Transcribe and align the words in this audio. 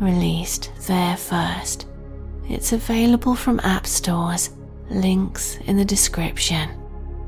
released 0.00 0.70
there 0.86 1.16
first. 1.16 1.86
It's 2.48 2.72
available 2.72 3.34
from 3.34 3.60
app 3.60 3.86
stores, 3.86 4.50
links 4.90 5.56
in 5.66 5.76
the 5.76 5.84
description, 5.84 6.70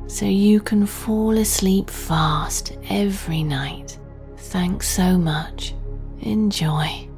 so 0.06 0.24
you 0.24 0.60
can 0.60 0.86
fall 0.86 1.36
asleep 1.36 1.90
fast 1.90 2.76
every 2.88 3.42
night. 3.42 3.98
Thanks 4.36 4.88
so 4.88 5.18
much. 5.18 5.74
Enjoy. 6.20 7.08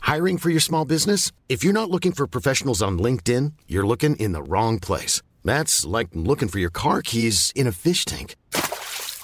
Hiring 0.00 0.38
for 0.38 0.50
your 0.50 0.60
small 0.60 0.84
business? 0.84 1.32
If 1.48 1.64
you're 1.64 1.72
not 1.72 1.90
looking 1.90 2.12
for 2.12 2.26
professionals 2.26 2.82
on 2.82 2.98
LinkedIn, 2.98 3.54
you're 3.66 3.86
looking 3.86 4.16
in 4.16 4.32
the 4.32 4.42
wrong 4.42 4.78
place. 4.78 5.22
That's 5.44 5.84
like 5.84 6.08
looking 6.12 6.48
for 6.48 6.58
your 6.58 6.70
car 6.70 7.02
keys 7.02 7.52
in 7.56 7.66
a 7.66 7.72
fish 7.72 8.04
tank. 8.04 8.36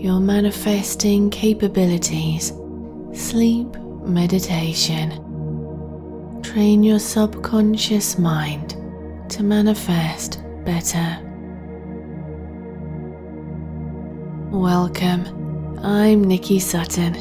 your 0.00 0.18
manifesting 0.18 1.28
capabilities. 1.28 2.54
Sleep 3.12 3.66
meditation. 4.02 5.10
Train 6.42 6.82
your 6.82 6.98
subconscious 6.98 8.18
mind 8.18 8.70
to 9.28 9.42
manifest 9.42 10.42
better. 10.64 11.18
Welcome, 14.50 15.78
I'm 15.84 16.24
Nicky 16.24 16.60
Sutton. 16.60 17.12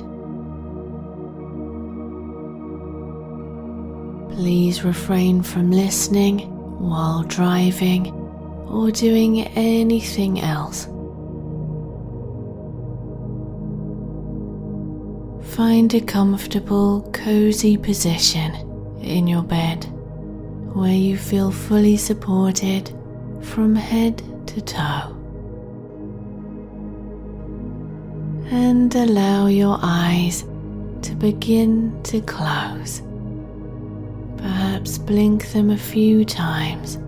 Please 4.32 4.86
refrain 4.86 5.44
from 5.44 5.70
listening 5.70 6.50
while 6.80 7.24
driving 7.24 8.10
or 8.70 8.90
doing 8.90 9.42
anything 9.48 10.40
else. 10.40 10.88
Find 15.60 15.94
a 15.94 16.00
comfortable, 16.00 17.02
cozy 17.12 17.76
position 17.76 18.56
in 19.02 19.28
your 19.28 19.44
bed 19.44 19.84
where 20.74 20.94
you 20.94 21.18
feel 21.18 21.52
fully 21.52 21.98
supported 21.98 22.90
from 23.42 23.76
head 23.76 24.24
to 24.48 24.62
toe. 24.62 25.14
And 28.52 28.96
allow 28.96 29.48
your 29.48 29.78
eyes 29.82 30.46
to 31.02 31.14
begin 31.16 32.02
to 32.04 32.22
close. 32.22 33.02
Perhaps 34.38 34.98
blink 35.00 35.52
them 35.52 35.72
a 35.72 35.78
few 35.78 36.24
times 36.24 37.00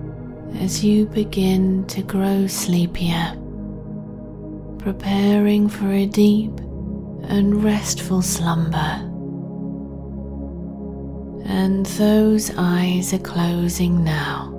as 0.55 0.83
you 0.83 1.05
begin 1.05 1.87
to 1.87 2.03
grow 2.03 2.47
sleepier, 2.47 3.33
preparing 4.77 5.69
for 5.69 5.89
a 5.89 6.05
deep 6.05 6.59
and 7.23 7.63
restful 7.63 8.21
slumber. 8.21 9.07
And 11.45 11.85
those 11.85 12.51
eyes 12.57 13.13
are 13.13 13.19
closing 13.19 14.03
now. 14.03 14.49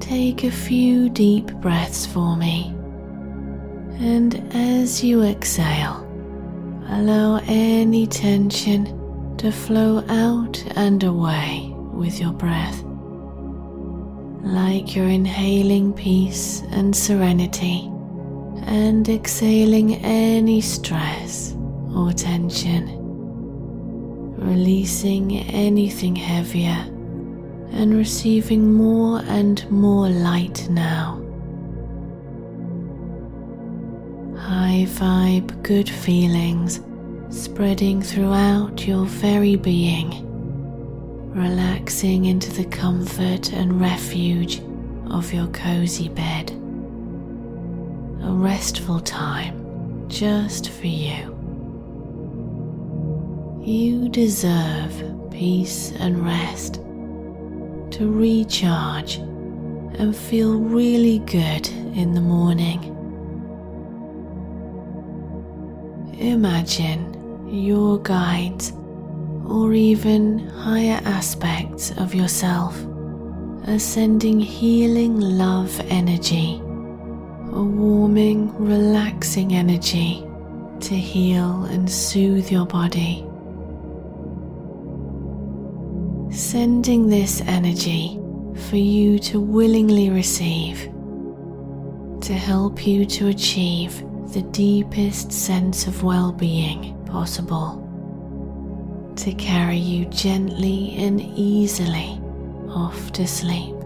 Take 0.00 0.44
a 0.44 0.50
few 0.50 1.10
deep 1.10 1.52
breaths 1.54 2.06
for 2.06 2.36
me, 2.36 2.74
and 3.98 4.42
as 4.54 5.04
you 5.04 5.22
exhale, 5.22 6.04
allow 6.88 7.40
any 7.46 8.06
tension 8.06 9.36
to 9.36 9.52
flow 9.52 10.04
out 10.08 10.64
and 10.76 11.02
away 11.04 11.72
with 11.92 12.18
your 12.20 12.32
breath, 12.32 12.82
like 14.42 14.96
you're 14.96 15.08
inhaling 15.08 15.92
peace 15.92 16.62
and 16.70 16.96
serenity 16.96 17.90
and 18.68 19.08
exhaling 19.08 19.94
any 19.96 20.60
stress 20.60 21.56
or 21.96 22.12
tension, 22.12 22.84
releasing 24.36 25.38
anything 25.38 26.14
heavier 26.14 26.86
and 27.72 27.96
receiving 27.96 28.72
more 28.72 29.22
and 29.26 29.68
more 29.70 30.08
light 30.08 30.68
now. 30.70 31.14
High 34.36 34.86
vibe 34.86 35.62
good 35.62 35.88
feelings 35.88 36.80
spreading 37.30 38.02
throughout 38.02 38.86
your 38.86 39.06
very 39.06 39.56
being 39.56 40.24
relaxing 41.34 42.24
into 42.24 42.50
the 42.52 42.64
comfort 42.64 43.52
and 43.52 43.80
refuge 43.80 44.60
of 45.10 45.32
your 45.32 45.46
cozy 45.48 46.08
bed. 46.08 46.57
A 48.28 48.30
restful 48.30 49.00
time 49.00 50.06
just 50.06 50.68
for 50.68 50.86
you. 50.86 51.34
You 53.64 54.10
deserve 54.10 54.92
peace 55.30 55.92
and 55.92 56.22
rest 56.22 56.74
to 57.94 58.12
recharge 58.12 59.14
and 59.16 60.14
feel 60.14 60.58
really 60.58 61.20
good 61.20 61.68
in 61.96 62.12
the 62.12 62.20
morning. 62.20 62.94
Imagine 66.18 67.48
your 67.50 67.98
guides 67.98 68.74
or 69.48 69.72
even 69.72 70.46
higher 70.50 71.00
aspects 71.06 71.92
of 71.92 72.14
yourself 72.14 72.78
are 73.66 73.78
sending 73.78 74.38
healing 74.38 75.18
love 75.18 75.80
energy, 75.88 76.60
a 77.58 77.60
warming, 77.60 78.54
relaxing 78.54 79.52
energy 79.52 80.24
to 80.78 80.94
heal 80.94 81.64
and 81.64 81.90
soothe 81.90 82.52
your 82.52 82.64
body. 82.64 83.26
Sending 86.32 87.08
this 87.08 87.40
energy 87.40 88.20
for 88.68 88.76
you 88.76 89.18
to 89.18 89.40
willingly 89.40 90.08
receive, 90.08 90.84
to 92.20 92.32
help 92.32 92.86
you 92.86 93.04
to 93.04 93.26
achieve 93.26 94.04
the 94.32 94.42
deepest 94.52 95.32
sense 95.32 95.88
of 95.88 96.04
well 96.04 96.30
being 96.30 96.96
possible 97.06 97.84
to 99.16 99.32
carry 99.32 99.78
you 99.78 100.04
gently 100.04 100.94
and 100.96 101.20
easily 101.20 102.20
off 102.68 103.10
to 103.10 103.26
sleep. 103.26 103.77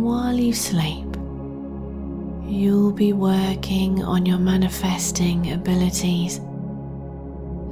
And 0.00 0.06
while 0.06 0.40
you 0.40 0.54
sleep, 0.54 1.14
you'll 2.48 2.90
be 2.90 3.12
working 3.12 4.02
on 4.02 4.24
your 4.24 4.38
manifesting 4.38 5.52
abilities 5.52 6.38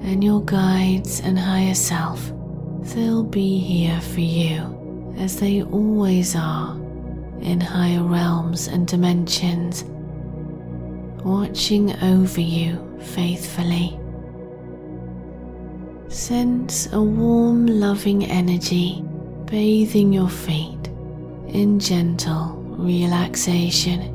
and 0.05 0.23
your 0.23 0.43
guides 0.45 1.21
and 1.21 1.39
higher 1.39 1.73
self, 1.73 2.31
they'll 2.93 3.23
be 3.23 3.59
here 3.59 3.99
for 4.03 4.21
you 4.21 5.15
as 5.17 5.41
they 5.41 5.63
always 5.63 6.37
are 6.37 6.75
in 7.41 7.63
higher 7.63 8.03
realms 8.03 8.67
and 8.67 8.87
dimensions, 8.87 9.85
watching 11.25 11.97
over 12.03 12.43
you 12.43 12.77
faithfully. 13.01 13.99
Sense 16.09 16.93
a 16.93 17.01
warm, 17.01 17.67
loving 17.67 18.27
energy 18.27 19.03
bathing 19.47 20.13
your 20.13 20.29
feet 20.29 20.78
in 21.49 21.81
gentle 21.81 22.55
relaxation. 22.79 24.15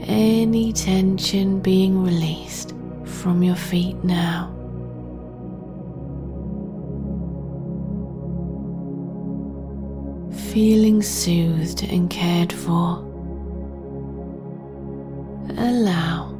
Any 0.00 0.72
tension 0.72 1.60
being 1.60 2.02
released 2.02 2.74
from 3.04 3.42
your 3.42 3.56
feet 3.56 4.02
now. 4.04 4.52
Feeling 10.52 11.02
soothed 11.02 11.82
and 11.82 12.08
cared 12.08 12.52
for. 12.52 13.04
Allow 15.58 16.32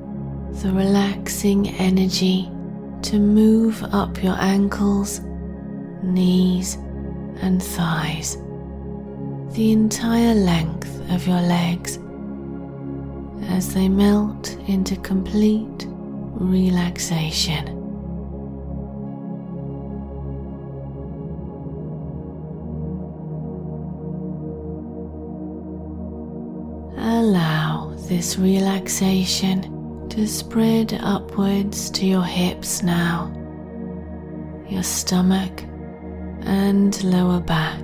the 0.63 0.73
relaxing 0.73 1.69
energy 1.69 2.51
to 3.03 3.19
move 3.19 3.83
up 3.93 4.23
your 4.23 4.37
ankles, 4.39 5.21
knees, 6.03 6.77
and 7.43 7.63
thighs, 7.63 8.39
the 9.53 9.73
entire 9.73 10.35
length 10.35 11.01
of 11.11 11.27
your 11.27 11.41
legs 11.41 11.99
as 13.49 13.73
they 13.73 13.89
melt 13.89 14.55
into 14.69 14.97
complete 14.97 15.87
relaxation. 16.35 17.69
Allow 26.99 27.95
this 28.09 28.39
relaxation 28.39 30.09
to 30.11 30.27
spread 30.27 30.93
upwards 31.03 31.91
to 31.91 32.05
your 32.07 32.25
hips 32.25 32.83
now, 32.83 33.33
your 34.69 34.83
stomach, 34.83 35.63
and 36.43 37.03
lower 37.05 37.41
back. 37.41 37.83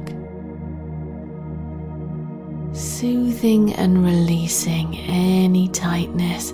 Soothing 2.72 3.74
and 3.74 4.04
releasing 4.04 4.96
any 4.96 5.69
tightness, 5.69 6.50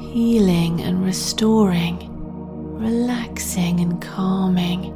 healing 0.00 0.80
and 0.80 1.04
restoring, 1.04 2.08
relaxing 2.78 3.80
and 3.80 4.00
calming. 4.00 4.92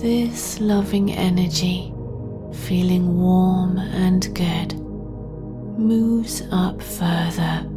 This 0.00 0.58
loving 0.60 1.12
energy, 1.12 1.92
feeling 2.66 3.18
warm 3.18 3.78
and 3.78 4.34
good, 4.34 4.74
moves 5.78 6.42
up 6.50 6.80
further 6.80 7.68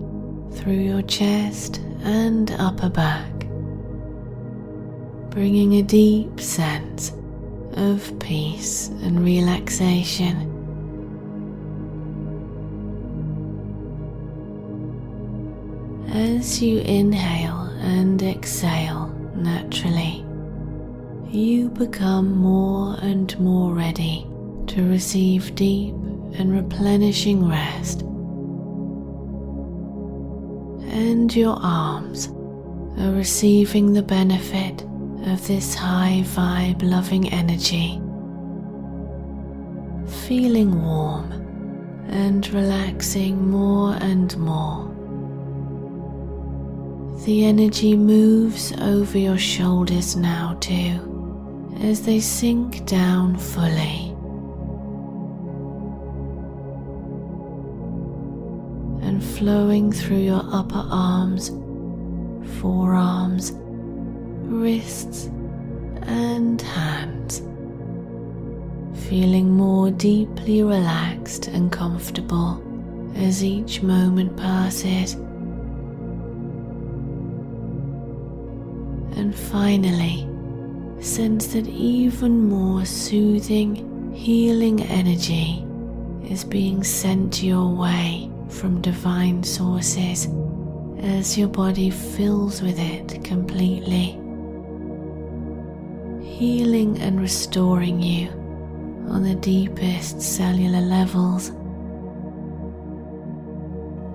through 0.54 0.80
your 0.80 1.02
chest 1.02 1.82
and 2.04 2.52
upper 2.52 2.90
back 2.90 3.38
bringing 5.38 5.74
a 5.74 5.84
deep 5.84 6.40
sense 6.40 7.12
of 7.74 8.18
peace 8.20 8.88
and 8.88 9.24
relaxation. 9.24 10.54
As 16.10 16.62
you 16.62 16.80
inhale 16.80 17.70
and 17.82 18.22
exhale 18.24 19.10
naturally, 19.36 20.26
you 21.30 21.70
become 21.70 22.36
more 22.38 22.98
and 23.02 23.38
more 23.40 23.74
ready 23.74 24.26
to 24.68 24.88
receive 24.88 25.54
deep 25.56 25.94
and 26.34 26.54
replenishing 26.54 27.48
rest. 27.48 28.02
And 30.92 31.36
your 31.36 31.58
arms 31.62 32.28
are 32.98 33.12
receiving 33.12 33.94
the 33.94 34.02
benefit 34.02 34.87
of 35.28 35.46
this 35.48 35.76
high 35.76 36.24
vibe 36.26 36.82
loving 36.82 37.30
energy, 37.30 38.02
feeling 40.28 40.84
warm 40.84 41.32
and 42.10 42.48
relaxing 42.50 43.50
more 43.50 43.96
and 44.02 44.38
more. 44.38 44.86
The 47.26 47.46
energy 47.46 47.96
moves 47.96 48.72
over 48.80 49.18
your 49.18 49.38
shoulders 49.38 50.16
now 50.16 50.58
too 50.62 51.74
as 51.82 52.06
they 52.06 52.20
sink 52.20 52.86
down 52.86 53.38
fully. 53.38 54.16
And 59.06 59.24
flowing 59.24 59.92
through 59.92 60.18
your 60.18 60.44
upper 60.52 60.86
arms, 60.90 61.50
forearms, 62.60 63.52
wrists, 64.48 65.26
and 66.04 66.62
hands, 66.62 67.40
feeling 69.08 69.52
more 69.52 69.92
deeply 69.92 70.64
relaxed 70.64 71.48
and 71.48 71.72
comfortable 71.72 72.64
as 73.16 73.44
each 73.44 73.82
moment 73.82 74.36
passes. 74.38 75.14
And 79.18 79.36
finally, 79.36 80.28
sense 81.02 81.48
that 81.48 81.68
even 81.68 82.48
more 82.48 82.86
soothing, 82.86 84.14
healing 84.14 84.82
energy 84.84 85.66
is 86.24 86.44
being 86.44 86.84
sent 86.84 87.44
your 87.44 87.68
way 87.68 88.30
from 88.50 88.82
divine 88.82 89.44
sources 89.44 90.28
as 91.00 91.38
your 91.38 91.48
body 91.48 91.90
fills 91.90 92.62
with 92.62 92.80
it 92.80 93.24
completely 93.24 94.20
healing 96.38 97.00
and 97.00 97.20
restoring 97.20 98.00
you 98.00 98.30
on 99.10 99.24
the 99.24 99.34
deepest 99.34 100.22
cellular 100.22 100.82
levels 100.82 101.48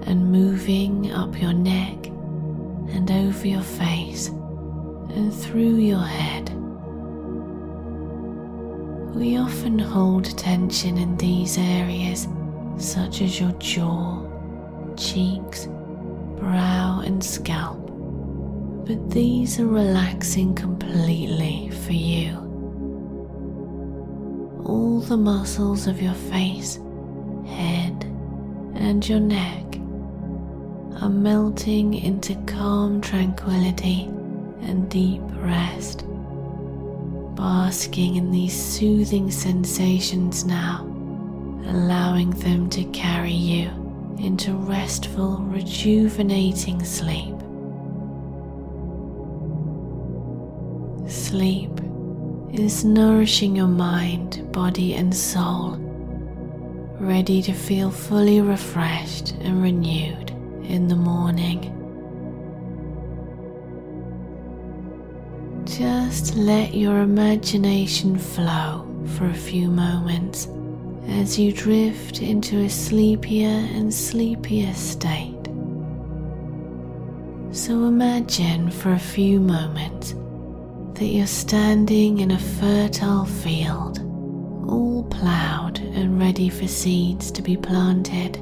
and 0.07 0.31
moving 0.31 1.11
up 1.11 1.41
your 1.41 1.53
neck 1.53 2.07
and 2.95 3.11
over 3.11 3.49
your 3.49 3.61
face 3.61 4.29
and 4.29 5.35
through 5.35 5.79
your 5.79 6.05
head. 6.05 6.49
We 9.17 9.37
often 9.37 9.81
hold 9.81 10.39
tension 10.39 10.99
in 10.99 11.17
these 11.17 11.59
areas, 11.59 12.29
such 12.77 13.21
as 13.21 13.41
your 13.41 13.53
jaw, 13.59 14.23
cheeks, 14.97 15.67
brow, 16.37 17.03
and 17.05 17.23
scalp 17.23 17.82
but 18.85 19.11
these 19.11 19.61
are 19.61 19.67
relaxing 19.67 20.55
completely 20.55 21.71
for 21.87 21.93
you. 21.93 22.37
All 24.65 25.01
the 25.01 25.17
muscles 25.17 25.87
of 25.87 26.03
your 26.03 26.15
face, 26.15 26.81
head, 27.47 28.05
and 28.75 29.09
your 29.09 29.21
neck 29.21 29.79
are 31.01 31.11
melting 31.11 31.95
into 31.95 32.35
calm 32.47 33.01
tranquility 33.01 34.05
and 34.63 34.89
deep 34.91 35.23
rest, 35.37 36.05
basking 37.37 38.17
in 38.17 38.31
these 38.31 38.55
soothing 38.61 39.31
sensations 39.31 40.45
now, 40.45 40.83
allowing 41.67 42.31
them 42.31 42.69
to 42.71 42.85
carry 42.87 43.33
you 43.33 43.69
into 44.19 44.53
restful, 44.55 45.39
rejuvenating 45.39 46.85
sleep. 46.85 47.42
Sleep 51.13 51.79
is 52.55 52.87
nourishing 52.87 53.55
your 53.55 53.69
mind, 53.69 54.51
body, 54.51 54.95
and 54.95 55.15
soul, 55.15 55.77
ready 56.99 57.43
to 57.43 57.53
feel 57.53 57.91
fully 57.91 58.41
refreshed 58.41 59.33
and 59.43 59.63
renewed 59.63 60.31
in 60.65 60.89
the 60.89 60.97
morning. 60.97 61.69
Just 65.67 66.35
let 66.35 66.73
your 66.73 67.01
imagination 67.01 68.17
flow 68.19 68.89
for 69.19 69.27
a 69.27 69.35
few 69.35 69.69
moments 69.69 70.49
as 71.09 71.39
you 71.39 71.53
drift 71.53 72.23
into 72.23 72.61
a 72.61 72.71
sleepier 72.71 73.69
and 73.75 73.93
sleepier 73.93 74.73
state. 74.73 75.45
So 77.51 77.85
imagine 77.85 78.71
for 78.71 78.93
a 78.93 78.99
few 78.99 79.41
moments 79.41 80.15
that 81.03 81.09
you're 81.09 81.27
standing 81.27 82.21
in 82.21 82.31
a 82.31 82.39
fertile 82.39 83.25
field, 83.25 83.99
all 84.71 85.03
ploughed 85.11 85.81
and 85.81 86.21
ready 86.21 86.49
for 86.49 86.69
seeds 86.69 87.33
to 87.33 87.43
be 87.43 87.57
planted. 87.57 88.35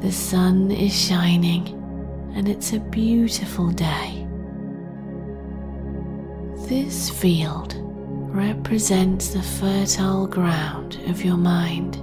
The 0.00 0.10
sun 0.10 0.70
is 0.70 0.98
shining 0.98 1.68
and 2.34 2.48
it's 2.48 2.72
a 2.72 2.80
beautiful 2.80 3.70
day. 3.70 4.26
This 6.70 7.10
field 7.10 7.74
represents 8.34 9.28
the 9.28 9.42
fertile 9.42 10.26
ground 10.26 10.98
of 11.06 11.22
your 11.22 11.36
mind, 11.36 11.96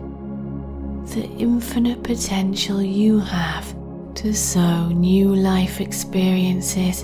the 1.09 1.25
infinite 1.39 2.03
potential 2.03 2.83
you 2.83 3.17
have 3.17 3.75
to 4.15 4.33
sow 4.33 4.87
new 4.89 5.35
life 5.35 5.81
experiences 5.81 7.01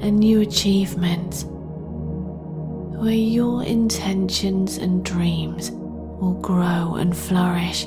and 0.00 0.18
new 0.18 0.40
achievements, 0.40 1.44
where 1.44 3.12
your 3.12 3.64
intentions 3.64 4.76
and 4.76 5.04
dreams 5.04 5.70
will 5.70 6.38
grow 6.40 6.96
and 6.96 7.16
flourish. 7.16 7.84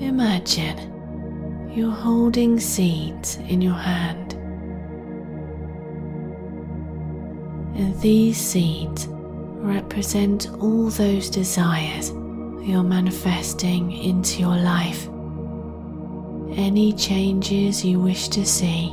Imagine 0.00 1.72
you're 1.74 1.90
holding 1.90 2.58
seeds 2.58 3.36
in 3.48 3.60
your 3.60 3.74
hand. 3.74 4.34
And 7.76 7.98
these 8.00 8.36
seeds 8.36 9.06
represent 9.08 10.50
all 10.60 10.90
those 10.90 11.30
desires 11.30 12.10
you're 12.62 12.82
manifesting 12.82 13.92
into 13.92 14.40
your 14.40 14.56
life. 14.56 15.08
Any 16.56 16.92
changes 16.92 17.84
you 17.84 18.00
wish 18.00 18.28
to 18.30 18.44
see, 18.44 18.92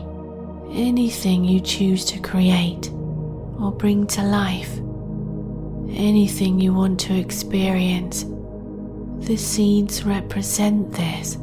anything 0.71 1.43
you 1.43 1.59
choose 1.59 2.05
to 2.05 2.19
create 2.19 2.91
or 3.59 3.71
bring 3.71 4.05
to 4.07 4.21
life, 4.21 4.77
anything 5.89 6.59
you 6.59 6.73
want 6.73 6.99
to 6.99 7.17
experience 7.17 8.25
the 9.25 9.35
seeds 9.35 10.03
represent 10.03 10.91
this. 10.93 11.37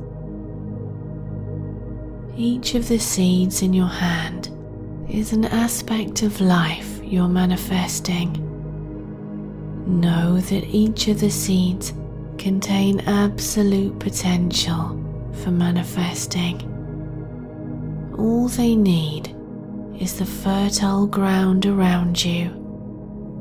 Each 2.37 2.75
of 2.77 2.89
the 2.89 2.99
seeds 2.99 3.63
in 3.63 3.73
your 3.73 3.89
hand 3.89 4.51
is 5.09 5.33
an 5.33 5.45
aspect 5.45 6.23
of 6.23 6.41
life 6.41 7.01
you're 7.03 7.29
manifesting. 7.29 8.41
Know 10.01 10.39
that 10.39 10.65
each 10.65 11.09
of 11.09 11.21
the 11.21 11.31
seeds 11.31 11.93
contain 12.39 13.01
absolute 13.01 13.99
potential 13.99 15.01
for 15.43 15.51
manifesting. 15.51 16.71
All 18.19 18.49
they 18.49 18.77
need 18.77 19.35
is 19.99 20.19
the 20.19 20.27
fertile 20.27 21.07
ground 21.07 21.67
around 21.67 22.25
you, 22.25 22.51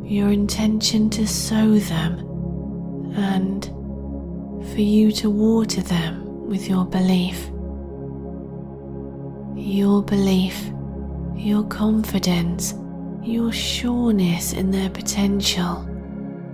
your 0.03 0.31
intention 0.31 1.09
to 1.11 1.27
sow 1.27 1.77
them, 1.79 2.19
and 3.15 3.65
for 4.73 4.81
you 4.81 5.11
to 5.11 5.29
water 5.29 5.81
them 5.81 6.47
with 6.47 6.67
your 6.67 6.85
belief. 6.85 7.49
Your 9.55 10.03
belief, 10.03 10.71
your 11.35 11.63
confidence, 11.63 12.73
your 13.21 13.51
sureness 13.51 14.53
in 14.53 14.71
their 14.71 14.89
potential 14.89 15.87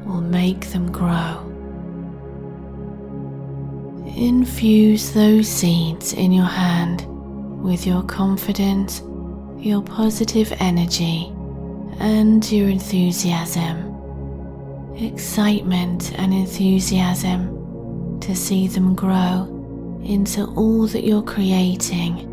will 0.05 0.21
make 0.21 0.67
them 0.67 0.91
grow. 0.91 1.48
Infuse 4.15 5.13
those 5.13 5.47
seeds 5.47 6.13
in 6.13 6.31
your 6.31 6.45
hand 6.45 7.05
with 7.63 7.85
your 7.85 8.03
confidence, 8.03 9.01
your 9.57 9.81
positive 9.81 10.51
energy, 10.59 11.31
and 11.99 12.49
your 12.51 12.69
enthusiasm. 12.69 13.85
Excitement 14.97 16.11
and 16.19 16.33
enthusiasm 16.33 18.19
to 18.19 18.35
see 18.35 18.67
them 18.67 18.95
grow 18.95 19.55
into 20.03 20.45
all 20.55 20.87
that 20.87 21.03
you're 21.03 21.21
creating 21.21 22.25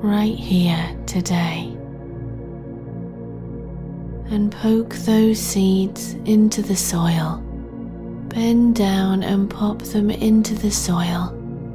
right 0.00 0.36
here 0.36 0.96
today. 1.06 1.70
And 4.30 4.50
poke 4.50 4.94
those 4.94 5.38
seeds 5.38 6.14
into 6.24 6.60
the 6.60 6.76
soil. 6.76 7.42
Bend 8.34 8.74
down 8.74 9.22
and 9.22 9.48
pop 9.48 9.78
them 9.78 10.10
into 10.10 10.54
the 10.56 10.72
soil 10.72 11.28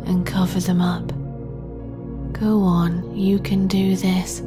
and 0.06 0.26
cover 0.26 0.60
them 0.60 0.82
up. 0.82 1.08
Go 2.34 2.60
on, 2.64 3.16
you 3.16 3.40
can 3.40 3.66
do 3.66 3.96
this. 3.96 4.42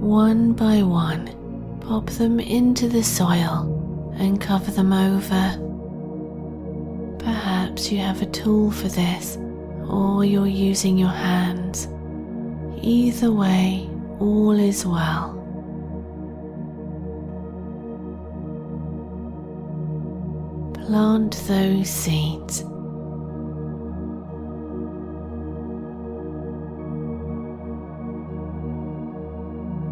One 0.00 0.52
by 0.52 0.82
one, 0.82 1.28
pop 1.80 2.10
them 2.10 2.40
into 2.40 2.88
the 2.88 3.04
soil 3.04 4.12
and 4.18 4.40
cover 4.40 4.72
them 4.72 4.92
over. 4.92 5.56
Perhaps 7.20 7.92
you 7.92 7.98
have 7.98 8.20
a 8.20 8.26
tool 8.26 8.72
for 8.72 8.88
this, 8.88 9.38
or 9.88 10.24
you're 10.24 10.48
using 10.48 10.98
your 10.98 11.08
hands. 11.08 11.86
Either 12.82 13.30
way, 13.30 13.88
all 14.18 14.58
is 14.58 14.84
well. 14.84 15.37
Plant 20.88 21.34
those 21.46 21.90
seeds. 21.90 22.64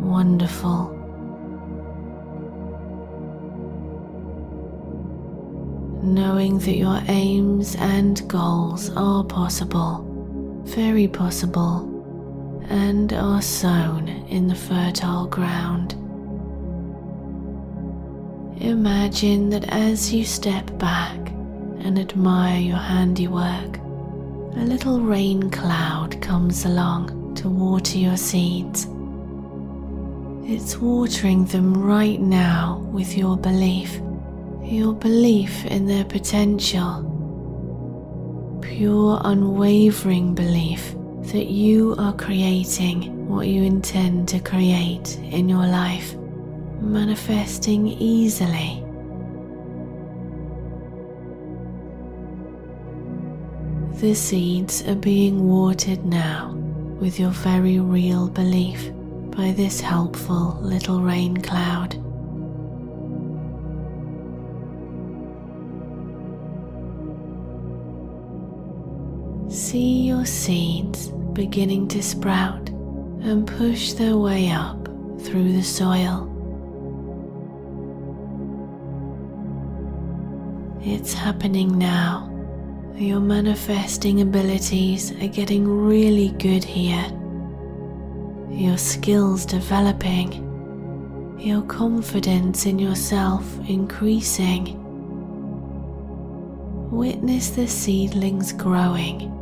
Wonderful. 0.00 0.94
knowing 6.02 6.58
that 6.60 6.76
your 6.76 7.02
aims 7.08 7.74
and 7.76 8.26
goals 8.26 8.90
are 8.96 9.24
possible, 9.24 10.02
very 10.64 11.08
possible, 11.08 11.80
and 12.70 13.12
are 13.12 13.42
sown 13.42 14.08
in 14.30 14.46
the 14.48 14.54
fertile 14.54 15.26
ground. 15.26 16.05
Imagine 18.60 19.50
that 19.50 19.68
as 19.68 20.12
you 20.12 20.24
step 20.24 20.76
back 20.78 21.16
and 21.80 21.98
admire 21.98 22.58
your 22.58 22.78
handiwork, 22.78 23.78
a 24.56 24.64
little 24.64 25.00
rain 25.00 25.50
cloud 25.50 26.20
comes 26.22 26.64
along 26.64 27.34
to 27.36 27.48
water 27.48 27.98
your 27.98 28.16
seeds. 28.16 28.86
It's 30.48 30.78
watering 30.78 31.44
them 31.46 31.74
right 31.74 32.20
now 32.20 32.78
with 32.92 33.16
your 33.16 33.36
belief 33.36 34.00
your 34.66 34.92
belief 34.94 35.64
in 35.66 35.86
their 35.86 36.04
potential, 36.04 37.02
pure 38.62 39.20
unwavering 39.24 40.34
belief 40.34 40.92
that 41.32 41.46
you 41.46 41.94
are 41.98 42.12
creating 42.14 43.28
what 43.28 43.46
you 43.46 43.62
intend 43.62 44.28
to 44.28 44.40
create 44.40 45.18
in 45.18 45.48
your 45.48 45.66
life, 45.66 46.16
manifesting 46.92 47.86
easily. 47.88 48.82
The 54.00 54.14
seeds 54.14 54.86
are 54.86 54.94
being 54.94 55.48
watered 55.48 56.04
now 56.04 56.52
with 57.00 57.18
your 57.18 57.30
very 57.30 57.78
real 57.80 58.28
belief 58.28 58.90
by 59.36 59.52
this 59.52 59.80
helpful 59.80 60.58
little 60.60 61.00
rain 61.00 61.36
cloud. 61.36 62.02
see 69.56 70.02
your 70.02 70.26
seeds 70.26 71.08
beginning 71.32 71.88
to 71.88 72.02
sprout 72.02 72.68
and 72.68 73.46
push 73.46 73.94
their 73.94 74.16
way 74.16 74.50
up 74.50 74.86
through 75.22 75.52
the 75.52 75.62
soil. 75.62 76.35
It's 80.88 81.12
happening 81.12 81.76
now. 81.76 82.30
Your 82.94 83.18
manifesting 83.18 84.20
abilities 84.20 85.10
are 85.20 85.26
getting 85.26 85.66
really 85.66 86.28
good 86.28 86.62
here. 86.62 87.04
Your 88.48 88.78
skills 88.78 89.44
developing, 89.44 90.30
your 91.40 91.62
confidence 91.62 92.66
in 92.66 92.78
yourself 92.78 93.44
increasing. 93.68 94.80
Witness 96.92 97.50
the 97.50 97.66
seedlings 97.66 98.52
growing 98.52 99.32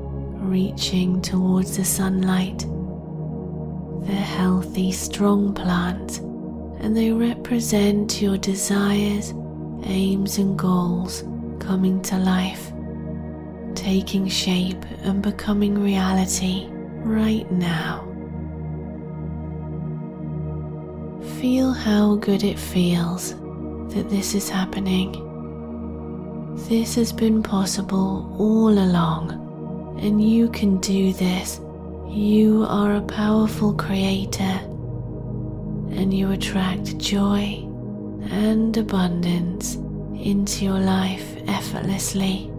reaching 0.49 1.21
towards 1.21 1.77
the 1.77 1.85
sunlight. 1.85 2.61
They're 4.07 4.17
healthy, 4.17 4.93
strong 4.93 5.53
plants, 5.53 6.21
and 6.81 6.97
they 6.97 7.13
represent 7.13 8.23
your 8.23 8.39
desires, 8.39 9.35
aims, 9.85 10.39
and 10.39 10.59
goals 10.59 11.23
coming 11.67 12.03
to 12.03 12.19
life, 12.19 12.73
taking 13.75 14.29
shape 14.29 14.85
and 15.03 15.23
becoming 15.23 15.83
reality 15.83 16.69
right 17.03 17.51
now. 17.51 18.03
Feel 21.41 21.73
how 21.73 22.17
good 22.17 22.45
it 22.45 22.59
feels 22.59 23.35
that 23.95 24.09
this 24.11 24.35
is 24.35 24.49
happening. 24.49 25.13
This 26.69 26.95
has 26.97 27.13
been 27.13 27.43
possible 27.43 28.35
all 28.39 28.71
along, 28.71 29.99
and 30.01 30.23
you 30.23 30.49
can 30.51 30.79
do 30.81 31.13
this. 31.15 31.61
You 32.09 32.67
are 32.69 32.97
a 32.97 33.03
powerful 33.03 33.73
creator, 33.75 34.61
and 35.97 36.13
you 36.13 36.31
attract 36.33 36.99
joy 36.99 37.61
and 38.31 38.77
abundance 38.77 39.77
into 40.15 40.65
your 40.65 40.79
life 40.79 41.34
effortlessly. 41.49 42.51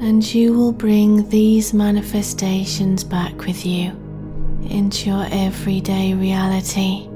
And 0.00 0.34
you 0.34 0.52
will 0.54 0.72
bring 0.72 1.28
these 1.28 1.74
manifestations 1.74 3.04
back 3.04 3.44
with 3.44 3.66
you 3.66 3.90
into 4.68 5.10
your 5.10 5.26
everyday 5.30 6.14
reality. 6.14 7.06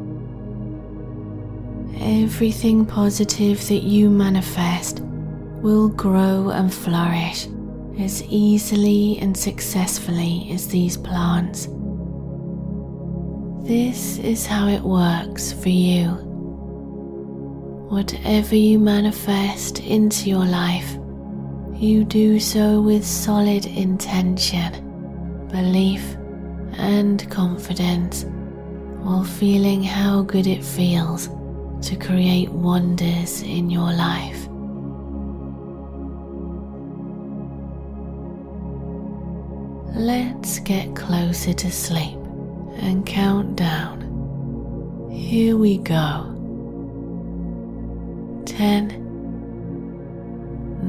Everything 1.98 2.84
positive 2.84 3.66
that 3.68 3.82
you 3.82 4.10
manifest 4.10 5.00
will 5.00 5.88
grow 5.88 6.50
and 6.50 6.72
flourish 6.72 7.48
as 7.98 8.22
easily 8.24 9.18
and 9.18 9.36
successfully 9.36 10.48
as 10.52 10.68
these 10.68 10.96
plants. 10.96 11.68
This 13.66 14.18
is 14.18 14.44
how 14.44 14.68
it 14.68 14.82
works 14.82 15.52
for 15.54 15.70
you. 15.70 16.33
Whatever 17.88 18.56
you 18.56 18.78
manifest 18.78 19.78
into 19.80 20.28
your 20.28 20.44
life, 20.44 20.96
you 21.74 22.02
do 22.02 22.40
so 22.40 22.80
with 22.80 23.04
solid 23.04 23.66
intention, 23.66 25.48
belief, 25.52 26.16
and 26.78 27.30
confidence 27.30 28.24
while 29.02 29.22
feeling 29.22 29.82
how 29.82 30.22
good 30.22 30.46
it 30.46 30.64
feels 30.64 31.28
to 31.86 31.94
create 31.96 32.50
wonders 32.50 33.42
in 33.42 33.68
your 33.68 33.92
life. 33.92 34.48
Let's 39.94 40.58
get 40.60 40.96
closer 40.96 41.52
to 41.52 41.70
sleep 41.70 42.18
and 42.78 43.04
count 43.06 43.56
down. 43.56 44.00
Here 45.12 45.56
we 45.56 45.78
go. 45.78 46.33
10, 48.46 49.00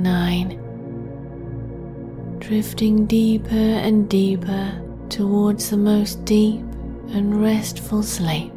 9, 0.04 2.38
drifting 2.40 3.06
deeper 3.06 3.56
and 3.56 4.10
deeper 4.10 4.82
towards 5.10 5.70
the 5.70 5.78
most 5.78 6.26
deep 6.26 6.66
and 7.10 7.42
restful 7.42 8.04
sleep. 8.04 8.52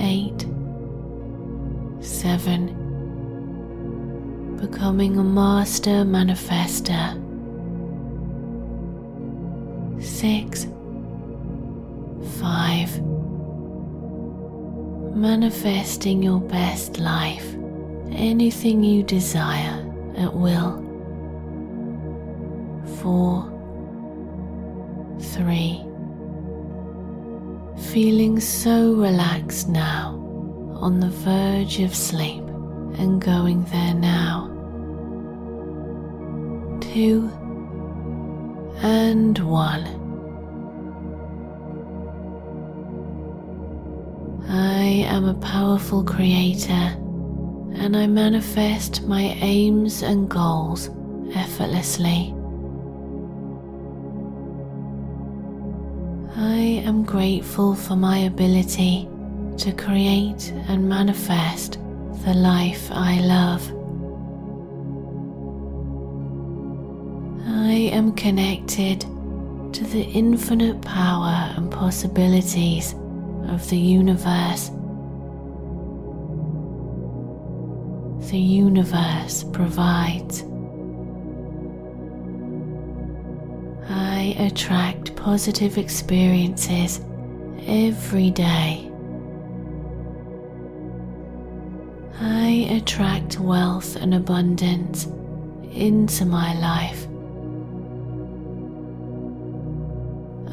Eight, 0.00 0.46
seven, 2.00 2.76
becoming 4.60 5.18
a 5.18 5.24
master 5.24 6.04
manifester. 6.04 7.16
Six, 10.00 10.66
five, 12.38 12.90
manifesting 15.14 16.22
your 16.22 16.40
best 16.40 16.98
life, 16.98 17.54
anything 18.12 18.82
you 18.82 19.02
desire 19.02 19.86
at 20.16 20.32
will 20.34 20.90
four, 23.02 23.44
three. 25.20 25.82
Feeling 27.92 28.38
so 28.38 28.92
relaxed 28.92 29.68
now, 29.68 30.16
on 30.74 31.00
the 31.00 31.08
verge 31.08 31.80
of 31.80 31.94
sleep 31.94 32.44
and 32.98 33.20
going 33.20 33.64
there 33.64 33.94
now. 33.94 34.48
Two 36.80 37.30
and 38.82 39.38
one. 39.38 39.99
I 44.52 45.06
am 45.06 45.26
a 45.26 45.34
powerful 45.34 46.02
creator 46.02 46.72
and 46.72 47.96
I 47.96 48.08
manifest 48.08 49.04
my 49.04 49.38
aims 49.40 50.02
and 50.02 50.28
goals 50.28 50.90
effortlessly. 51.36 52.34
I 56.36 56.82
am 56.84 57.04
grateful 57.04 57.76
for 57.76 57.94
my 57.94 58.18
ability 58.18 59.08
to 59.58 59.72
create 59.72 60.52
and 60.66 60.88
manifest 60.88 61.78
the 62.24 62.34
life 62.34 62.90
I 62.90 63.20
love. 63.20 63.62
I 67.46 67.74
am 67.92 68.12
connected 68.14 69.02
to 69.74 69.84
the 69.84 70.02
infinite 70.02 70.82
power 70.82 71.54
and 71.56 71.70
possibilities 71.70 72.96
of 73.50 73.68
the 73.68 73.76
universe. 73.76 74.70
The 78.30 78.38
universe 78.38 79.44
provides. 79.52 80.44
I 83.88 84.36
attract 84.38 85.16
positive 85.16 85.78
experiences 85.78 87.00
every 87.66 88.30
day. 88.30 88.88
I 92.20 92.68
attract 92.70 93.40
wealth 93.40 93.96
and 93.96 94.14
abundance 94.14 95.06
into 95.72 96.24
my 96.24 96.54
life. 96.60 97.06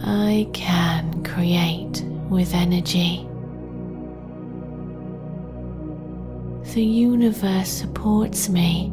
I 0.04 0.50
can 0.54 1.24
create 1.24 2.04
with 2.30 2.54
energy. 2.54 3.28
The 6.74 6.84
universe 6.84 7.70
supports 7.70 8.50
me 8.50 8.92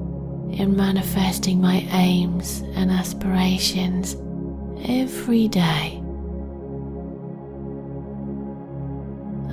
in 0.53 0.77
manifesting 0.77 1.61
my 1.61 1.87
aims 1.91 2.63
and 2.75 2.91
aspirations 2.91 4.17
every 4.87 5.49
day. 5.49 6.01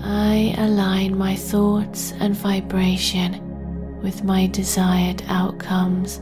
I 0.03 0.53
align 0.57 1.17
my 1.17 1.35
thoughts 1.35 2.13
and 2.19 2.35
vibration 2.35 3.99
with 4.01 4.23
my 4.23 4.47
desired 4.47 5.23
outcomes. 5.27 6.21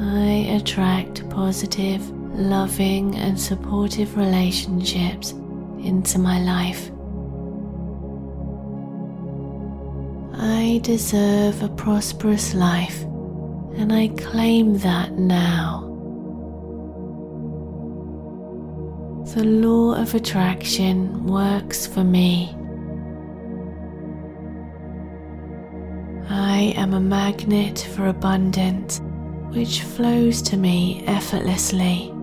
I 0.00 0.58
attract 0.58 1.28
positive, 1.30 2.02
loving, 2.36 3.16
and 3.16 3.40
supportive 3.40 4.16
relationships 4.16 5.32
into 5.78 6.18
my 6.18 6.40
life. 6.40 6.90
I 10.38 10.80
deserve 10.82 11.62
a 11.62 11.68
prosperous 11.68 12.54
life 12.54 13.02
and 13.76 13.92
I 13.92 14.08
claim 14.08 14.78
that 14.78 15.12
now. 15.12 15.82
The 19.34 19.44
law 19.44 19.94
of 19.94 20.14
attraction 20.14 21.26
works 21.26 21.86
for 21.86 22.04
me. 22.04 22.54
I 26.28 26.74
am 26.76 26.94
a 26.94 27.00
magnet 27.00 27.86
for 27.94 28.08
abundance 28.08 29.00
which 29.50 29.82
flows 29.82 30.40
to 30.42 30.56
me 30.56 31.04
effortlessly. 31.06 32.15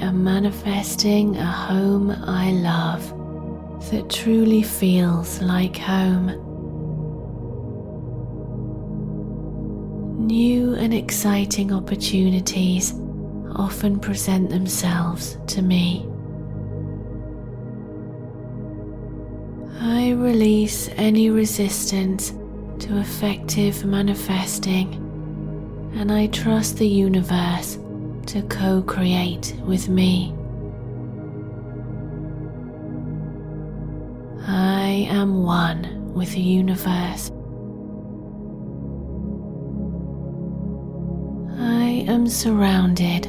Am 0.00 0.24
manifesting 0.24 1.36
a 1.36 1.44
home 1.44 2.10
I 2.10 2.52
love 2.52 3.14
that 3.90 4.08
truly 4.10 4.62
feels 4.62 5.40
like 5.40 5.76
home. 5.76 6.26
New 10.26 10.74
and 10.74 10.92
exciting 10.92 11.72
opportunities 11.72 12.92
often 13.56 13.98
present 13.98 14.50
themselves 14.50 15.38
to 15.48 15.62
me. 15.62 16.06
I 19.80 20.10
release 20.12 20.88
any 20.96 21.30
resistance 21.30 22.30
to 22.80 22.98
effective 22.98 23.84
manifesting 23.84 25.04
and 25.94 26.12
I 26.12 26.26
trust 26.28 26.76
the 26.76 26.86
universe 26.86 27.78
to 28.28 28.42
co 28.42 28.82
create 28.82 29.54
with 29.64 29.88
me. 29.88 30.34
I 34.46 35.06
am 35.10 35.42
one 35.44 36.12
with 36.14 36.32
the 36.32 36.40
universe 36.40 37.30
I 41.60 42.04
am 42.06 42.26
surrounded 42.28 43.28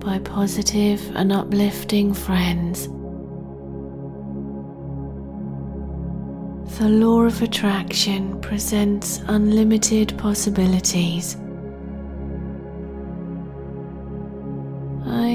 by 0.00 0.18
positive 0.18 1.00
and 1.14 1.32
uplifting 1.32 2.12
friends. 2.12 2.88
The 6.78 6.88
law 6.88 7.22
of 7.22 7.40
attraction 7.42 8.40
presents 8.40 9.20
unlimited 9.28 10.18
possibilities. 10.18 11.36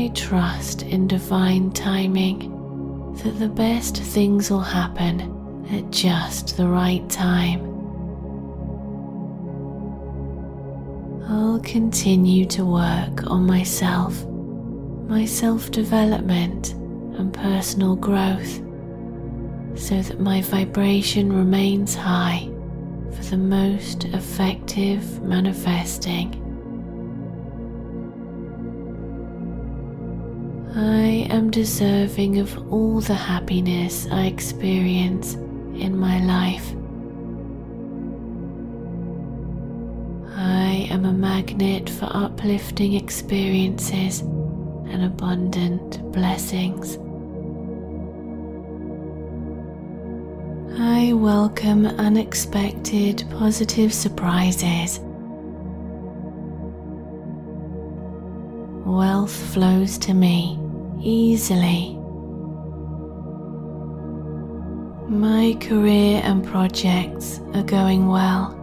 I 0.07 0.09
trust 0.11 0.83
in 0.83 1.05
divine 1.05 1.71
timing 1.71 3.13
that 3.23 3.39
the 3.39 3.49
best 3.49 3.97
things 3.97 4.49
will 4.49 4.61
happen 4.61 5.65
at 5.69 5.91
just 5.91 6.55
the 6.55 6.65
right 6.65 7.07
time. 7.09 7.59
I'll 11.27 11.59
continue 11.59 12.45
to 12.45 12.63
work 12.63 13.29
on 13.29 13.45
myself, 13.45 14.25
my 15.09 15.25
self 15.25 15.71
development, 15.71 16.71
and 16.71 17.33
personal 17.33 17.97
growth 17.97 18.61
so 19.77 20.01
that 20.03 20.21
my 20.21 20.41
vibration 20.41 21.33
remains 21.33 21.95
high 21.95 22.49
for 23.11 23.23
the 23.25 23.37
most 23.37 24.05
effective 24.05 25.21
manifesting. 25.21 26.46
I 30.79 31.25
am 31.31 31.49
deserving 31.49 32.37
of 32.37 32.55
all 32.71 33.01
the 33.01 33.15
happiness 33.15 34.07
I 34.11 34.25
experience 34.27 35.33
in 35.33 35.97
my 35.97 36.19
life. 36.23 36.71
I 40.37 40.87
am 40.91 41.05
a 41.05 41.13
magnet 41.13 41.89
for 41.89 42.07
uplifting 42.11 42.93
experiences 42.93 44.19
and 44.19 45.03
abundant 45.03 46.11
blessings. 46.11 46.97
I 50.79 51.13
welcome 51.13 51.87
unexpected 51.87 53.23
positive 53.31 53.91
surprises. 53.91 54.99
Wealth 58.85 59.35
flows 59.35 59.97
to 59.97 60.13
me 60.13 60.59
easily. 61.01 61.97
My 65.07 65.55
career 65.61 66.21
and 66.23 66.45
projects 66.45 67.39
are 67.53 67.63
going 67.63 68.07
well. 68.07 68.53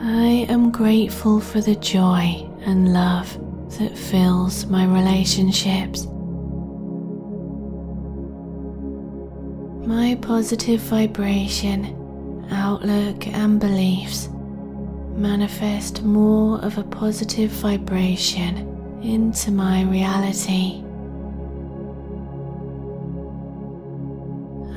I 0.00 0.46
am 0.48 0.70
grateful 0.70 1.40
for 1.40 1.60
the 1.60 1.74
joy 1.74 2.48
and 2.60 2.92
love 2.92 3.36
that 3.78 3.98
fills 3.98 4.66
my 4.66 4.84
relationships. 4.84 6.06
My 9.86 10.16
positive 10.20 10.80
vibration, 10.80 12.46
outlook, 12.50 13.26
and 13.26 13.58
beliefs 13.58 14.28
manifest 15.16 16.02
more 16.02 16.60
of 16.60 16.78
a 16.78 16.84
positive 16.84 17.50
vibration 17.50 18.73
into 19.04 19.50
my 19.50 19.82
reality. 19.82 20.82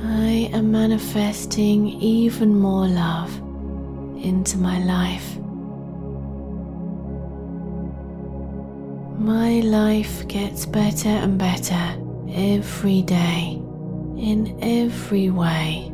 I 0.04 0.50
am 0.52 0.70
manifesting 0.70 1.88
even 1.88 2.54
more 2.54 2.86
love 2.86 3.34
into 4.22 4.58
my 4.58 4.80
life. 4.80 5.38
My 9.18 9.60
life 9.60 10.28
gets 10.28 10.66
better 10.66 11.08
and 11.08 11.38
better 11.38 11.96
every 12.30 13.00
day 13.00 13.58
in 14.18 14.58
every 14.60 15.30
way. 15.30 15.90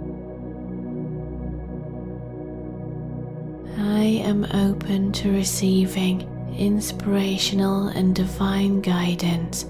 I 3.78 4.02
am 4.26 4.44
open 4.52 5.12
to 5.12 5.30
receiving 5.30 6.28
inspirational 6.56 7.88
and 7.88 8.14
divine 8.14 8.80
guidance 8.80 9.66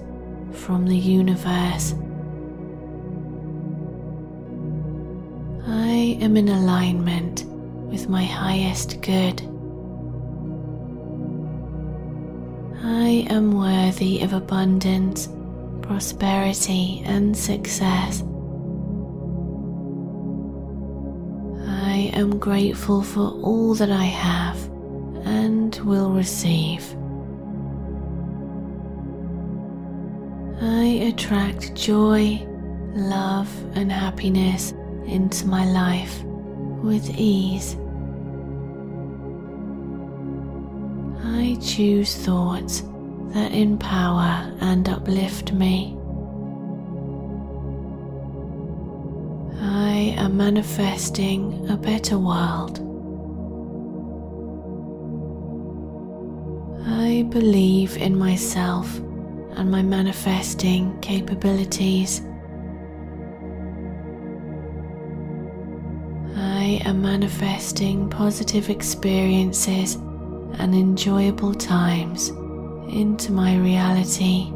from 0.51 0.85
the 0.85 0.97
universe. 0.97 1.93
I 5.67 6.17
am 6.21 6.37
in 6.37 6.49
alignment 6.49 7.45
with 7.89 8.07
my 8.07 8.23
highest 8.23 9.01
good. 9.01 9.41
I 12.83 13.25
am 13.29 13.51
worthy 13.57 14.21
of 14.21 14.33
abundance, 14.33 15.27
prosperity, 15.81 17.01
and 17.05 17.35
success. 17.35 18.21
I 21.67 22.11
am 22.13 22.37
grateful 22.37 23.01
for 23.01 23.31
all 23.41 23.73
that 23.75 23.91
I 23.91 24.03
have 24.03 24.74
and 25.25 25.75
will 25.77 26.11
receive. 26.11 26.95
I 30.61 30.85
attract 31.09 31.75
joy, 31.75 32.47
love, 32.93 33.49
and 33.75 33.91
happiness 33.91 34.73
into 35.05 35.45
my 35.47 35.65
life 35.65 36.23
with 36.23 37.09
ease. 37.17 37.75
I 41.23 41.57
choose 41.61 42.15
thoughts 42.15 42.83
that 43.33 43.51
empower 43.51 44.55
and 44.61 44.87
uplift 44.87 45.51
me. 45.51 45.97
I 49.59 50.15
am 50.17 50.37
manifesting 50.37 51.69
a 51.69 51.75
better 51.75 52.17
world. 52.17 52.84
I 57.15 57.21
believe 57.21 57.95
in 57.95 58.19
myself 58.19 58.97
and 59.55 59.71
my 59.71 59.81
manifesting 59.81 60.99
capabilities. 60.99 62.19
I 66.35 66.81
am 66.83 67.01
manifesting 67.01 68.09
positive 68.09 68.69
experiences 68.69 69.95
and 70.59 70.75
enjoyable 70.75 71.53
times 71.53 72.31
into 72.89 73.31
my 73.31 73.55
reality. 73.59 74.51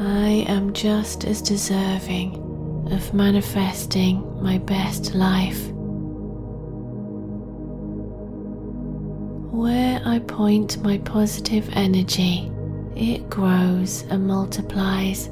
I 0.00 0.44
am 0.48 0.72
just 0.72 1.24
as 1.24 1.40
deserving 1.40 2.88
of 2.90 3.14
manifesting 3.14 4.42
my 4.42 4.58
best 4.58 5.14
life. 5.14 5.73
I 10.14 10.20
point 10.20 10.80
my 10.80 10.98
positive 10.98 11.68
energy, 11.72 12.48
it 12.94 13.28
grows 13.28 14.02
and 14.10 14.28
multiplies. 14.28 15.28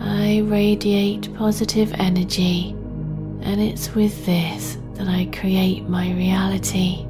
I 0.00 0.38
radiate 0.46 1.34
positive 1.34 1.92
energy, 1.98 2.70
and 3.42 3.60
it's 3.60 3.94
with 3.94 4.24
this 4.24 4.78
that 4.94 5.08
I 5.08 5.26
create 5.26 5.86
my 5.86 6.10
reality. 6.12 7.06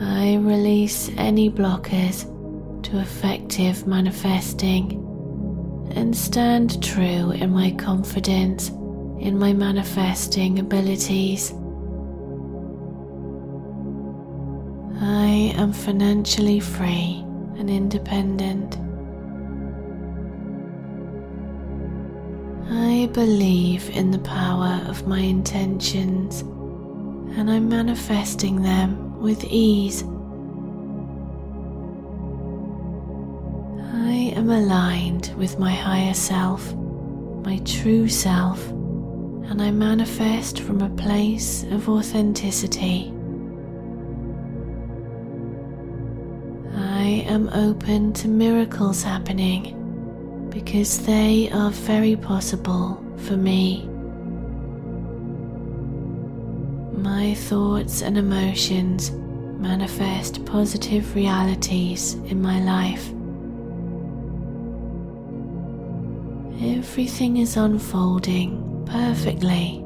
I 0.00 0.36
release 0.40 1.10
any 1.18 1.50
blockers 1.50 2.24
to 2.84 2.98
effective 2.98 3.86
manifesting 3.86 4.92
and 5.94 6.16
stand 6.16 6.82
true 6.82 7.32
in 7.32 7.50
my 7.50 7.72
confidence 7.72 8.70
in 9.22 9.38
my 9.38 9.52
manifesting 9.52 10.58
abilities. 10.58 11.52
I 15.00 15.54
am 15.56 15.72
financially 15.72 16.58
free 16.58 17.24
and 17.56 17.70
independent. 17.70 18.76
I 22.68 23.06
believe 23.12 23.88
in 23.90 24.10
the 24.10 24.18
power 24.18 24.82
of 24.88 25.06
my 25.06 25.20
intentions 25.20 26.40
and 26.40 27.48
I'm 27.48 27.68
manifesting 27.68 28.62
them 28.62 29.20
with 29.20 29.44
ease. 29.44 30.02
I 33.94 34.32
am 34.34 34.50
aligned 34.50 35.32
with 35.36 35.60
my 35.60 35.70
higher 35.70 36.14
self, 36.14 36.74
my 37.44 37.58
true 37.58 38.08
self, 38.08 38.72
and 39.46 39.60
I 39.60 39.70
manifest 39.70 40.60
from 40.60 40.80
a 40.80 40.90
place 40.90 41.64
of 41.64 41.88
authenticity. 41.88 43.12
I 46.74 47.24
am 47.28 47.48
open 47.50 48.12
to 48.14 48.28
miracles 48.28 49.02
happening 49.02 49.78
because 50.50 51.04
they 51.04 51.50
are 51.50 51.70
very 51.70 52.16
possible 52.16 53.02
for 53.16 53.36
me. 53.36 53.88
My 56.96 57.34
thoughts 57.34 58.02
and 58.02 58.16
emotions 58.16 59.10
manifest 59.10 60.44
positive 60.44 61.14
realities 61.14 62.14
in 62.26 62.40
my 62.40 62.60
life. 62.60 63.08
Everything 66.62 67.38
is 67.38 67.56
unfolding 67.56 68.71
perfectly. 68.92 69.82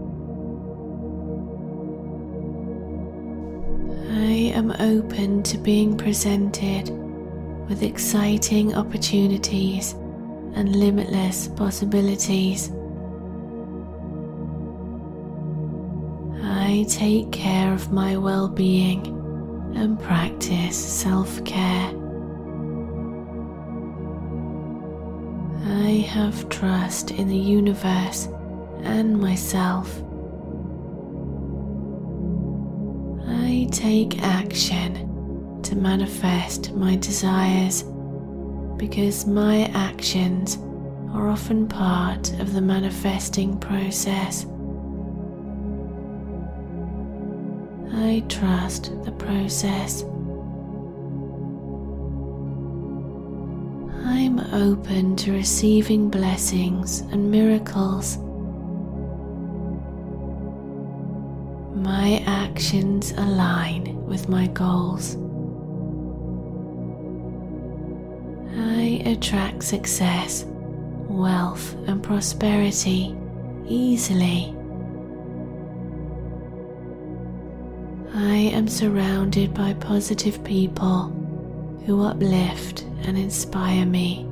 I 4.11 4.51
am 4.53 4.73
open 4.81 5.45
to 5.45 5.59
being 5.59 5.97
presented 5.97 6.90
with 7.69 7.85
exciting 7.85 8.75
opportunities 8.75 9.92
and 10.55 10.75
limitless 10.75 11.47
possibilities. 11.47 12.73
I 16.42 16.85
take 16.88 17.31
care 17.31 17.73
of 17.73 17.92
my 17.92 18.16
well 18.16 18.49
being 18.49 19.07
and 19.77 20.01
practice 20.01 20.77
self 20.77 21.45
care. 21.45 21.92
I 25.64 25.90
have 26.11 26.49
trust 26.49 27.12
in 27.12 27.29
the 27.29 27.37
universe 27.37 28.29
and 28.83 29.19
myself. 29.19 30.03
I 33.29 33.69
take 33.71 34.23
action 34.23 35.61
to 35.62 35.77
manifest 35.77 36.73
my 36.75 36.97
desires 36.97 37.85
because 38.77 39.27
my 39.27 39.65
actions 39.75 40.59
are 41.12 41.29
often 41.29 41.67
part 41.67 42.33
of 42.41 42.53
the 42.53 42.61
manifesting 42.61 43.59
process. 43.59 44.47
I 47.95 48.23
trust 48.29 48.93
the 49.05 49.12
process. 49.12 50.03
I'm 54.05 54.39
open 54.53 55.17
to 55.17 55.33
receiving 55.33 56.11
blessings 56.11 57.01
and 57.01 57.31
miracles. 57.31 58.19
My 61.77 62.23
actions 62.27 63.12
align 63.19 64.03
with 64.07 64.31
my 64.31 64.47
goals. 64.47 65.17
I 68.57 69.03
attract 69.05 69.62
success, 69.62 70.47
wealth, 71.07 71.75
and 71.87 72.03
prosperity 72.03 73.15
easily. 73.69 74.57
I 78.15 78.37
am 78.55 78.69
surrounded 78.69 79.53
by 79.53 79.75
positive 79.75 80.43
people 80.45 81.12
who 81.85 82.05
uplift 82.05 82.85
and 83.03 83.19
inspire 83.19 83.85
me. 83.85 84.27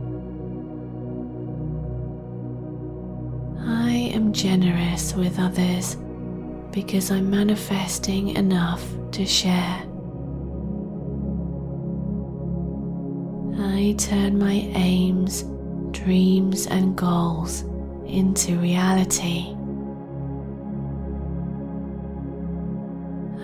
I 3.67 3.93
am 4.15 4.33
generous 4.33 5.15
with 5.15 5.39
others 5.39 5.99
because 6.75 7.13
I'm 7.13 7.31
manifesting 7.31 8.31
enough 8.31 8.85
to 9.13 9.25
share. 9.25 9.81
I 13.57 13.95
turn 13.97 14.41
my 14.41 14.69
aims, 14.75 15.45
dreams, 15.93 16.67
and 16.67 16.97
goals 16.97 17.63
into 18.07 18.59
reality. 18.59 19.55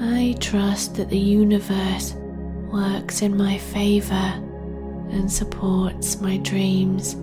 I 0.00 0.34
trust 0.40 0.96
that 0.96 1.08
the 1.08 1.18
universe 1.18 2.14
works 2.72 3.22
in 3.22 3.36
my 3.36 3.58
favor 3.58 4.34
and 5.12 5.30
supports 5.30 6.20
my 6.20 6.38
dreams. 6.38 7.14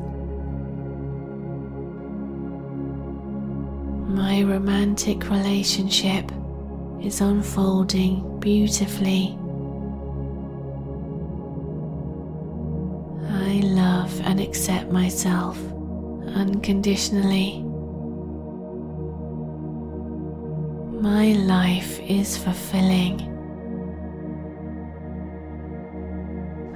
My 4.08 4.42
romantic 4.42 5.30
relationship 5.30 6.32
is 7.02 7.20
unfolding 7.20 8.40
beautifully. 8.40 9.38
I 13.30 13.60
love 13.66 14.22
and 14.22 14.40
accept 14.40 14.94
myself 14.94 15.58
unconditionally. 16.36 17.62
My 21.02 21.34
life 21.34 22.00
is 22.00 22.38
fulfilling. 22.38 23.20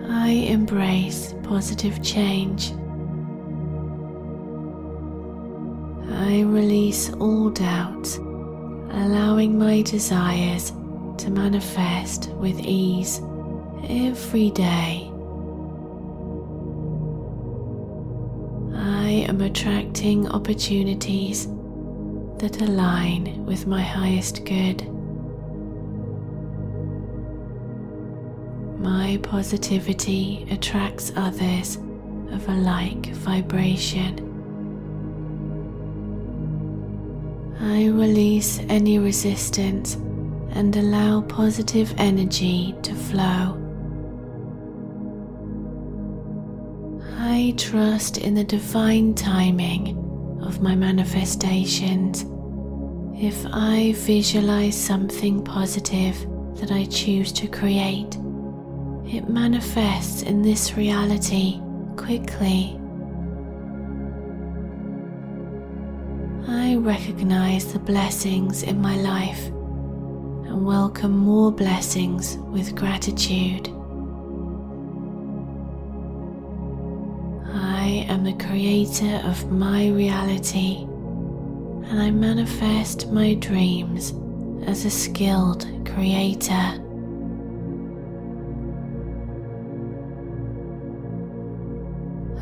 I 0.10 0.32
embrace 0.32 1.34
positive 1.44 2.04
change. 2.04 2.74
I 6.14 6.42
release 6.42 7.12
all 7.14 7.50
doubts, 7.50 8.18
allowing 8.18 9.58
my 9.58 9.82
desires 9.82 10.72
to 11.18 11.30
manifest 11.30 12.30
with 12.32 12.60
ease 12.60 13.22
every 13.88 14.50
day. 14.52 15.08
I 18.74 19.26
am 19.28 19.42
attracting 19.42 20.28
opportunities 20.30 21.48
that 22.38 22.62
align 22.62 23.46
with 23.46 23.68
my 23.68 23.82
highest 23.82 24.46
good. 24.46 24.88
My 28.80 29.20
positivity 29.22 30.48
attracts 30.50 31.12
others 31.16 31.78
of 32.32 32.48
a 32.50 32.54
like 32.54 33.08
vibration. 33.08 34.31
I 37.64 37.86
release 37.90 38.60
any 38.70 38.98
resistance 38.98 39.94
and 40.54 40.76
allow 40.76 41.22
positive 41.22 41.94
energy 42.00 42.76
to 42.82 42.96
flow. 42.96 43.58
I 47.20 47.54
trust 47.58 48.18
in 48.18 48.34
the 48.34 48.44
divine 48.44 49.14
timing 49.14 49.96
of 50.42 50.60
my 50.60 50.76
manifestations. 50.76 52.26
If 53.16 53.46
I 53.54 53.94
visualize 53.96 54.76
something 54.76 55.44
positive 55.44 56.18
that 56.56 56.72
I 56.72 56.86
choose 56.86 57.32
to 57.34 57.48
create, 57.48 58.16
it 59.06 59.30
manifests 59.30 60.24
in 60.24 60.42
this 60.42 60.76
reality 60.76 61.62
quickly. 61.96 62.81
I 66.72 66.76
recognize 66.76 67.74
the 67.74 67.80
blessings 67.80 68.64
in 68.64 68.82
my 68.82 68.96
life 68.96 69.48
and 69.48 70.66
welcome 70.66 71.18
more 71.18 71.52
blessings 71.52 72.38
with 72.38 72.78
gratitude. 72.78 73.68
I 77.54 78.06
am 78.08 78.24
the 78.24 78.38
creator 78.42 79.22
of 79.26 79.52
my 79.52 79.90
reality 79.90 80.84
and 81.90 82.02
I 82.02 82.10
manifest 82.10 83.12
my 83.12 83.34
dreams 83.34 84.14
as 84.66 84.86
a 84.86 84.90
skilled 84.90 85.68
creator. 85.86 86.80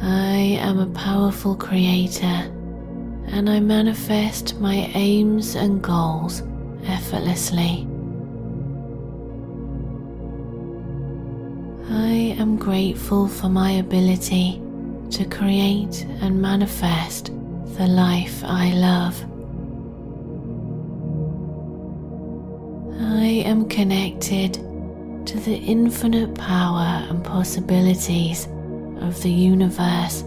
I 0.04 0.60
am 0.62 0.78
a 0.78 0.88
powerful 0.94 1.56
creator 1.56 2.54
and 3.32 3.50
I 3.50 3.60
manifest 3.60 4.60
my 4.60 4.92
aims 4.94 5.56
and 5.56 5.82
goals 5.82 6.44
effortlessly. 6.86 7.88
I 11.90 12.36
am 12.40 12.58
grateful 12.58 13.28
for 13.28 13.50
my 13.50 13.72
ability 13.72 14.62
to 15.12 15.26
create 15.26 16.06
and 16.22 16.42
manifest 16.42 17.32
the 17.78 17.88
life 17.88 18.44
I 18.44 18.72
love. 18.74 19.20
I 23.02 23.44
am 23.46 23.68
connected 23.70 24.54
to 25.26 25.40
the 25.40 25.56
infinite 25.56 26.36
power 26.36 27.06
and 27.10 27.24
possibilities 27.24 28.48
of 29.02 29.22
the 29.22 29.32
universe. 29.32 30.24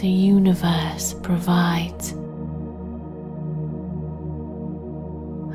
The 0.00 0.08
universe 0.08 1.14
provides. 1.22 2.12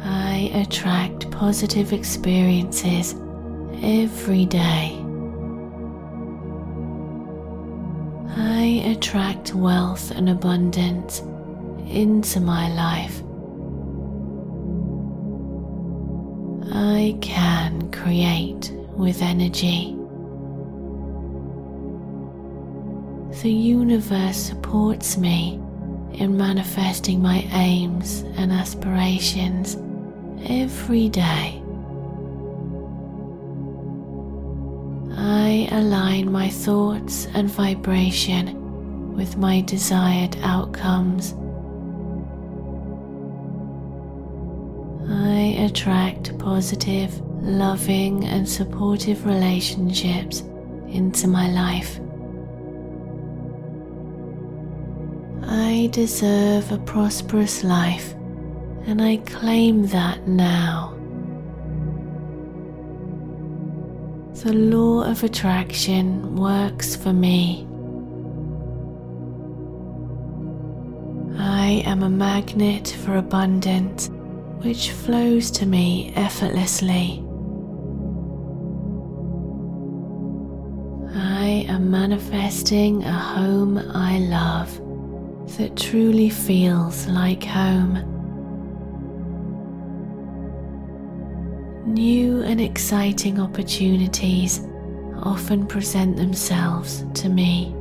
I 0.03 0.49
attract 0.55 1.29
positive 1.29 1.93
experiences 1.93 3.13
every 3.83 4.45
day. 4.47 4.97
I 8.35 8.83
attract 8.87 9.53
wealth 9.53 10.09
and 10.09 10.27
abundance 10.27 11.19
into 11.87 12.39
my 12.39 12.67
life. 12.73 13.21
I 16.73 17.15
can 17.21 17.91
create 17.91 18.71
with 18.97 19.21
energy. 19.21 20.00
The 23.39 23.49
universe 23.49 24.37
supports 24.37 25.17
me 25.17 25.53
in 26.13 26.37
manifesting 26.37 27.21
my 27.21 27.47
aims 27.53 28.21
and 28.35 28.51
aspirations 28.51 29.77
every 30.45 31.09
day. 31.09 31.59
I 35.17 35.69
align 35.71 36.31
my 36.31 36.49
thoughts 36.49 37.27
and 37.33 37.49
vibration 37.49 39.15
with 39.15 39.37
my 39.37 39.61
desired 39.61 40.37
outcomes. 40.43 41.33
I 45.09 45.55
attract 45.65 46.37
positive, 46.37 47.19
loving, 47.41 48.25
and 48.25 48.47
supportive 48.47 49.25
relationships 49.25 50.41
into 50.89 51.27
my 51.27 51.49
life. 51.49 51.99
I 55.63 55.87
deserve 55.91 56.71
a 56.71 56.79
prosperous 56.79 57.63
life, 57.63 58.13
and 58.87 58.99
I 58.99 59.17
claim 59.17 59.85
that 59.87 60.27
now. 60.27 60.97
The 64.43 64.53
law 64.53 65.03
of 65.03 65.23
attraction 65.23 66.35
works 66.35 66.95
for 66.95 67.13
me. 67.13 67.67
I 71.37 71.83
am 71.85 72.01
a 72.01 72.09
magnet 72.09 72.87
for 73.05 73.17
abundance 73.17 74.09
which 74.63 74.89
flows 74.89 75.51
to 75.51 75.67
me 75.67 76.11
effortlessly. 76.15 77.23
I 81.13 81.65
am 81.69 81.91
manifesting 81.91 83.03
a 83.03 83.13
home 83.13 83.77
I 83.77 84.17
love 84.17 84.80
that 85.57 85.75
truly 85.75 86.29
feels 86.29 87.07
like 87.07 87.43
home. 87.43 88.07
New 91.85 92.41
and 92.41 92.61
exciting 92.61 93.39
opportunities 93.39 94.61
often 95.23 95.67
present 95.67 96.17
themselves 96.17 97.05
to 97.13 97.29
me. 97.29 97.75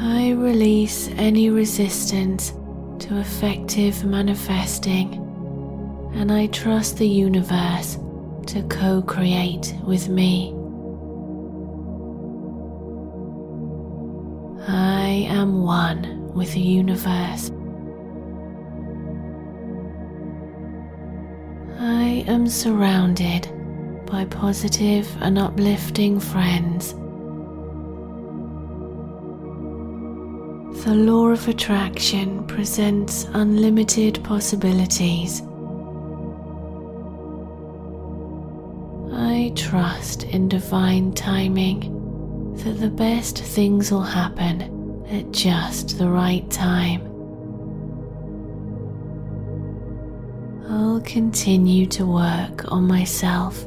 I 0.00 0.32
release 0.32 1.08
any 1.16 1.50
resistance 1.50 2.52
to 3.00 3.18
effective 3.18 4.04
manifesting, 4.04 5.14
and 6.14 6.30
I 6.30 6.46
trust 6.48 6.98
the 6.98 7.08
universe 7.08 7.98
to 8.46 8.62
co 8.68 9.02
create 9.02 9.74
with 9.84 10.08
me. 10.08 10.53
Am 15.44 15.62
one 15.62 16.32
with 16.32 16.54
the 16.54 16.60
universe. 16.60 17.50
I 21.78 22.24
am 22.26 22.48
surrounded 22.48 23.50
by 24.06 24.24
positive 24.24 25.06
and 25.20 25.38
uplifting 25.38 26.18
friends. 26.18 26.94
The 30.86 30.94
law 30.94 31.26
of 31.26 31.46
attraction 31.46 32.46
presents 32.46 33.24
unlimited 33.34 34.24
possibilities. 34.24 35.42
I 39.12 39.52
trust 39.54 40.22
in 40.22 40.48
divine 40.48 41.12
timing 41.12 42.54
that 42.64 42.80
the 42.80 42.88
best 42.88 43.40
things 43.40 43.92
will 43.92 44.00
happen 44.00 44.83
at 45.08 45.30
just 45.32 45.98
the 45.98 46.08
right 46.08 46.48
time. 46.50 47.02
I'll 50.68 51.00
continue 51.02 51.86
to 51.86 52.06
work 52.06 52.72
on 52.72 52.86
myself, 52.86 53.66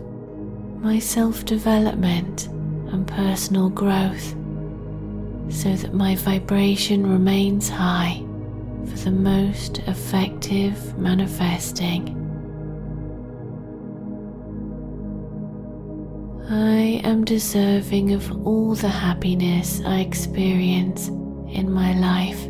my 0.80 1.00
self 1.00 1.46
development, 1.46 2.48
and 2.92 3.08
personal 3.08 3.70
growth 3.70 4.36
so 5.50 5.74
that 5.76 5.94
my 5.94 6.16
vibration 6.16 7.10
remains 7.10 7.70
high 7.70 8.24
for 8.86 8.98
the 8.98 9.12
most 9.12 9.80
effective 9.80 10.98
manifesting. 10.98 12.14
I 16.50 17.02
am 17.04 17.26
deserving 17.26 18.14
of 18.14 18.46
all 18.46 18.74
the 18.76 18.90
happiness 18.90 19.82
I 19.86 20.00
experience 20.00 21.10
in 21.58 21.72
my 21.72 21.92
life. 21.94 22.44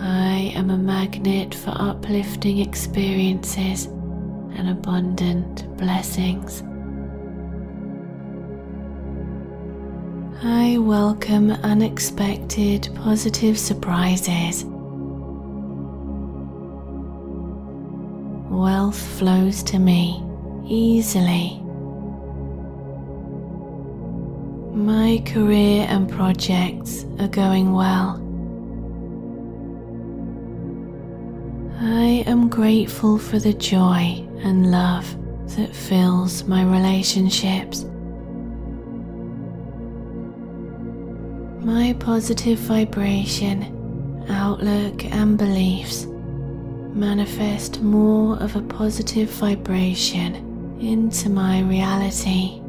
I 0.00 0.52
am 0.54 0.68
a 0.70 0.76
magnet 0.76 1.54
for 1.54 1.70
uplifting 1.70 2.58
experiences 2.58 3.86
and 3.86 4.68
abundant 4.68 5.76
blessings. 5.78 6.62
I 10.44 10.76
welcome 10.78 11.50
unexpected 11.50 12.90
positive 12.94 13.58
surprises. 13.58 14.64
Wealth 18.50 19.00
flows 19.18 19.62
to 19.64 19.78
me 19.78 20.22
easily. 20.66 21.62
My 24.78 25.20
career 25.26 25.86
and 25.88 26.08
projects 26.08 27.04
are 27.18 27.26
going 27.26 27.72
well. 27.72 28.14
I 31.80 32.22
am 32.28 32.48
grateful 32.48 33.18
for 33.18 33.40
the 33.40 33.54
joy 33.54 34.24
and 34.44 34.70
love 34.70 35.04
that 35.56 35.74
fills 35.74 36.44
my 36.44 36.62
relationships. 36.62 37.86
My 41.64 41.96
positive 41.98 42.60
vibration, 42.60 44.24
outlook, 44.28 45.04
and 45.06 45.36
beliefs 45.36 46.06
manifest 46.06 47.82
more 47.82 48.36
of 48.40 48.54
a 48.54 48.62
positive 48.62 49.28
vibration 49.28 50.36
into 50.80 51.30
my 51.30 51.62
reality. 51.62 52.62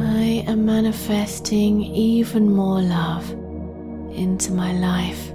I 0.00 0.44
am 0.46 0.64
manifesting 0.64 1.82
even 1.82 2.50
more 2.50 2.80
love 2.80 3.28
into 4.12 4.52
my 4.52 4.72
life. 4.72 5.32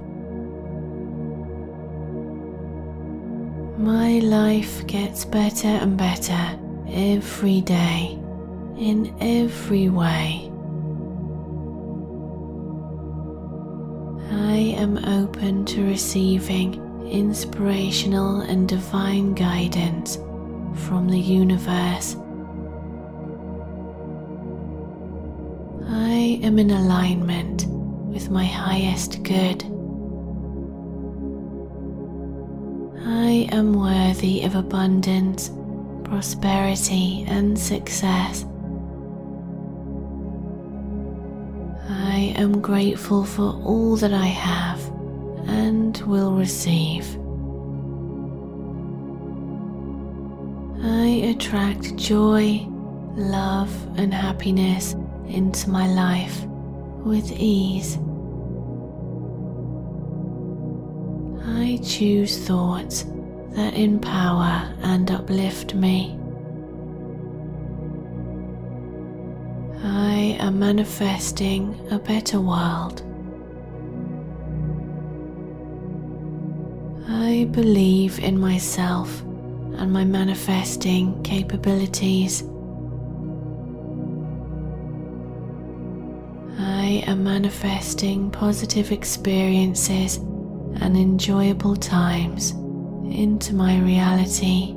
My 3.77 4.19
life 4.19 4.87
gets 4.87 5.25
better 5.25 5.67
and 5.67 5.97
better 5.97 6.59
every 6.87 7.61
day 7.61 8.17
in 8.77 9.13
every 9.19 9.89
way. 9.89 10.49
I 14.31 14.75
am 14.77 14.97
open 15.05 15.65
to 15.65 15.85
receiving 15.85 16.75
inspirational 17.09 18.41
and 18.41 18.69
divine 18.69 19.33
guidance 19.33 20.17
from 20.87 21.09
the 21.09 21.19
universe. 21.19 22.15
Am 26.43 26.59
in 26.59 26.71
alignment 26.71 27.65
with 28.11 28.29
my 28.29 28.43
highest 28.43 29.23
good. 29.23 29.63
I 33.05 33.47
am 33.51 33.73
worthy 33.73 34.43
of 34.43 34.55
abundance, 34.55 35.49
prosperity, 36.03 37.23
and 37.29 37.57
success. 37.57 38.45
I 41.89 42.33
am 42.35 42.59
grateful 42.59 43.23
for 43.23 43.53
all 43.63 43.95
that 43.95 44.13
I 44.13 44.25
have 44.25 44.81
and 45.47 45.97
will 45.99 46.33
receive. 46.33 47.07
I 50.83 51.31
attract 51.31 51.95
joy, 51.95 52.67
love, 53.15 53.73
and 53.97 54.13
happiness 54.13 54.93
into 55.27 55.69
my 55.69 55.87
life 55.87 56.43
with 57.05 57.31
ease. 57.31 57.97
I 61.45 61.79
choose 61.83 62.37
thoughts 62.47 63.05
that 63.51 63.73
empower 63.73 64.73
and 64.81 65.09
uplift 65.11 65.75
me. 65.75 66.17
I 69.83 70.37
am 70.39 70.59
manifesting 70.59 71.79
a 71.91 71.99
better 71.99 72.39
world. 72.39 73.03
I 77.07 77.45
believe 77.51 78.19
in 78.19 78.39
myself 78.39 79.21
and 79.21 79.91
my 79.91 80.05
manifesting 80.05 81.21
capabilities. 81.23 82.43
I 86.93 86.97
am 87.07 87.23
manifesting 87.23 88.29
positive 88.29 88.91
experiences 88.91 90.17
and 90.17 90.95
enjoyable 90.95 91.75
times 91.75 92.51
into 92.51 93.55
my 93.55 93.79
reality. 93.79 94.75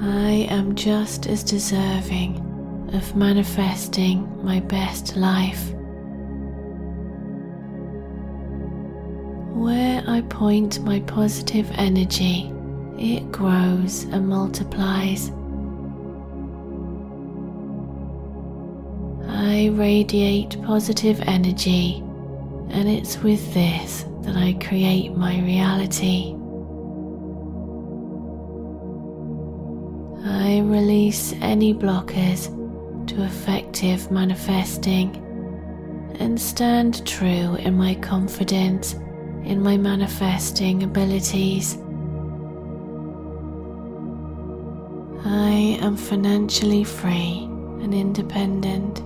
I 0.00 0.46
am 0.48 0.74
just 0.74 1.26
as 1.26 1.44
deserving 1.44 2.38
of 2.94 3.14
manifesting 3.14 4.42
my 4.42 4.60
best 4.60 5.14
life. 5.14 5.70
Where 9.54 10.02
I 10.06 10.22
point 10.30 10.80
my 10.80 11.00
positive 11.00 11.70
energy, 11.74 12.50
it 12.96 13.30
grows 13.30 14.04
and 14.04 14.26
multiplies. 14.26 15.30
I 19.54 19.66
radiate 19.66 20.60
positive 20.62 21.20
energy, 21.26 21.98
and 22.70 22.88
it's 22.88 23.18
with 23.18 23.52
this 23.52 24.06
that 24.22 24.34
I 24.34 24.54
create 24.54 25.14
my 25.14 25.38
reality. 25.42 26.34
I 30.24 30.60
release 30.64 31.34
any 31.42 31.74
blockers 31.74 32.48
to 33.08 33.22
effective 33.24 34.10
manifesting 34.10 35.16
and 36.18 36.40
stand 36.40 37.06
true 37.06 37.56
in 37.56 37.76
my 37.76 37.94
confidence 37.96 38.94
in 39.44 39.62
my 39.62 39.76
manifesting 39.76 40.82
abilities. 40.82 41.76
I 45.26 45.78
am 45.82 45.98
financially 45.98 46.84
free 46.84 47.42
and 47.82 47.92
independent. 47.92 49.02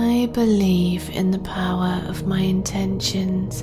I 0.00 0.26
believe 0.26 1.10
in 1.10 1.32
the 1.32 1.40
power 1.40 2.00
of 2.06 2.24
my 2.24 2.40
intentions 2.40 3.62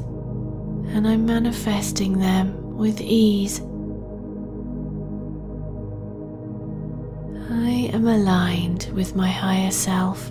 and 0.90 1.08
I'm 1.08 1.26
manifesting 1.26 2.20
them 2.20 2.76
with 2.76 3.00
ease. 3.00 3.62
I 7.50 7.90
am 7.94 8.06
aligned 8.06 8.92
with 8.94 9.16
my 9.16 9.30
higher 9.30 9.72
self, 9.72 10.30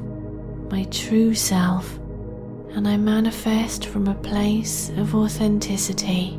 my 0.71 0.85
true 0.91 1.35
self, 1.35 1.97
and 2.73 2.87
I 2.87 2.99
manifest 2.99 3.87
from 3.87 4.07
a 4.07 4.15
place 4.15 4.91
of 4.99 5.15
authenticity. 5.15 6.39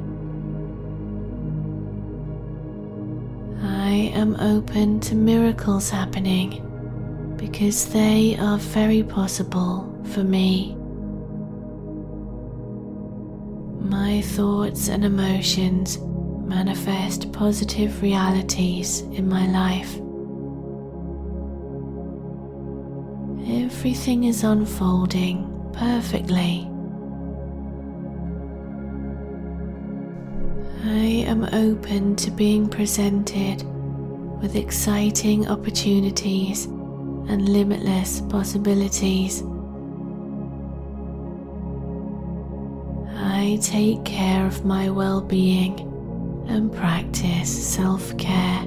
I 3.63 4.11
am 4.13 4.35
open 4.39 4.99
to 5.01 5.15
miracles 5.15 5.89
happening 5.89 6.64
because 7.37 7.91
they 7.91 8.37
are 8.39 8.57
very 8.57 9.03
possible 9.03 9.91
for 10.13 10.23
me. 10.23 10.75
My 13.79 14.21
thoughts 14.21 14.87
and 14.87 15.05
emotions 15.05 15.97
manifest 15.99 17.31
positive 17.31 18.01
realities 18.01 19.01
in 19.01 19.27
my 19.27 19.47
life. 19.47 19.95
Everything 23.47 24.23
is 24.23 24.43
unfolding 24.43 25.51
perfectly. 25.73 26.69
I 30.83 31.25
am 31.27 31.43
open 31.51 32.15
to 32.17 32.31
being 32.31 32.69
presented 32.69 33.63
with 34.41 34.55
exciting 34.55 35.47
opportunities 35.47 36.67
and 37.27 37.49
limitless 37.49 38.21
possibilities. 38.21 39.43
I 43.17 43.59
take 43.61 44.03
care 44.05 44.45
of 44.45 44.65
my 44.65 44.89
well 44.89 45.21
being 45.21 45.79
and 46.47 46.71
practice 46.71 47.49
self 47.49 48.17
care. 48.17 48.61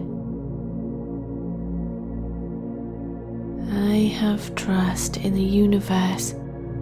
I 3.71 4.13
have 4.21 4.55
trust 4.55 5.19
in 5.19 5.35
the 5.35 5.43
universe 5.43 6.33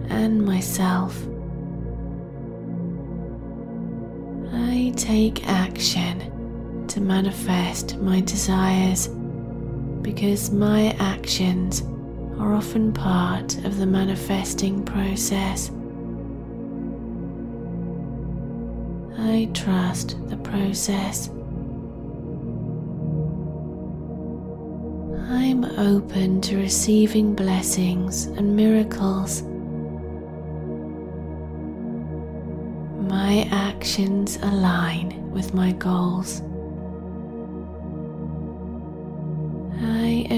and 0.09 0.43
myself. 0.45 1.15
I 4.53 4.93
take 4.95 5.47
action 5.47 6.85
to 6.87 7.01
manifest 7.01 7.97
my 7.97 8.21
desires 8.21 9.09
because 10.07 10.51
my 10.51 10.95
actions 10.99 11.81
are 12.39 12.53
often 12.53 12.93
part 12.93 13.57
of 13.65 13.75
the 13.77 13.85
manifesting 13.85 14.81
process. 14.85 15.69
I 19.17 19.49
trust 19.53 20.15
the 20.29 20.37
process. 20.37 21.27
I'm 25.29 25.65
open 25.77 26.39
to 26.39 26.55
receiving 26.55 27.35
blessings 27.35 28.27
and 28.27 28.55
miracles. 28.55 29.41
My 33.11 33.45
actions 33.51 34.37
align 34.41 35.31
with 35.31 35.53
my 35.53 35.73
goals. 35.73 36.41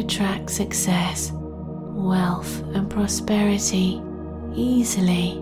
Attract 0.09 0.49
success, 0.49 1.31
wealth, 1.35 2.63
and 2.73 2.89
prosperity 2.89 4.01
easily. 4.55 5.37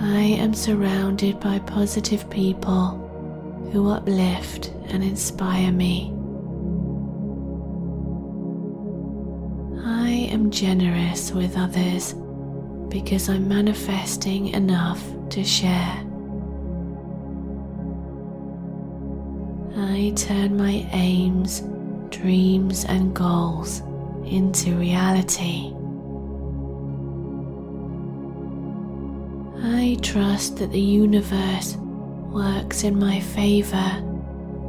I 0.00 0.20
am 0.38 0.52
surrounded 0.52 1.40
by 1.40 1.60
positive 1.60 2.28
people 2.28 3.70
who 3.72 3.88
uplift 3.88 4.66
and 4.88 5.02
inspire 5.02 5.72
me. 5.72 6.12
I 9.82 10.10
am 10.30 10.50
generous 10.50 11.32
with 11.32 11.56
others 11.56 12.12
because 12.90 13.30
I'm 13.30 13.48
manifesting 13.48 14.48
enough 14.48 15.02
to 15.30 15.42
share. 15.42 16.07
I 19.98 20.10
turn 20.10 20.56
my 20.56 20.88
aims, 20.92 21.64
dreams, 22.10 22.84
and 22.84 23.12
goals 23.12 23.80
into 24.24 24.76
reality. 24.76 25.72
I 29.60 29.98
trust 30.00 30.58
that 30.58 30.70
the 30.70 30.80
universe 30.80 31.74
works 32.30 32.84
in 32.84 32.96
my 32.96 33.18
favor 33.18 33.90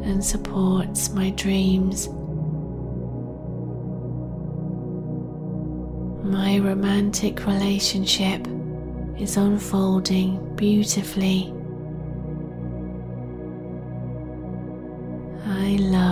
and 0.04 0.26
supports 0.26 1.12
my 1.12 1.30
dreams. 1.30 2.08
My 6.26 6.58
romantic 6.58 7.46
relationship 7.46 8.48
is 9.20 9.38
unfolding 9.38 10.56
beautifully. 10.56 11.54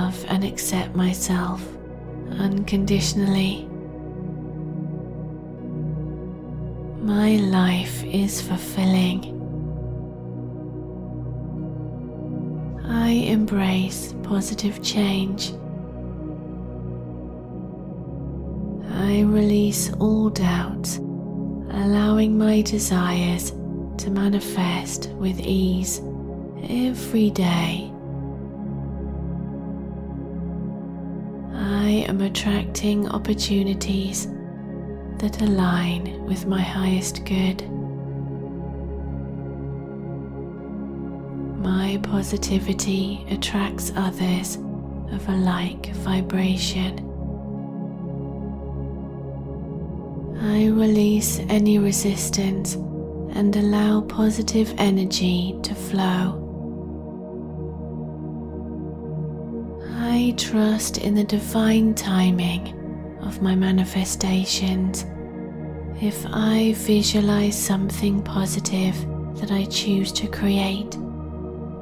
Love 0.08 0.26
and 0.30 0.44
accept 0.46 0.96
myself 0.96 1.62
unconditionally. 2.40 3.68
My 7.02 7.36
life 7.38 8.06
is 8.06 8.42
fulfilling. 8.42 9.22
I 12.86 13.10
embrace 13.10 14.16
positive 14.24 14.82
change. 14.82 15.52
I 19.10 19.22
release 19.24 19.92
all 20.00 20.30
doubts, 20.30 20.98
allowing 21.84 22.38
my 22.38 22.62
desires 22.62 23.52
to 24.04 24.10
manifest 24.10 25.10
with 25.24 25.38
ease 25.42 26.02
every 26.70 27.30
day. 27.30 27.92
I 31.88 32.04
am 32.10 32.20
attracting 32.20 33.08
opportunities 33.08 34.28
that 35.20 35.42
align 35.42 36.22
with 36.26 36.46
my 36.46 36.60
highest 36.60 37.24
good. 37.24 37.62
My 41.62 41.98
positivity 42.04 43.26
attracts 43.30 43.94
others 43.96 44.58
of 45.14 45.30
a 45.30 45.38
like 45.38 45.94
vibration. 45.94 47.00
I 50.42 50.66
release 50.66 51.40
any 51.48 51.80
resistance 51.80 52.74
and 52.74 53.56
allow 53.56 54.02
positive 54.02 54.74
energy 54.78 55.58
to 55.64 55.74
flow. 55.74 56.47
I 60.28 60.32
trust 60.32 60.98
in 60.98 61.16
the 61.16 61.24
divine 61.24 61.96
timing 61.96 63.18
of 63.22 63.42
my 63.42 63.56
manifestations. 63.56 65.06
If 66.02 66.26
I 66.26 66.74
visualize 66.76 67.58
something 67.58 68.22
positive 68.24 68.94
that 69.38 69.52
I 69.52 69.64
choose 69.64 70.12
to 70.12 70.28
create, 70.28 70.96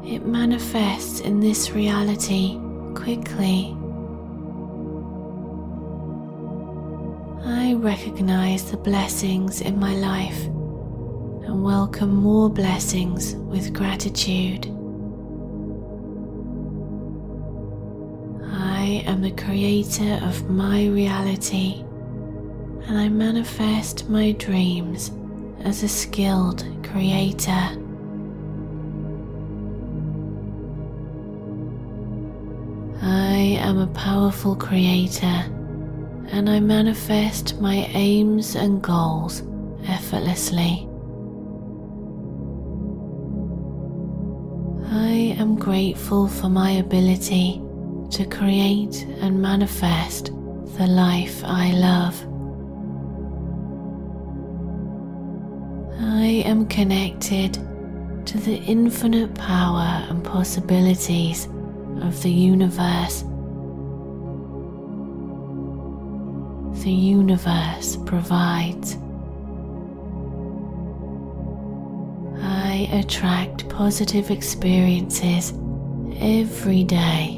it 0.05 0.27
manifests 0.27 1.21
in 1.21 1.39
this 1.39 1.71
reality 1.71 2.59
quickly. 2.93 3.75
I 7.45 7.73
recognize 7.73 8.69
the 8.69 8.77
blessings 8.77 9.61
in 9.61 9.79
my 9.79 9.95
life 9.95 10.45
and 10.45 11.63
welcome 11.63 12.13
more 12.13 12.51
blessings 12.51 13.33
with 13.37 13.73
gratitude. 13.73 14.74
Am 19.05 19.21
the 19.21 19.31
creator 19.31 20.19
of 20.23 20.49
my 20.49 20.87
reality 20.87 21.83
and 22.87 22.97
I 22.97 23.09
manifest 23.09 24.09
my 24.09 24.31
dreams 24.33 25.11
as 25.61 25.83
a 25.83 25.87
skilled 25.87 26.63
creator. 26.83 27.51
I 33.01 33.57
am 33.59 33.79
a 33.79 33.87
powerful 33.93 34.55
creator 34.55 35.45
and 36.29 36.49
I 36.49 36.59
manifest 36.59 37.59
my 37.59 37.87
aims 37.93 38.55
and 38.55 38.81
goals 38.81 39.43
effortlessly. 39.87 40.87
I 44.91 45.35
am 45.39 45.55
grateful 45.55 46.27
for 46.27 46.49
my 46.49 46.71
ability 46.71 47.64
to 48.11 48.25
create 48.25 49.03
and 49.21 49.41
manifest 49.41 50.27
the 50.77 50.87
life 50.87 51.43
I 51.43 51.71
love. 51.71 52.21
I 55.99 56.43
am 56.45 56.67
connected 56.67 57.53
to 58.25 58.37
the 58.37 58.57
infinite 58.65 59.33
power 59.35 60.05
and 60.09 60.23
possibilities 60.23 61.47
of 62.01 62.21
the 62.23 62.31
universe. 62.31 63.23
The 66.83 66.91
universe 66.91 67.97
provides. 68.05 68.97
I 72.41 72.89
attract 72.91 73.67
positive 73.69 74.29
experiences 74.29 75.53
every 76.19 76.83
day. 76.83 77.34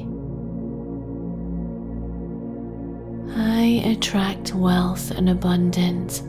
Attract 3.98 4.54
wealth 4.54 5.10
and 5.10 5.28
abundance 5.28 6.20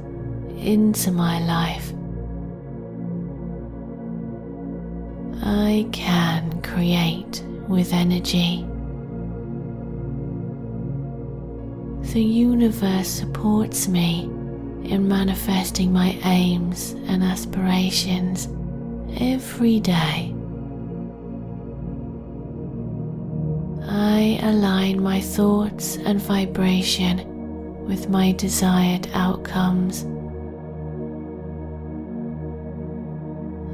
into 0.56 1.12
my 1.12 1.38
life. 1.40 1.92
I 5.42 5.86
can 5.92 6.62
create 6.62 7.44
with 7.68 7.92
energy. 7.92 8.64
The 12.14 12.22
universe 12.22 13.06
supports 13.06 13.86
me 13.86 14.22
in 14.84 15.06
manifesting 15.06 15.92
my 15.92 16.18
aims 16.24 16.92
and 17.06 17.22
aspirations 17.22 18.48
every 19.20 19.78
day. 19.78 20.34
I 23.86 24.40
align 24.42 25.02
my 25.02 25.20
thoughts 25.20 25.96
and 25.98 26.18
vibration 26.18 27.27
with 27.88 28.10
my 28.10 28.32
desired 28.32 29.08
outcomes. 29.14 30.04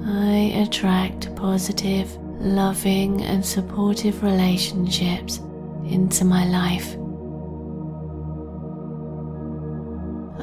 I 0.07 0.63
attract 0.63 1.35
positive, 1.35 2.17
loving, 2.39 3.23
and 3.23 3.45
supportive 3.45 4.23
relationships 4.23 5.41
into 5.85 6.25
my 6.25 6.47
life. 6.47 6.97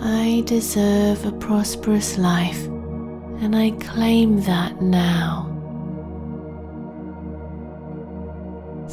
I 0.03 0.43
deserve 0.45 1.25
a 1.25 1.31
prosperous 1.31 2.17
life 2.17 2.65
and 3.41 3.55
I 3.55 3.71
claim 3.71 4.41
that 4.41 4.81
now. 4.81 5.47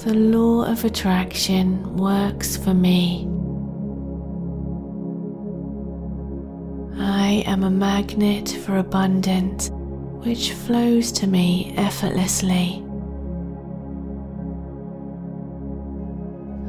The 0.05 0.15
law 0.15 0.63
of 0.63 0.85
attraction 0.85 1.97
works 1.97 2.57
for 2.57 2.73
me. 2.73 3.29
I 7.39 7.43
am 7.43 7.63
a 7.63 7.71
magnet 7.71 8.49
for 8.65 8.79
abundance 8.79 9.71
which 10.27 10.55
flows 10.55 11.13
to 11.13 11.29
me 11.29 11.73
effortlessly. 11.77 12.85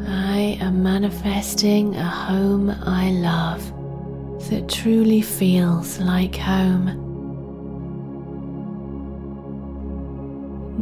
I 0.08 0.60
am 0.62 0.84
manifesting 0.84 1.96
a 1.96 2.06
home 2.06 2.70
I 2.70 3.10
love 3.14 3.64
that 4.52 4.70
truly 4.70 5.22
feels 5.22 6.00
like 6.00 6.36
home. 6.36 6.86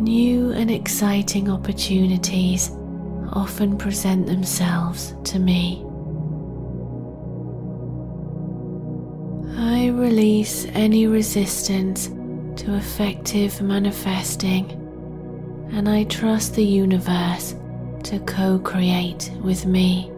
New 0.03 0.51
and 0.51 0.69
exciting 0.69 1.49
opportunities 1.49 2.71
often 3.31 3.77
present 3.77 4.27
themselves 4.27 5.15
to 5.23 5.39
me. 5.39 5.86
Release 9.97 10.65
any 10.73 11.07
resistance 11.07 12.07
to 12.55 12.75
effective 12.75 13.59
manifesting 13.61 14.69
and 15.73 15.89
I 15.89 16.03
trust 16.05 16.55
the 16.55 16.63
universe 16.63 17.55
to 18.03 18.19
co 18.19 18.59
create 18.59 19.31
with 19.41 19.65
me. 19.65 20.11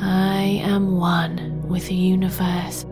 I 0.00 0.62
am 0.64 0.96
one 0.96 1.68
with 1.68 1.88
the 1.88 1.94
universe. 1.94 2.86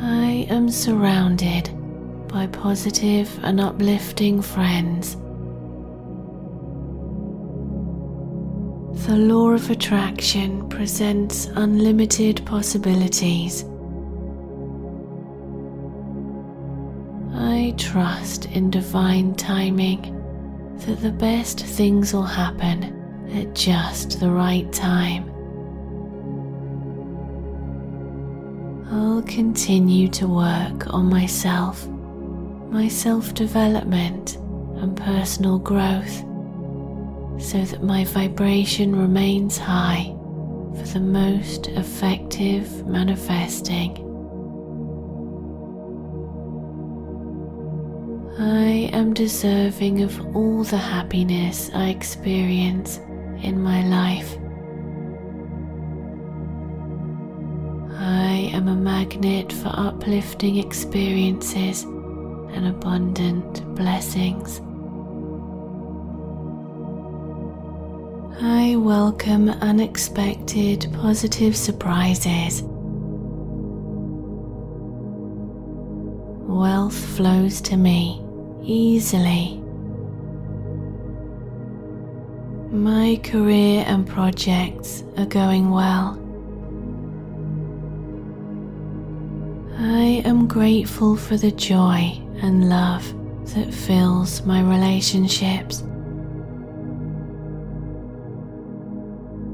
I 0.00 0.46
am 0.48 0.70
surrounded 0.70 1.70
by 2.28 2.46
positive 2.46 3.28
and 3.42 3.60
uplifting 3.60 4.40
friends. 4.40 5.16
The 8.94 9.16
law 9.16 9.50
of 9.50 9.68
attraction 9.68 10.68
presents 10.68 11.46
unlimited 11.46 12.44
possibilities. 12.46 13.64
I 17.34 17.74
trust 17.78 18.44
in 18.46 18.70
divine 18.70 19.34
timing 19.34 20.02
that 20.86 21.00
the 21.00 21.10
best 21.10 21.60
things 21.60 22.12
will 22.12 22.22
happen 22.22 23.28
at 23.32 23.54
just 23.54 24.20
the 24.20 24.30
right 24.30 24.70
time. 24.72 25.28
I'll 28.90 29.22
continue 29.22 30.06
to 30.08 30.28
work 30.28 30.92
on 30.94 31.06
myself, 31.06 31.88
my 31.88 32.88
self 32.88 33.32
development, 33.34 34.36
and 34.76 34.96
personal 34.96 35.58
growth 35.58 36.24
so 37.38 37.62
that 37.64 37.82
my 37.82 38.04
vibration 38.04 38.94
remains 38.94 39.58
high 39.58 40.14
for 40.76 40.86
the 40.94 41.00
most 41.00 41.68
effective 41.68 42.86
manifesting. 42.86 43.96
I 48.38 48.90
am 48.92 49.12
deserving 49.12 50.02
of 50.02 50.34
all 50.34 50.64
the 50.64 50.78
happiness 50.78 51.70
I 51.74 51.88
experience 51.88 52.98
in 53.42 53.60
my 53.60 53.82
life. 53.86 54.38
I 58.00 58.50
am 58.54 58.68
a 58.68 58.74
magnet 58.74 59.52
for 59.52 59.70
uplifting 59.72 60.56
experiences 60.56 61.84
and 61.84 62.66
abundant 62.66 63.64
blessings. 63.74 64.60
I 68.40 68.76
welcome 68.76 69.50
unexpected 69.50 70.88
positive 70.94 71.54
surprises. 71.54 72.62
Wealth 76.48 76.96
flows 77.16 77.60
to 77.62 77.76
me 77.76 78.24
easily. 78.62 79.58
My 82.70 83.20
career 83.22 83.84
and 83.86 84.08
projects 84.08 85.04
are 85.18 85.26
going 85.26 85.70
well. 85.70 86.18
I 89.78 90.22
am 90.24 90.48
grateful 90.48 91.16
for 91.16 91.36
the 91.36 91.52
joy 91.52 92.18
and 92.40 92.68
love 92.68 93.04
that 93.54 93.72
fills 93.74 94.42
my 94.42 94.62
relationships. 94.62 95.84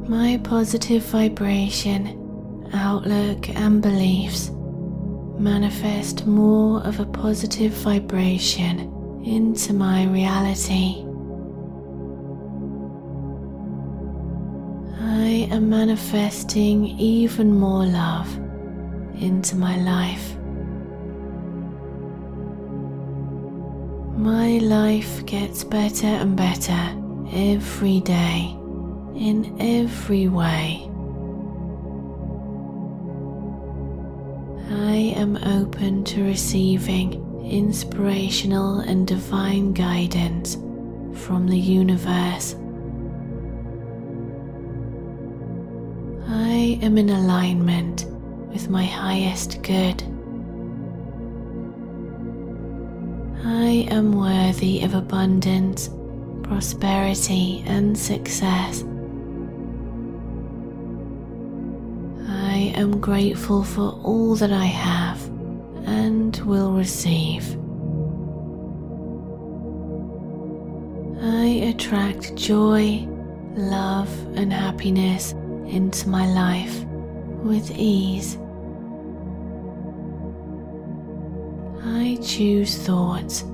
My 0.09 0.41
positive 0.43 1.03
vibration, 1.03 2.71
outlook, 2.73 3.51
and 3.51 3.83
beliefs 3.83 4.51
manifest 5.39 6.27
more 6.27 6.81
of 6.81 6.99
a 6.99 7.05
positive 7.05 7.73
vibration 7.73 8.91
into 9.23 9.75
my 9.75 10.07
reality. 10.07 11.05
I 14.99 15.47
am 15.53 15.69
manifesting 15.69 16.87
even 16.87 17.53
more 17.53 17.85
love 17.85 18.35
into 19.21 19.57
my 19.57 19.77
life. 19.77 20.35
My 24.17 24.57
life 24.57 25.27
gets 25.27 25.65
better 25.65 26.07
and 26.07 26.35
better 26.35 26.97
every 27.31 28.01
day 28.01 28.58
in 29.19 29.57
every 29.61 30.29
way. 30.29 30.89
I 34.71 35.15
am 35.17 35.37
open 35.37 36.05
to 36.05 36.25
receiving 36.25 37.25
inspirational 37.45 38.81
and 38.81 39.07
divine 39.07 39.73
guidance 39.73 40.55
from 41.15 41.49
the 41.49 41.59
universe. 41.59 42.55
I 46.29 46.79
am 46.83 46.99
in 46.99 47.11
alignment 47.11 48.05
with 48.53 48.69
my 48.69 48.85
highest 48.85 49.63
good. 49.63 50.03
I 53.45 53.89
am 53.91 54.13
worthy 54.13 54.83
of 54.83 54.95
abundance, 54.95 55.91
prosperity, 56.43 57.65
and 57.67 57.97
success. 57.97 58.85
Am 62.79 63.01
grateful 63.01 63.65
for 63.65 63.91
all 64.05 64.37
that 64.37 64.53
I 64.53 64.67
have 64.67 65.21
and 65.85 66.37
will 66.47 66.73
receive. 66.73 67.45
I 71.21 71.47
attract 71.71 72.37
joy, 72.37 73.05
love, 73.55 74.09
and 74.37 74.53
happiness 74.53 75.33
into 75.67 76.09
my 76.09 76.27
life 76.27 76.85
with 77.43 77.71
ease. 77.73 78.39
I 81.85 82.19
choose 82.23 82.79
thoughts 82.79 83.45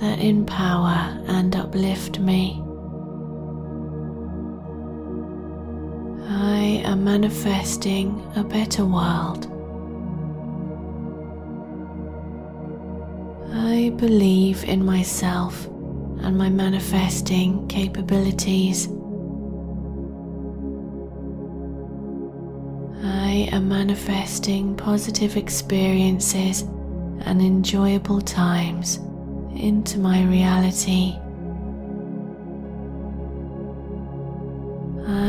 that 0.00 0.18
empower 0.18 1.24
and 1.26 1.56
uplift 1.56 2.18
me. 2.18 2.63
I 6.84 6.88
am 6.88 7.02
manifesting 7.02 8.30
a 8.36 8.44
better 8.44 8.84
world. 8.84 9.46
I 13.54 13.88
believe 13.96 14.64
in 14.64 14.84
myself 14.84 15.64
and 16.20 16.36
my 16.36 16.50
manifesting 16.50 17.66
capabilities. 17.68 18.88
I 23.02 23.48
am 23.50 23.66
manifesting 23.66 24.76
positive 24.76 25.38
experiences 25.38 26.62
and 27.22 27.40
enjoyable 27.40 28.20
times 28.20 28.96
into 29.56 29.98
my 29.98 30.22
reality. 30.24 31.16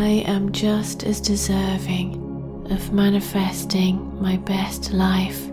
I 0.05 0.21
am 0.27 0.51
just 0.51 1.03
as 1.03 1.19
deserving 1.19 2.67
of 2.69 2.93
manifesting 2.93 4.21
my 4.21 4.37
best 4.37 4.93
life. 4.93 5.47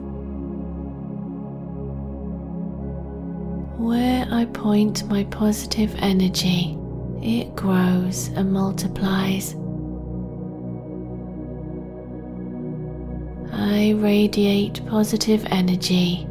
Where 3.78 4.28
I 4.30 4.44
point 4.44 5.08
my 5.08 5.24
positive 5.24 5.94
energy, 6.00 6.78
it 7.22 7.56
grows 7.56 8.28
and 8.36 8.52
multiplies. 8.52 9.54
I 13.54 13.92
radiate 13.96 14.84
positive 14.86 15.46
energy, 15.46 16.26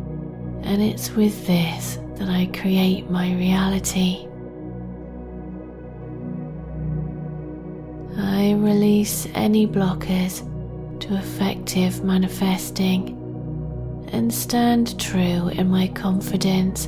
and 0.61 0.80
it's 0.80 1.09
with 1.15 1.47
this 1.47 1.97
that 2.17 2.30
I 2.30 2.51
create 2.53 3.09
my 3.09 3.34
reality. 3.34 4.28
I 8.42 8.54
release 8.54 9.28
any 9.36 9.68
blockers 9.68 10.42
to 11.02 11.16
effective 11.16 12.04
manifesting 12.04 13.16
and 14.12 14.34
stand 14.34 15.00
true 15.00 15.50
in 15.50 15.70
my 15.70 15.88
confidence 15.89 16.88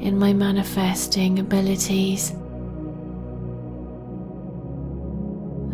in 0.00 0.18
my 0.18 0.32
manifesting 0.32 1.40
abilities. 1.40 2.32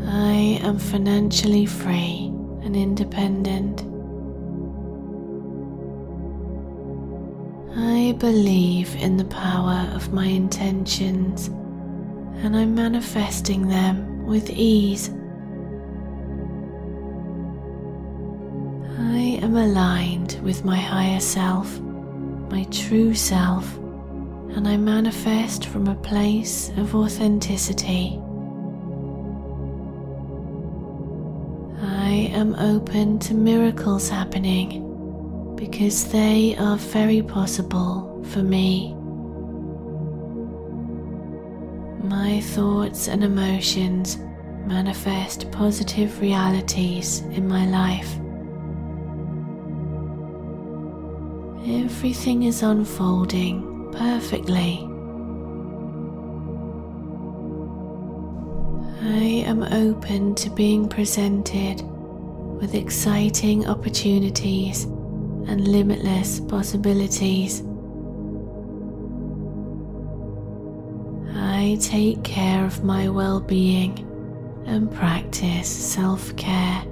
I 0.04 0.58
am 0.64 0.80
financially 0.80 1.64
free 1.64 2.32
and 2.64 2.74
independent. 2.74 3.82
I 7.76 8.16
believe 8.18 8.96
in 8.96 9.16
the 9.16 9.26
power 9.26 9.88
of 9.94 10.12
my 10.12 10.26
intentions 10.26 11.46
and 12.42 12.56
I'm 12.56 12.74
manifesting 12.74 13.68
them 13.68 14.26
with 14.26 14.50
ease. 14.50 15.12
I 19.12 19.40
am 19.42 19.56
aligned 19.56 20.38
with 20.40 20.64
my 20.64 20.76
higher 20.76 21.18
self, 21.18 21.80
my 22.48 22.62
true 22.70 23.12
self, 23.12 23.76
and 24.54 24.68
I 24.68 24.76
manifest 24.76 25.66
from 25.66 25.88
a 25.88 25.96
place 25.96 26.68
of 26.76 26.94
authenticity. 26.94 28.20
I 31.82 32.30
am 32.32 32.54
open 32.54 33.18
to 33.20 33.34
miracles 33.34 34.08
happening 34.08 34.86
because 35.56 36.12
they 36.12 36.56
are 36.56 36.76
very 36.76 37.20
possible 37.20 38.24
for 38.28 38.44
me. 38.44 38.94
My 42.04 42.40
thoughts 42.40 43.08
and 43.08 43.24
emotions 43.24 44.18
manifest 44.66 45.50
positive 45.50 46.20
realities 46.20 47.22
in 47.32 47.48
my 47.48 47.66
life. 47.66 48.20
Everything 51.66 52.44
is 52.44 52.62
unfolding 52.62 53.92
perfectly. 53.92 54.78
I 59.02 59.44
am 59.46 59.62
open 59.64 60.34
to 60.36 60.48
being 60.48 60.88
presented 60.88 61.82
with 62.60 62.74
exciting 62.74 63.66
opportunities 63.66 64.84
and 64.84 65.68
limitless 65.68 66.40
possibilities. 66.40 67.62
I 71.36 71.76
take 71.78 72.24
care 72.24 72.64
of 72.64 72.82
my 72.84 73.10
well 73.10 73.38
being 73.38 73.98
and 74.64 74.90
practice 74.90 75.68
self 75.68 76.34
care. 76.36 76.84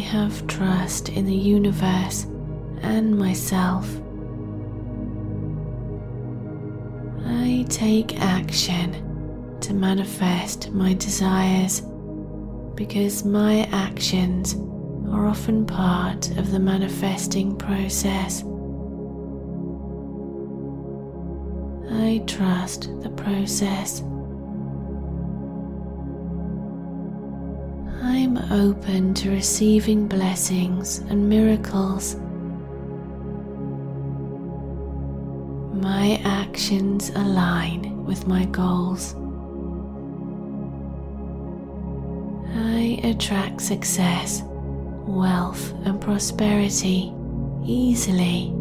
Have 0.00 0.46
trust 0.46 1.08
in 1.08 1.26
the 1.26 1.34
universe 1.34 2.24
and 2.82 3.18
myself. 3.18 3.88
I 7.26 7.64
take 7.68 8.20
action 8.20 9.58
to 9.60 9.74
manifest 9.74 10.70
my 10.72 10.94
desires 10.94 11.82
because 12.74 13.24
my 13.24 13.68
actions 13.72 14.54
are 15.10 15.26
often 15.26 15.66
part 15.66 16.30
of 16.36 16.50
the 16.50 16.58
manifesting 16.58 17.56
process. 17.56 18.42
I 21.90 22.22
trust 22.26 22.90
the 23.02 23.10
process. 23.10 24.02
Open 28.50 29.12
to 29.14 29.30
receiving 29.30 30.06
blessings 30.06 30.98
and 30.98 31.28
miracles. 31.28 32.14
My 35.74 36.20
actions 36.24 37.10
align 37.10 38.04
with 38.04 38.28
my 38.28 38.44
goals. 38.44 39.16
I 42.54 43.00
attract 43.02 43.62
success, 43.62 44.42
wealth, 44.44 45.72
and 45.84 46.00
prosperity 46.00 47.12
easily. 47.64 48.52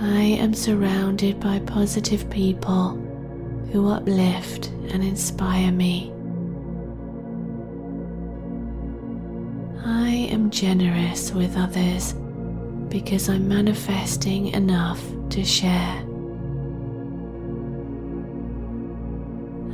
I 0.00 0.36
am 0.40 0.52
surrounded 0.52 1.38
by 1.38 1.60
positive 1.60 2.28
people 2.28 3.00
who 3.70 3.88
uplift 3.88 4.66
and 4.90 5.04
inspire 5.04 5.70
me. 5.70 6.13
Generous 10.54 11.32
with 11.32 11.56
others 11.56 12.12
because 12.88 13.28
I'm 13.28 13.48
manifesting 13.48 14.48
enough 14.48 15.02
to 15.30 15.44
share. 15.44 15.98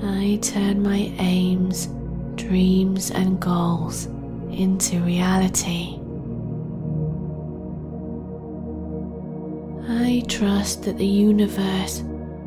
I 0.02 0.38
turn 0.40 0.82
my 0.82 1.12
aims, 1.18 1.88
dreams, 2.36 3.10
and 3.10 3.38
goals 3.38 4.06
into 4.50 5.00
reality. 5.00 5.98
I 9.86 10.24
trust 10.28 10.84
that 10.84 10.96
the 10.96 11.06
universe 11.06 12.00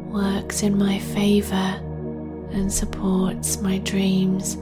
works 0.10 0.64
in 0.64 0.76
my 0.76 0.98
favor 0.98 1.80
and 2.52 2.74
supports 2.74 3.62
my 3.62 3.78
dreams. 3.78 4.58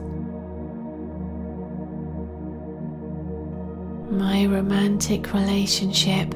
My 4.12 4.44
romantic 4.44 5.32
relationship 5.32 6.34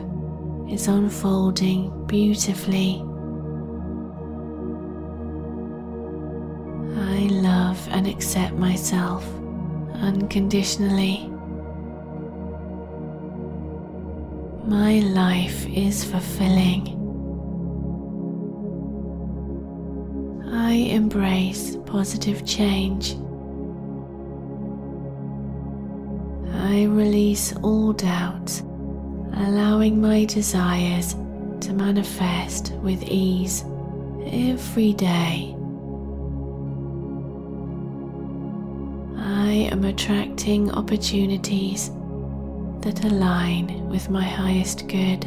is 0.67 0.89
unfolding 0.89 2.07
beautifully. 2.07 3.03
I 6.97 7.29
love 7.31 7.87
and 7.91 8.07
accept 8.07 8.55
myself 8.55 9.27
unconditionally. 10.01 11.29
My 14.65 15.01
life 15.01 15.67
is 15.69 16.03
fulfilling. 16.03 16.95
I 20.51 20.73
embrace 20.73 21.77
positive 21.85 22.47
change. 22.47 23.17
I 26.69 26.83
release 26.83 27.55
all 27.63 27.93
doubts, 27.93 28.61
allowing 29.35 30.01
my 30.01 30.25
desires 30.25 31.15
to 31.61 31.73
manifest 31.73 32.73
with 32.83 33.05
ease 33.05 33.65
every 34.27 34.93
day. 34.93 35.55
I 39.17 39.69
am 39.71 39.85
attracting 39.85 40.73
opportunities 40.73 41.91
that 42.81 43.05
align 43.05 43.89
with 43.89 44.11
my 44.11 44.25
highest 44.25 44.89
good. 44.89 45.25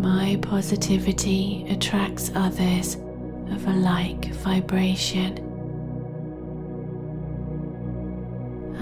My 0.00 0.38
positivity 0.42 1.66
attracts 1.68 2.30
others 2.36 2.94
of 3.50 3.66
a 3.66 3.72
like 3.72 4.26
vibration. 4.34 5.51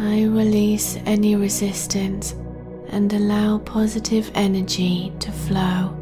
I 0.02 0.22
release 0.22 0.96
any 1.04 1.36
resistance 1.36 2.32
and 2.88 3.12
allow 3.12 3.58
positive 3.58 4.30
energy 4.34 5.12
to 5.20 5.30
flow. 5.30 5.94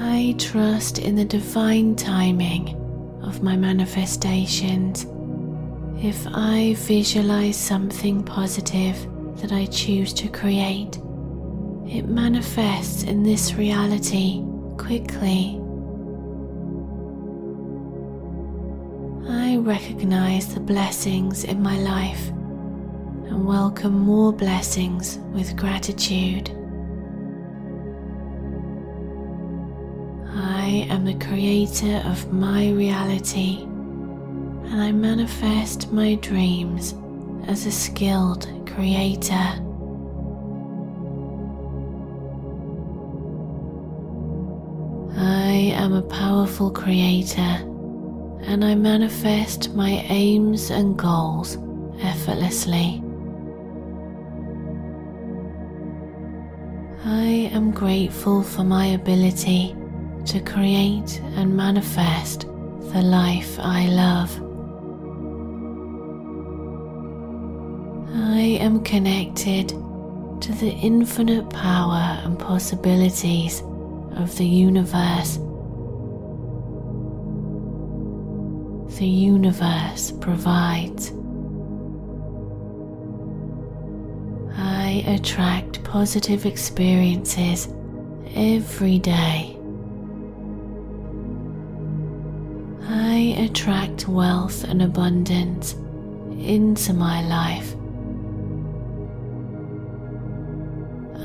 I 0.00 0.36
trust 0.38 0.98
in 0.98 1.16
the 1.16 1.24
divine 1.24 1.96
timing 1.96 2.76
of 3.22 3.42
my 3.42 3.56
manifestations. 3.56 5.06
If 6.04 6.26
I 6.26 6.74
visualize 6.78 7.56
something 7.56 8.22
positive 8.22 8.98
that 9.40 9.50
I 9.50 9.64
choose 9.64 10.12
to 10.12 10.28
create, 10.28 10.98
it 11.88 12.06
manifests 12.06 13.02
in 13.04 13.22
this 13.22 13.54
reality 13.54 14.42
quickly. 14.76 15.63
Recognize 19.64 20.52
the 20.52 20.60
blessings 20.60 21.42
in 21.44 21.62
my 21.62 21.78
life 21.78 22.28
and 22.28 23.46
welcome 23.46 23.98
more 23.98 24.30
blessings 24.30 25.16
with 25.32 25.56
gratitude. 25.56 26.50
I 30.36 30.86
am 30.90 31.06
the 31.06 31.14
creator 31.14 32.02
of 32.04 32.30
my 32.30 32.72
reality 32.72 33.62
and 33.62 34.82
I 34.82 34.92
manifest 34.92 35.90
my 35.90 36.16
dreams 36.16 36.94
as 37.46 37.64
a 37.64 37.72
skilled 37.72 38.46
creator. 38.66 39.48
I 45.16 45.72
am 45.74 45.94
a 45.94 46.02
powerful 46.02 46.70
creator 46.70 47.73
and 48.46 48.64
I 48.64 48.74
manifest 48.74 49.74
my 49.74 50.04
aims 50.08 50.70
and 50.70 50.96
goals 50.96 51.56
effortlessly. 52.00 53.02
I 57.04 57.50
am 57.52 57.70
grateful 57.70 58.42
for 58.42 58.64
my 58.64 58.86
ability 58.86 59.74
to 60.26 60.40
create 60.40 61.20
and 61.36 61.56
manifest 61.56 62.42
the 62.92 63.02
life 63.02 63.58
I 63.58 63.86
love. 63.88 64.30
I 68.14 68.58
am 68.60 68.82
connected 68.84 69.68
to 69.68 70.52
the 70.60 70.70
infinite 70.70 71.48
power 71.50 72.20
and 72.24 72.38
possibilities 72.38 73.62
of 74.16 74.36
the 74.36 74.46
universe. 74.46 75.38
The 78.98 79.06
universe 79.08 80.12
provides. 80.20 81.12
I 84.56 85.02
attract 85.08 85.82
positive 85.82 86.46
experiences 86.46 87.68
every 88.36 89.00
day. 89.00 89.58
I 92.88 93.34
attract 93.38 94.06
wealth 94.06 94.62
and 94.62 94.80
abundance 94.80 95.72
into 96.38 96.92
my 96.92 97.20
life. 97.26 97.74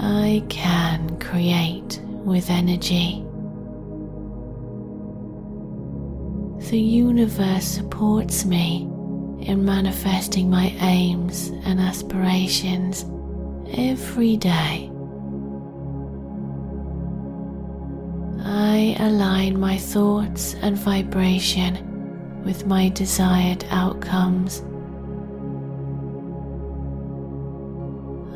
I 0.01 0.43
can 0.49 1.19
create 1.19 2.01
with 2.25 2.49
energy. 2.49 3.28
The 6.69 6.79
universe 6.79 7.65
supports 7.65 8.45
me 8.45 8.83
in 9.41 9.65
manifesting 9.65 10.51
my 10.51 10.67
aims 10.81 11.47
and 11.65 11.79
aspirations 11.79 13.05
every 13.73 14.37
day. 14.37 14.91
I 18.45 18.95
align 18.99 19.59
my 19.59 19.79
thoughts 19.79 20.53
and 20.61 20.77
vibration 20.77 22.43
with 22.43 22.67
my 22.67 22.89
desired 22.89 23.65
outcomes. 23.71 24.61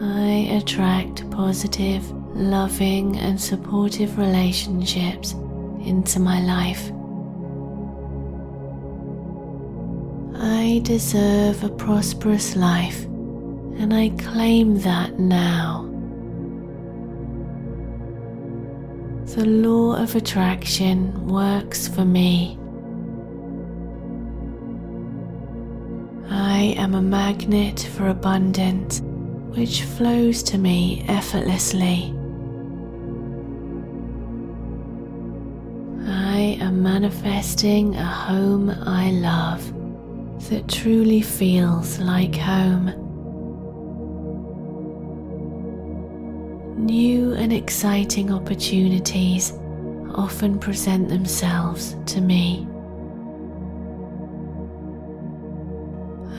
I 0.01 0.57
attract 0.59 1.29
positive, 1.29 2.09
loving, 2.35 3.15
and 3.17 3.39
supportive 3.39 4.17
relationships 4.17 5.33
into 5.85 6.19
my 6.19 6.41
life. 6.41 6.91
I 10.45 10.81
deserve 10.83 11.63
a 11.63 11.69
prosperous 11.69 12.57
life, 12.57 13.05
and 13.05 13.93
I 13.93 14.09
claim 14.09 14.77
that 14.79 15.17
now. 15.17 15.89
The 19.35 19.45
law 19.45 19.95
of 19.95 20.15
attraction 20.15 21.27
works 21.29 21.87
for 21.87 22.03
me. 22.03 22.59
I 26.29 26.75
am 26.77 26.93
a 26.93 27.01
magnet 27.01 27.79
for 27.95 28.09
abundance, 28.09 28.99
which 29.55 29.83
flows 29.83 30.43
to 30.43 30.57
me 30.57 31.05
effortlessly. 31.07 32.13
I 36.05 36.57
am 36.59 36.83
manifesting 36.83 37.95
a 37.95 38.03
home 38.03 38.69
I 38.69 39.11
love 39.11 39.82
that 40.49 40.67
truly 40.67 41.21
feels 41.21 41.99
like 41.99 42.35
home. 42.35 42.87
New 46.77 47.33
and 47.33 47.53
exciting 47.53 48.31
opportunities 48.31 49.53
often 50.15 50.59
present 50.59 51.09
themselves 51.09 51.95
to 52.05 52.21
me. 52.21 52.67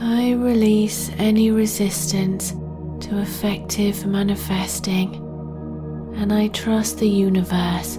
I 0.01 0.33
release 0.33 1.09
any 1.17 1.51
resistance 1.51 2.51
to 2.51 3.19
effective 3.19 4.05
manifesting 4.05 5.15
and 6.15 6.31
I 6.31 6.47
trust 6.49 6.99
the 6.99 7.09
universe 7.09 7.97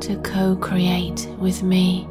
to 0.00 0.20
co 0.22 0.56
create 0.56 1.28
with 1.38 1.62
me. 1.62 2.08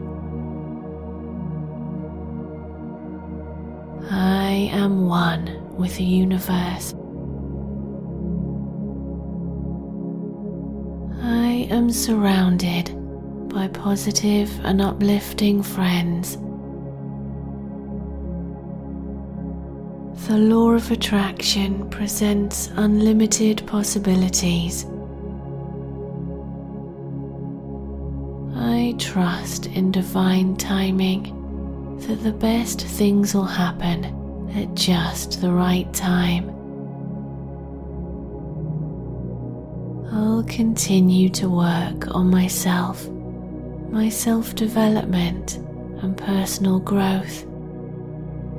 I 4.58 4.62
am 4.72 5.05
one 5.05 5.78
with 5.78 5.97
the 5.97 6.03
universe. 6.03 6.95
I 11.22 11.68
am 11.70 11.91
surrounded 11.91 12.89
by 13.49 13.68
positive 13.68 14.49
and 14.66 14.82
uplifting 14.82 15.62
friends. 15.62 16.38
The 20.28 20.39
law 20.39 20.72
of 20.72 20.89
attraction 20.89 21.88
presents 21.91 22.72
unlimited 22.78 23.62
possibilities. 23.68 24.88
I 28.55 28.95
trust 28.97 29.68
in 29.68 29.91
divine 29.91 30.55
timing 30.55 31.26
that 32.08 32.24
the 32.24 32.34
best 32.34 32.82
things 32.82 33.36
will 33.36 33.43
happen 33.43 34.26
at 34.56 34.74
just 34.76 35.41
the 35.41 35.52
right 35.52 35.91
time. 35.93 36.50
I'll 40.12 40.43
continue 40.43 41.30
to 41.30 41.50
work 41.50 42.16
on 42.16 42.30
myself, 42.30 43.08
my 43.89 44.10
self 44.10 44.56
development, 44.56 45.58
and 46.02 46.18
personal 46.18 46.80
growth 46.80 47.45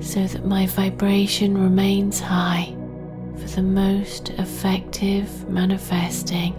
so 0.01 0.24
that 0.26 0.45
my 0.45 0.66
vibration 0.66 1.57
remains 1.59 2.20
high 2.20 2.74
for 3.36 3.49
the 3.49 3.62
most 3.62 4.30
effective 4.30 5.49
manifesting. 5.49 6.55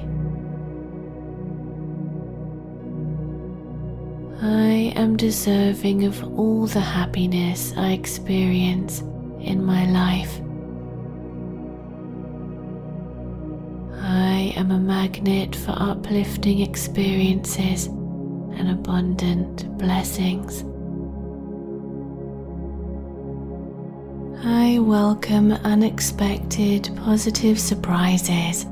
I 4.42 4.94
am 4.96 5.18
deserving 5.18 6.06
of 6.06 6.24
all 6.38 6.66
the 6.66 6.80
happiness 6.80 7.74
I 7.76 7.92
experience 7.92 9.04
in 9.50 9.66
my 9.66 9.86
life. 9.86 10.39
I 14.02 14.54
am 14.56 14.70
a 14.70 14.78
magnet 14.78 15.56
for 15.56 15.72
uplifting 15.76 16.62
experiences 16.62 17.88
and 17.88 18.70
abundant 18.70 19.78
blessings. 19.80 20.64
I 24.45 24.78
welcome 24.80 25.52
unexpected 25.52 26.91
positive 26.95 27.60
surprises. 27.60 28.68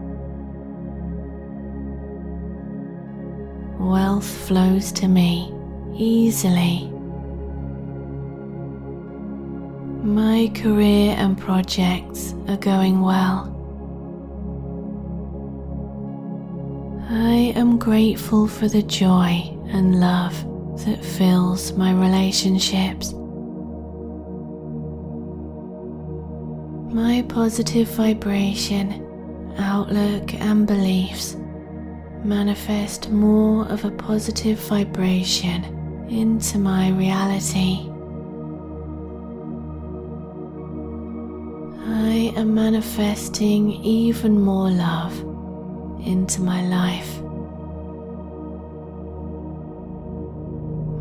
Wealth 3.79 4.29
flows 4.47 4.91
to 4.93 5.07
me 5.07 5.51
easily. 5.95 6.96
My 10.07 10.49
career 10.55 11.15
and 11.17 11.37
projects 11.37 12.33
are 12.47 12.55
going 12.55 13.01
well. 13.01 13.53
I 17.09 17.51
am 17.57 17.77
grateful 17.77 18.47
for 18.47 18.69
the 18.69 18.83
joy 18.83 19.53
and 19.67 19.99
love 19.99 20.33
that 20.85 21.03
fills 21.03 21.73
my 21.73 21.91
relationships. 21.91 23.11
My 26.93 27.25
positive 27.27 27.89
vibration, 27.89 29.05
outlook, 29.57 30.33
and 30.35 30.65
beliefs 30.65 31.35
manifest 32.23 33.09
more 33.11 33.65
of 33.67 33.83
a 33.83 33.91
positive 33.91 34.57
vibration 34.69 35.65
into 36.09 36.59
my 36.59 36.91
reality. 36.91 37.91
Am 42.37 42.53
manifesting 42.53 43.71
even 43.83 44.39
more 44.39 44.69
love 44.69 45.13
into 46.05 46.41
my 46.41 46.61
life. 46.67 47.19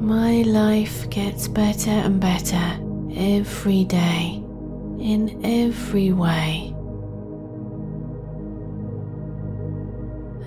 My 0.01 0.43
life 0.43 1.11
gets 1.11 1.47
better 1.47 1.91
and 1.91 2.19
better 2.19 2.81
every 3.15 3.85
day 3.85 4.43
in 4.99 5.41
every 5.45 6.13
way. 6.13 6.75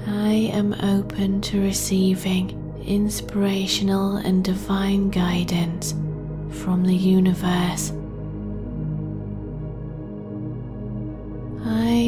I 0.08 0.50
am 0.54 0.74
open 0.82 1.42
to 1.42 1.62
receiving 1.62 2.56
inspirational 2.84 4.18
and 4.18 4.44
divine 4.44 5.12
guidance 5.12 5.94
from 6.50 6.84
the 6.84 6.96
universe. 6.96 7.94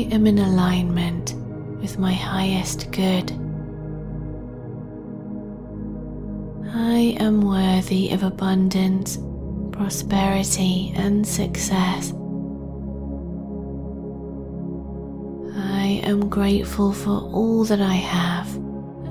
I 0.01 0.05
am 0.05 0.25
in 0.25 0.39
alignment 0.39 1.35
with 1.79 1.99
my 1.99 2.11
highest 2.11 2.91
good. 2.91 3.31
I 6.73 7.15
am 7.19 7.41
worthy 7.41 8.09
of 8.09 8.23
abundance, 8.23 9.19
prosperity, 9.71 10.91
and 10.95 11.25
success. 11.25 12.13
I 15.55 16.01
am 16.03 16.29
grateful 16.29 16.93
for 16.93 17.21
all 17.31 17.63
that 17.65 17.79
I 17.79 17.93
have 17.93 18.55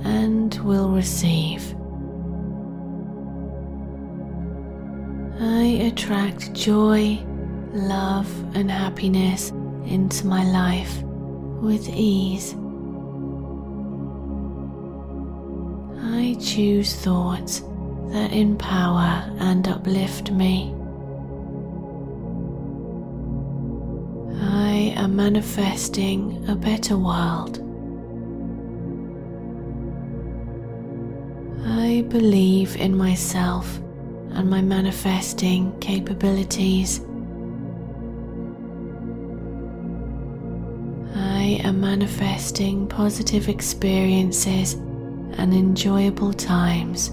and 0.04 0.52
will 0.64 0.90
receive. 0.90 1.72
I 5.40 5.86
attract 5.86 6.52
joy, 6.52 7.24
love, 7.72 8.28
and 8.56 8.68
happiness 8.68 9.52
into 9.86 10.26
my 10.26 10.44
life 10.44 11.02
with 11.62 11.88
ease. 11.88 12.54
I 16.02 16.36
choose 16.40 16.94
thoughts 16.94 17.60
that 18.12 18.32
empower 18.32 19.30
and 19.38 19.66
uplift 19.68 20.30
me. 20.30 20.74
I 24.42 24.94
am 24.96 25.16
manifesting 25.16 26.48
a 26.48 26.56
better 26.56 26.96
world. 26.96 27.58
I 31.66 32.02
believe 32.08 32.76
in 32.76 32.96
myself 32.96 33.78
and 34.32 34.48
my 34.48 34.62
manifesting 34.62 35.78
capabilities. 35.80 37.00
I 41.50 41.54
am 41.64 41.80
manifesting 41.80 42.86
positive 42.86 43.48
experiences 43.48 44.74
and 44.74 45.52
enjoyable 45.52 46.32
times 46.32 47.08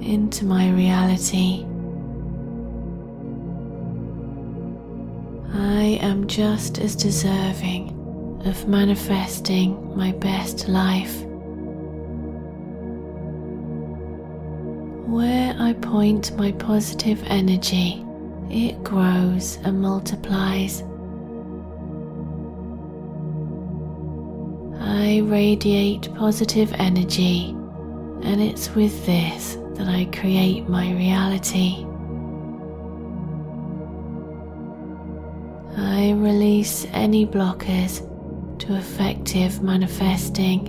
into 0.00 0.46
my 0.46 0.70
reality. 0.70 1.66
I 5.52 5.98
am 6.00 6.26
just 6.26 6.78
as 6.78 6.96
deserving 6.96 7.90
of 8.46 8.66
manifesting 8.66 9.94
my 9.94 10.12
best 10.12 10.66
life. 10.66 11.22
Where 15.06 15.54
I 15.58 15.74
point 15.74 16.34
my 16.38 16.52
positive 16.52 17.22
energy, 17.26 18.02
it 18.48 18.82
grows 18.82 19.58
and 19.62 19.82
multiplies. 19.82 20.82
I 24.94 25.18
radiate 25.24 26.14
positive 26.14 26.72
energy, 26.74 27.48
and 28.22 28.40
it's 28.40 28.70
with 28.76 29.04
this 29.04 29.58
that 29.74 29.88
I 29.88 30.04
create 30.06 30.68
my 30.68 30.92
reality. 30.92 31.84
I 35.76 36.12
release 36.12 36.86
any 36.92 37.26
blockers 37.26 38.00
to 38.60 38.76
effective 38.76 39.60
manifesting 39.62 40.68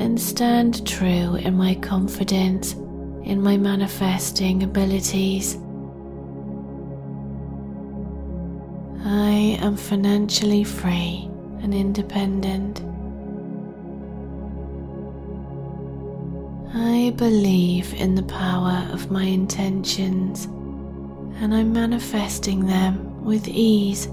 and 0.00 0.20
stand 0.20 0.84
true 0.84 1.36
in 1.36 1.56
my 1.56 1.76
confidence 1.76 2.72
in 2.72 3.40
my 3.40 3.56
manifesting 3.56 4.64
abilities. 4.64 5.54
I 9.04 9.58
am 9.60 9.76
financially 9.76 10.64
free 10.64 11.30
and 11.62 11.72
independent. 11.72 12.82
I 16.74 17.12
believe 17.16 17.92
in 17.92 18.14
the 18.14 18.22
power 18.22 18.88
of 18.92 19.10
my 19.10 19.24
intentions 19.24 20.46
and 20.46 21.54
I'm 21.54 21.70
manifesting 21.70 22.66
them 22.66 23.22
with 23.22 23.46
ease. 23.46 24.06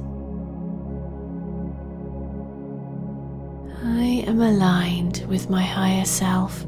I 3.81 4.25
am 4.27 4.41
aligned 4.41 5.25
with 5.29 5.49
my 5.49 5.61
higher 5.61 6.03
self, 6.03 6.65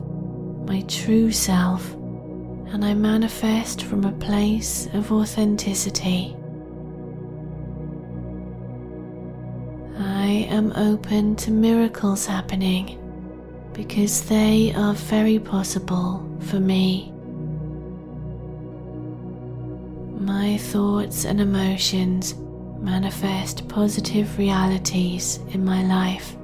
my 0.66 0.80
true 0.88 1.30
self, 1.30 1.94
and 1.94 2.86
I 2.86 2.94
manifest 2.94 3.84
from 3.84 4.06
a 4.06 4.14
place 4.14 4.88
of 4.94 5.12
authenticity. 5.12 6.38
I 10.00 10.48
am 10.50 10.72
open 10.72 11.36
to 11.38 11.52
miracles 11.52 12.26
happening 12.26 13.01
because 13.74 14.24
they 14.28 14.74
are 14.76 14.94
very 14.94 15.40
possible 15.40 16.28
for 16.42 16.60
me. 16.60 17.12
My 20.20 20.58
thoughts 20.58 21.26
and 21.26 21.42
emotions 21.42 22.36
manifest 22.80 23.68
positive 23.68 24.38
realities 24.38 25.40
in 25.50 25.64
my 25.64 25.84
life. 25.84 26.36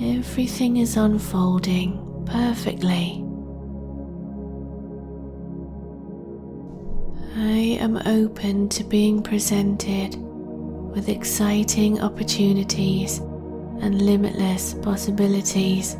Everything 0.00 0.76
is 0.76 0.96
unfolding 0.96 2.22
perfectly. 2.26 3.24
I 7.36 7.78
am 7.80 7.96
open 8.06 8.68
to 8.70 8.84
being 8.84 9.22
presented 9.22 10.16
with 10.94 11.08
exciting 11.08 12.00
opportunities 12.00 13.20
and 13.80 14.02
limitless 14.02 14.74
possibilities. 14.74 15.96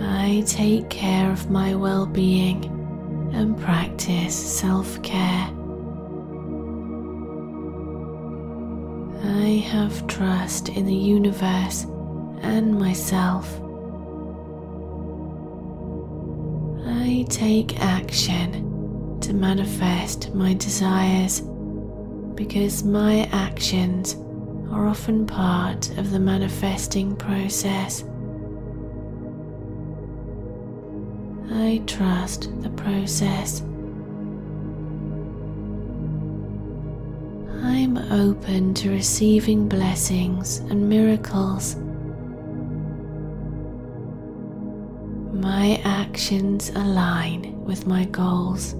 I 0.00 0.42
take 0.46 0.88
care 0.90 1.30
of 1.30 1.50
my 1.50 1.74
well 1.74 2.06
being 2.06 2.64
and 3.32 3.58
practice 3.58 4.34
self 4.34 5.02
care. 5.02 5.50
I 9.22 9.62
have 9.68 10.06
trust 10.06 10.68
in 10.70 10.86
the 10.86 10.94
universe 10.94 11.84
and 12.42 12.78
myself. 12.78 13.60
I 16.86 17.26
take 17.28 17.80
action 17.80 19.18
to 19.20 19.32
manifest 19.34 20.34
my 20.34 20.54
desires 20.54 21.42
because 22.40 22.82
my 22.82 23.28
actions 23.32 24.16
are 24.72 24.86
often 24.86 25.26
part 25.26 25.90
of 25.98 26.10
the 26.10 26.18
manifesting 26.18 27.14
process. 27.14 28.02
I 31.52 31.82
trust 31.86 32.48
the 32.62 32.70
process. 32.70 33.60
I'm 37.62 37.98
open 38.10 38.72
to 38.72 38.88
receiving 38.88 39.68
blessings 39.68 40.60
and 40.70 40.88
miracles. 40.88 41.76
My 45.34 45.78
actions 45.84 46.70
align 46.70 47.62
with 47.66 47.86
my 47.86 48.06
goals. 48.06 48.74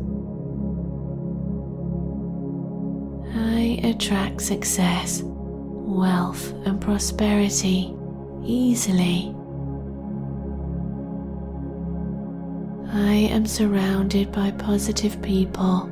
I 3.60 3.78
attract 3.84 4.40
success, 4.40 5.20
wealth, 5.22 6.50
and 6.64 6.80
prosperity 6.80 7.94
easily. 8.42 9.34
I 12.90 13.28
am 13.30 13.44
surrounded 13.44 14.32
by 14.32 14.52
positive 14.52 15.20
people 15.20 15.90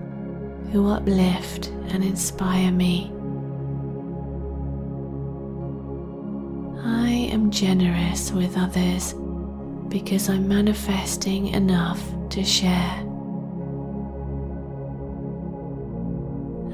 who 0.73 0.89
uplift 0.89 1.67
and 1.91 2.03
inspire 2.03 2.73
me. 2.73 3.13
I 6.87 7.11
am 7.31 7.51
generous 7.51 8.33
with 8.33 8.57
others 8.57 9.15
because 9.89 10.31
I'm 10.31 10.49
manifesting 10.49 11.49
enough 11.49 12.03
to 12.31 12.43
share. 12.43 13.08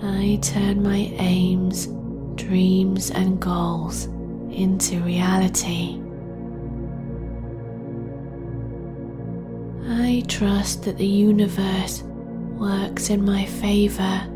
I 0.07 0.39
turn 0.43 0.83
my 0.83 1.11
aims, 1.19 1.87
dreams, 2.35 3.11
and 3.11 3.41
goals 3.41 4.05
into 4.51 5.01
reality. 5.01 5.99
I 9.89 10.23
trust 10.29 10.83
that 10.83 10.99
the 10.99 11.07
universe 11.07 12.03
works 12.03 13.09
in 13.09 13.25
my 13.25 13.47
favor 13.47 14.29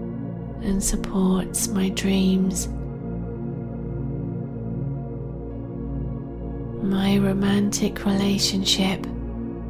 and 0.62 0.82
supports 0.82 1.68
my 1.68 1.90
dreams. 1.90 2.68
My 6.82 7.18
romantic 7.18 8.06
relationship 8.06 9.06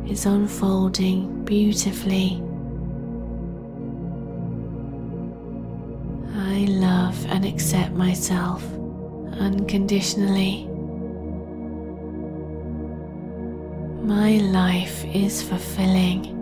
is 0.06 0.26
unfolding 0.26 1.44
beautifully. 1.44 2.40
Love 6.68 7.26
and 7.30 7.44
accept 7.44 7.92
myself 7.92 8.62
unconditionally. 9.40 10.66
My 14.02 14.38
life 14.38 15.04
is 15.04 15.42
fulfilling. 15.42 16.34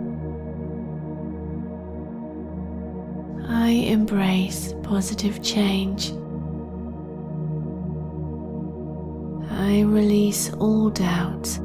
I 3.47 3.69
embrace 3.69 4.73
positive 4.83 5.41
change. 5.41 6.11
I 9.51 9.81
release 9.81 10.53
all 10.53 10.89
doubt, 10.89 11.57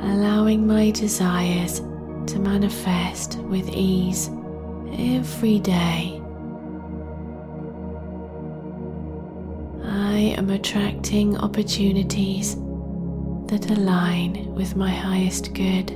allowing 0.00 0.66
my 0.66 0.90
desires 0.90 1.80
to 1.80 2.38
manifest 2.38 3.38
with 3.40 3.68
ease 3.68 4.30
every 4.98 5.58
day. 5.60 6.15
I 10.16 10.32
am 10.38 10.48
attracting 10.48 11.36
opportunities 11.36 12.54
that 13.48 13.70
align 13.70 14.46
with 14.54 14.74
my 14.74 14.88
highest 14.88 15.52
good. 15.52 15.92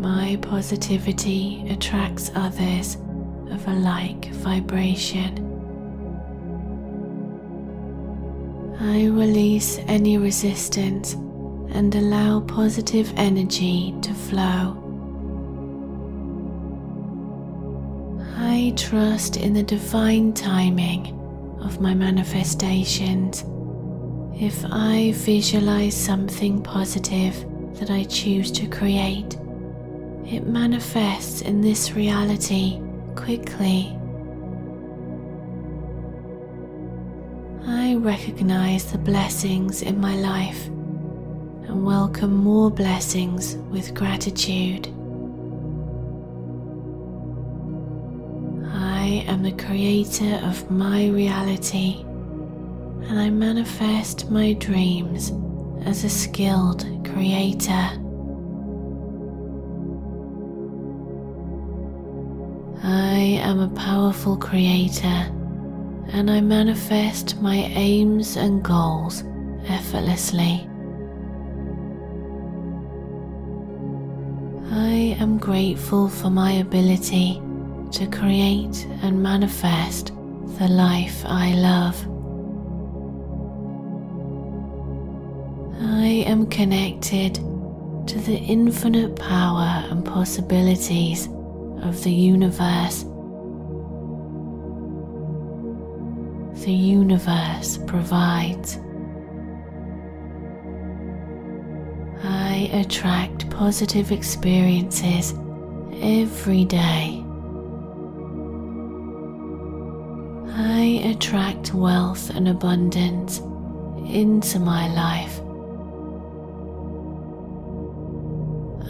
My 0.00 0.36
positivity 0.42 1.64
attracts 1.70 2.32
others 2.34 2.96
of 3.52 3.68
a 3.68 3.74
like 3.74 4.26
vibration. 4.32 5.30
I 8.80 9.04
release 9.04 9.78
any 9.86 10.18
resistance 10.18 11.12
and 11.70 11.94
allow 11.94 12.40
positive 12.40 13.12
energy 13.16 13.94
to 14.02 14.12
flow. 14.12 14.85
I 18.66 18.70
trust 18.70 19.36
in 19.36 19.52
the 19.52 19.62
divine 19.62 20.32
timing 20.32 21.06
of 21.62 21.80
my 21.80 21.94
manifestations. 21.94 23.44
If 24.34 24.64
I 24.64 25.12
visualize 25.14 25.94
something 25.94 26.64
positive 26.64 27.36
that 27.78 27.90
I 27.90 28.02
choose 28.02 28.50
to 28.50 28.66
create, 28.66 29.36
it 30.26 30.48
manifests 30.48 31.42
in 31.42 31.60
this 31.60 31.92
reality 31.92 32.80
quickly. 33.14 33.96
I 37.68 37.94
recognize 37.94 38.90
the 38.90 38.98
blessings 38.98 39.82
in 39.82 40.00
my 40.00 40.16
life 40.16 40.66
and 40.66 41.86
welcome 41.86 42.34
more 42.34 42.72
blessings 42.72 43.54
with 43.70 43.94
gratitude. 43.94 44.88
I 49.06 49.24
am 49.28 49.44
the 49.44 49.52
creator 49.52 50.40
of 50.42 50.68
my 50.68 51.06
reality 51.06 52.00
and 53.06 53.20
I 53.20 53.30
manifest 53.30 54.28
my 54.32 54.54
dreams 54.54 55.30
as 55.86 56.02
a 56.02 56.08
skilled 56.08 56.84
creator. 57.04 57.86
I 62.82 63.38
am 63.46 63.60
a 63.60 63.72
powerful 63.76 64.36
creator 64.36 65.30
and 66.08 66.28
I 66.28 66.40
manifest 66.40 67.40
my 67.40 67.58
aims 67.76 68.36
and 68.36 68.60
goals 68.60 69.22
effortlessly. 69.68 70.68
I 74.72 75.16
am 75.20 75.38
grateful 75.38 76.08
for 76.08 76.28
my 76.28 76.54
ability 76.54 77.40
to 77.92 78.06
create 78.06 78.86
and 79.02 79.22
manifest 79.22 80.12
the 80.58 80.68
life 80.68 81.24
I 81.24 81.52
love. 81.54 81.96
I 85.80 86.24
am 86.26 86.46
connected 86.46 87.34
to 87.34 88.18
the 88.20 88.36
infinite 88.36 89.16
power 89.16 89.84
and 89.90 90.04
possibilities 90.04 91.28
of 91.82 92.02
the 92.04 92.12
universe. 92.12 93.04
The 96.64 96.72
universe 96.72 97.78
provides. 97.86 98.78
I 102.24 102.70
attract 102.72 103.48
positive 103.50 104.10
experiences 104.10 105.34
every 106.00 106.64
day. 106.64 107.15
Attract 111.16 111.72
wealth 111.72 112.28
and 112.28 112.46
abundance 112.46 113.38
into 114.06 114.58
my 114.58 114.86
life. 114.88 115.40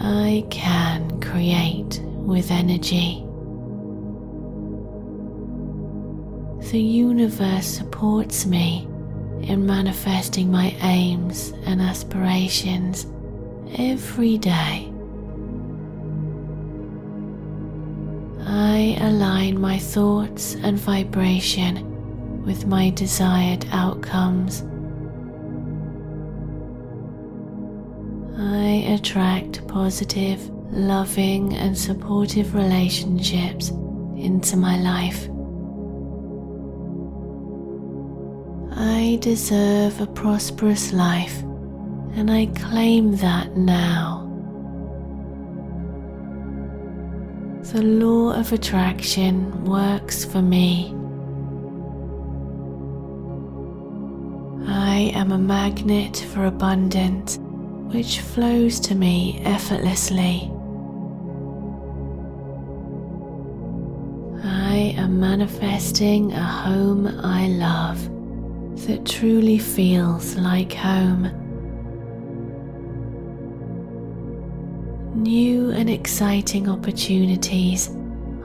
I 0.01 0.45
can 0.51 1.21
create 1.21 2.01
with 2.03 2.51
energy. 2.51 3.23
The 6.73 6.83
universe 6.83 7.65
supports 7.65 8.45
me 8.45 8.89
in 9.43 9.65
manifesting 9.65 10.51
my 10.51 10.75
aims 10.83 11.53
and 11.65 11.81
aspirations 11.81 13.07
every 13.79 14.37
day. 14.37 14.93
I 18.45 18.99
align 19.01 19.61
my 19.61 19.79
thoughts 19.79 20.57
and 20.57 20.77
vibration 20.77 21.96
with 22.47 22.65
my 22.65 22.91
desired 22.91 23.67
outcomes. 23.73 24.63
I 28.39 28.95
attract 28.95 29.67
positive, 29.67 30.49
loving, 30.71 31.55
and 31.55 31.77
supportive 31.77 32.55
relationships 32.55 33.71
into 34.17 34.57
my 34.57 34.79
life. 34.79 35.29
I 38.79 39.19
deserve 39.21 40.01
a 40.01 40.07
prosperous 40.07 40.93
life 40.93 41.43
and 42.15 42.31
I 42.31 42.47
claim 42.47 43.17
that 43.17 43.57
now. 43.57 44.23
The 47.73 47.83
law 47.83 48.33
of 48.33 48.53
attraction 48.53 49.65
works 49.65 50.25
for 50.25 50.41
me. 50.41 50.95
I 54.97 55.11
am 55.13 55.31
a 55.31 55.37
magnet 55.37 56.17
for 56.33 56.47
abundance 56.47 57.39
which 57.95 58.21
flows 58.21 58.81
to 58.81 58.95
me 58.95 59.43
effortlessly. 59.45 60.51
I 64.43 64.95
am 64.97 65.21
manifesting 65.21 66.33
a 66.33 66.43
home 66.43 67.09
I 67.09 67.49
love 67.49 68.01
that 68.87 69.05
truly 69.05 69.59
feels 69.59 70.35
like 70.37 70.73
home. 70.73 71.25
New 75.15 75.73
and 75.73 75.91
exciting 75.91 76.71
opportunities 76.71 77.91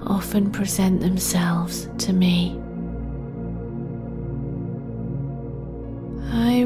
often 0.05 0.51
present 0.51 0.99
themselves 0.99 1.87
to 1.99 2.11
me. 2.11 2.60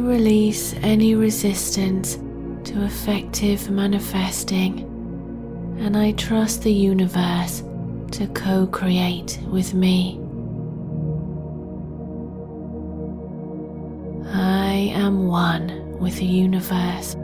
Release 0.06 0.76
any 0.84 1.16
resistance 1.16 2.16
to 2.64 2.84
effective 2.84 3.70
manifesting, 3.72 4.80
and 5.80 5.98
I 5.98 6.12
trust 6.12 6.62
the 6.62 6.72
universe 6.72 7.64
to 8.12 8.28
co 8.28 8.68
create 8.68 9.40
with 9.48 9.74
me. 9.74 10.20
I 14.32 14.92
am 14.94 15.28
one 15.28 15.98
with 16.00 16.18
the 16.18 16.26
universe. 16.26 17.16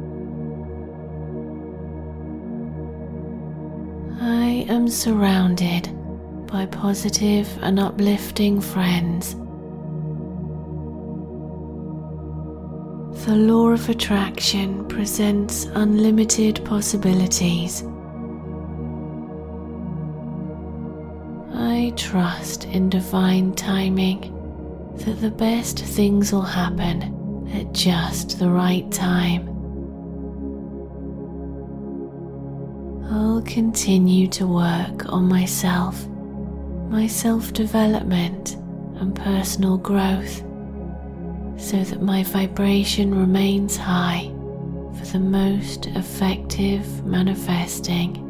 I 4.21 4.65
am 4.69 4.87
surrounded 4.87 5.89
by 6.47 6.65
positive 6.65 7.47
and 7.61 7.79
uplifting 7.79 8.59
friends. 8.59 9.35
The 13.25 13.35
law 13.35 13.69
of 13.69 13.87
attraction 13.87 14.87
presents 14.87 15.65
unlimited 15.75 16.65
possibilities. 16.65 17.83
I 21.53 21.93
trust 21.95 22.63
in 22.65 22.89
divine 22.89 23.53
timing 23.53 24.21
that 25.05 25.21
the 25.21 25.29
best 25.29 25.77
things 25.77 26.33
will 26.33 26.41
happen 26.41 27.47
at 27.53 27.71
just 27.73 28.39
the 28.39 28.49
right 28.49 28.91
time. 28.91 29.47
I'll 33.11 33.43
continue 33.43 34.29
to 34.29 34.47
work 34.47 35.13
on 35.13 35.29
myself, 35.29 36.07
my 36.89 37.05
self 37.05 37.53
development, 37.53 38.55
and 38.95 39.15
personal 39.15 39.77
growth 39.77 40.41
so 41.57 41.83
that 41.83 42.01
my 42.01 42.23
vibration 42.23 43.13
remains 43.13 43.77
high 43.77 44.31
for 44.97 45.05
the 45.05 45.19
most 45.19 45.87
effective 45.87 47.05
manifesting. 47.05 48.27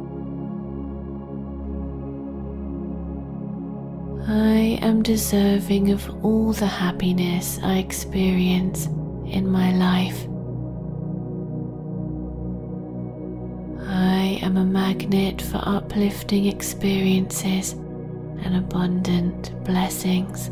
I 4.27 4.79
am 4.81 5.03
deserving 5.03 5.91
of 5.91 6.23
all 6.23 6.53
the 6.53 6.67
happiness 6.67 7.59
I 7.63 7.77
experience 7.77 8.85
in 9.25 9.49
my 9.49 9.71
life. 9.73 10.27
I 13.89 14.39
am 14.41 14.57
a 14.57 14.63
magnet 14.63 15.41
for 15.41 15.59
uplifting 15.63 16.45
experiences 16.45 17.73
and 18.43 18.55
abundant 18.55 19.51
blessings. 19.63 20.49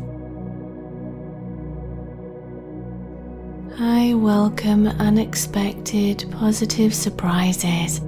I 3.82 4.12
welcome 4.12 4.88
unexpected 4.88 6.26
positive 6.32 6.94
surprises. 6.94 8.02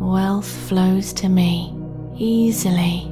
Wealth 0.00 0.50
flows 0.68 1.12
to 1.12 1.28
me 1.28 1.72
easily. 2.16 3.08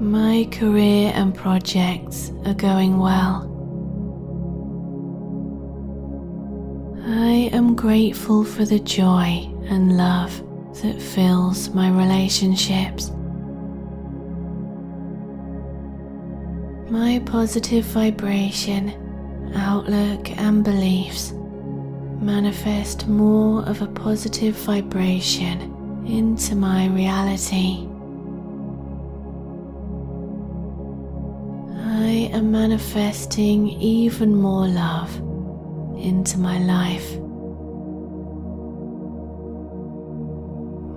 My 0.00 0.48
career 0.50 1.12
and 1.14 1.32
projects 1.32 2.32
are 2.46 2.54
going 2.54 2.98
well. 2.98 3.46
I 7.06 7.48
am 7.52 7.76
grateful 7.76 8.42
for 8.42 8.64
the 8.64 8.80
joy 8.80 9.48
and 9.66 9.96
love 9.96 10.36
that 10.82 11.00
fills 11.00 11.70
my 11.70 11.90
relationships. 11.90 13.12
My 17.02 17.18
positive 17.20 17.86
vibration, 17.86 18.92
outlook, 19.56 20.36
and 20.36 20.62
beliefs 20.62 21.32
manifest 22.20 23.08
more 23.08 23.64
of 23.64 23.80
a 23.80 23.86
positive 23.86 24.54
vibration 24.54 25.62
into 26.06 26.54
my 26.54 26.88
reality. 26.88 27.88
I 32.04 32.28
am 32.34 32.52
manifesting 32.52 33.68
even 33.68 34.34
more 34.34 34.68
love 34.68 35.16
into 35.96 36.38
my 36.38 36.58
life. 36.58 37.18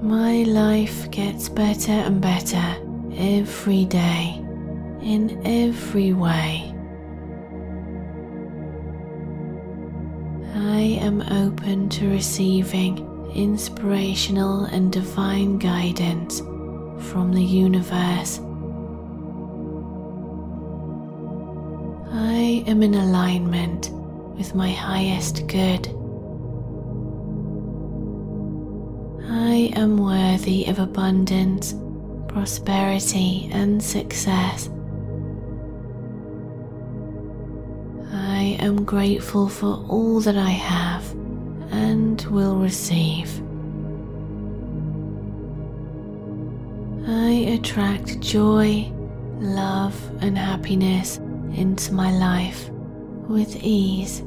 My 0.03 0.43
life 0.43 1.09
gets 1.11 1.47
better 1.47 1.93
and 1.93 2.19
better 2.19 2.75
every 3.15 3.85
day 3.85 4.42
in 5.03 5.41
every 5.45 6.13
way. 6.13 6.73
I 10.55 10.97
am 11.01 11.21
open 11.21 11.89
to 11.89 12.09
receiving 12.09 13.09
inspirational 13.33 14.65
and 14.65 14.91
divine 14.91 15.57
guidance 15.57 16.39
from 17.09 17.33
the 17.33 17.43
universe. 17.43 18.39
I 22.11 22.63
am 22.67 22.83
in 22.83 22.93
alignment 22.93 23.89
with 24.37 24.55
my 24.55 24.71
highest 24.71 25.47
good. 25.47 25.87
I 29.29 29.71
am 29.75 29.97
worthy 29.97 30.65
of 30.65 30.79
abundance, 30.79 31.75
prosperity, 32.27 33.49
and 33.51 33.81
success. 33.81 34.69
I 38.43 38.57
am 38.59 38.83
grateful 38.83 39.47
for 39.47 39.85
all 39.87 40.19
that 40.19 40.35
I 40.35 40.49
have 40.49 41.09
and 41.71 42.21
will 42.23 42.57
receive. 42.57 43.31
I 47.07 47.55
attract 47.55 48.19
joy, 48.19 48.91
love, 49.39 49.95
and 50.19 50.37
happiness 50.37 51.19
into 51.55 51.93
my 51.93 52.11
life 52.11 52.69
with 53.29 53.55
ease. 53.63 54.21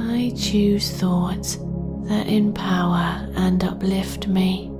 I 0.00 0.32
choose 0.34 0.90
thoughts 0.90 1.56
that 2.04 2.28
empower 2.28 3.30
and 3.36 3.62
uplift 3.62 4.26
me. 4.26 4.70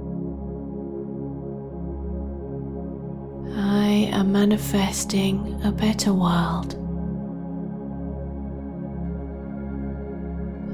I 3.54 4.08
am 4.10 4.32
manifesting 4.32 5.51
a 5.64 5.70
better 5.70 6.12
world. 6.12 6.74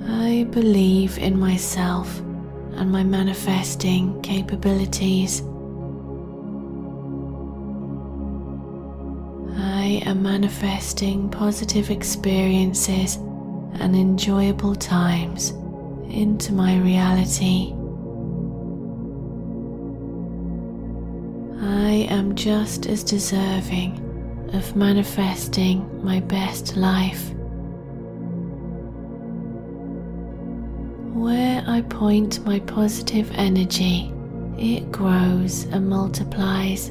I 0.09 0.44
believe 0.51 1.19
in 1.19 1.39
myself 1.39 2.20
and 2.73 2.90
my 2.90 3.05
manifesting 3.05 4.20
capabilities. 4.23 5.43
I 9.59 10.02
am 10.06 10.23
manifesting 10.23 11.28
positive 11.28 11.90
experiences 11.90 13.16
and 13.81 13.94
enjoyable 13.94 14.74
times 14.74 15.51
into 16.09 16.52
my 16.55 16.78
reality. 16.78 17.74
I 21.60 22.06
am 22.10 22.35
just 22.35 22.86
as 22.86 23.05
deserving 23.05 24.07
of 24.52 24.74
manifesting 24.76 26.02
my 26.04 26.20
best 26.20 26.76
life. 26.76 27.30
Where 31.14 31.64
I 31.66 31.82
point 31.82 32.44
my 32.46 32.60
positive 32.60 33.30
energy, 33.34 34.12
it 34.56 34.90
grows 34.90 35.64
and 35.64 35.88
multiplies. 35.88 36.90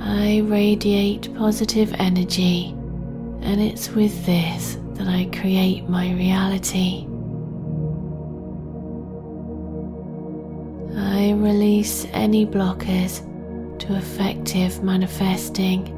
I 0.00 0.38
radiate 0.44 1.34
positive 1.34 1.92
energy, 1.98 2.70
and 3.42 3.60
it's 3.60 3.90
with 3.90 4.24
this 4.26 4.78
that 4.94 5.08
I 5.08 5.28
create 5.32 5.88
my 5.88 6.12
reality. 6.12 7.06
I 10.96 11.32
release 11.32 12.06
any 12.12 12.46
blockers 12.46 13.26
to 13.80 13.96
effective 13.96 14.82
manifesting 14.82 15.88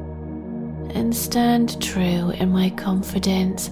and 0.93 1.15
stand 1.15 1.81
true 1.81 2.31
in 2.31 2.51
my 2.51 2.69
confidence 2.71 3.69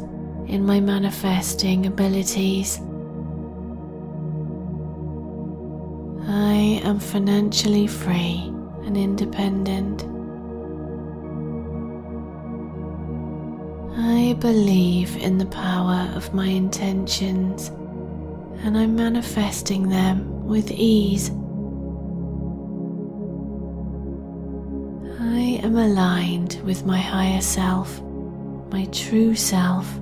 in 0.51 0.65
my 0.65 0.81
manifesting 0.81 1.85
abilities. 1.85 2.79
I 6.27 6.81
am 6.83 6.99
financially 6.99 7.88
free 7.88 8.51
and 8.83 8.97
independent. 8.97 10.03
I 13.97 14.33
believe 14.39 15.15
in 15.17 15.38
the 15.38 15.45
power 15.45 16.11
of 16.15 16.33
my 16.33 16.47
intentions 16.47 17.69
and 18.63 18.77
I'm 18.77 18.95
manifesting 18.95 19.88
them 19.88 20.45
with 20.45 20.69
ease. 20.69 21.31
Am 25.72 25.77
aligned 25.77 26.61
with 26.65 26.85
my 26.85 26.98
higher 26.98 27.39
self, 27.39 28.02
my 28.73 28.84
true 28.91 29.34
self, 29.34 29.95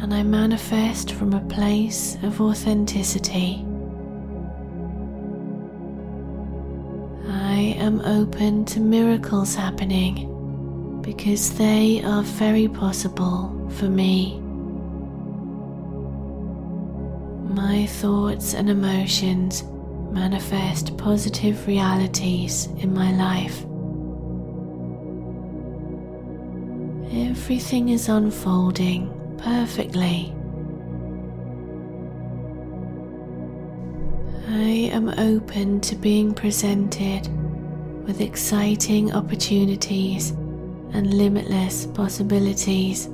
and 0.00 0.14
I 0.14 0.22
manifest 0.22 1.12
from 1.12 1.34
a 1.34 1.44
place 1.48 2.16
of 2.22 2.40
authenticity. 2.40 3.62
I 7.28 7.76
am 7.76 8.00
open 8.06 8.64
to 8.66 8.80
miracles 8.80 9.54
happening 9.54 10.32
because 11.02 11.52
they 11.58 12.02
are 12.02 12.22
very 12.22 12.66
possible 12.66 13.68
for 13.72 13.90
me. 13.90 14.40
My 17.50 17.84
thoughts 17.84 18.54
and 18.54 18.70
emotions 18.70 19.62
manifest 20.10 20.96
positive 20.96 21.66
realities 21.66 22.68
in 22.78 22.94
my 22.94 23.12
life. 23.12 23.66
Everything 27.46 27.90
is 27.90 28.08
unfolding 28.08 29.08
perfectly. 29.38 30.34
I 34.48 34.90
am 34.92 35.10
open 35.10 35.80
to 35.82 35.94
being 35.94 36.34
presented 36.34 37.28
with 38.04 38.20
exciting 38.20 39.12
opportunities 39.12 40.30
and 40.90 41.14
limitless 41.14 41.86
possibilities. 41.86 43.08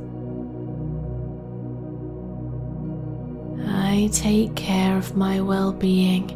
I 3.68 4.08
take 4.14 4.56
care 4.56 4.96
of 4.96 5.14
my 5.14 5.42
well 5.42 5.74
being 5.74 6.30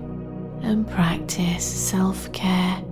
and 0.62 0.86
practice 0.86 1.64
self 1.64 2.30
care. 2.34 2.82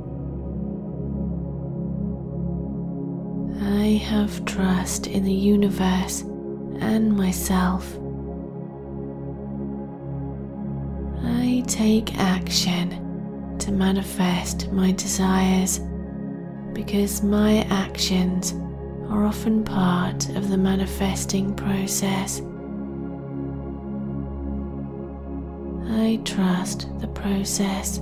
I 3.85 3.99
have 3.99 4.47
trust 4.47 5.09
in 5.09 5.25
the 5.25 5.35
universe 5.35 6.23
and 6.23 7.15
myself. 7.15 7.87
I 11.23 11.63
take 11.67 12.17
action 12.17 13.59
to 13.59 13.73
manifest 13.73 14.73
my 14.73 14.93
desires 14.93 15.81
because 16.73 17.23
my 17.23 17.59
actions 17.69 18.55
are 19.11 19.27
often 19.27 19.63
part 19.63 20.31
of 20.31 20.49
the 20.49 20.57
manifesting 20.57 21.55
process. 21.55 22.41
I 25.91 26.23
trust 26.25 26.89
the 27.01 27.09
process. 27.09 28.01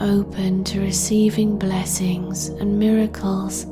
Open 0.00 0.64
to 0.64 0.80
receiving 0.80 1.58
blessings 1.58 2.48
and 2.48 2.78
miracles. 2.78 3.66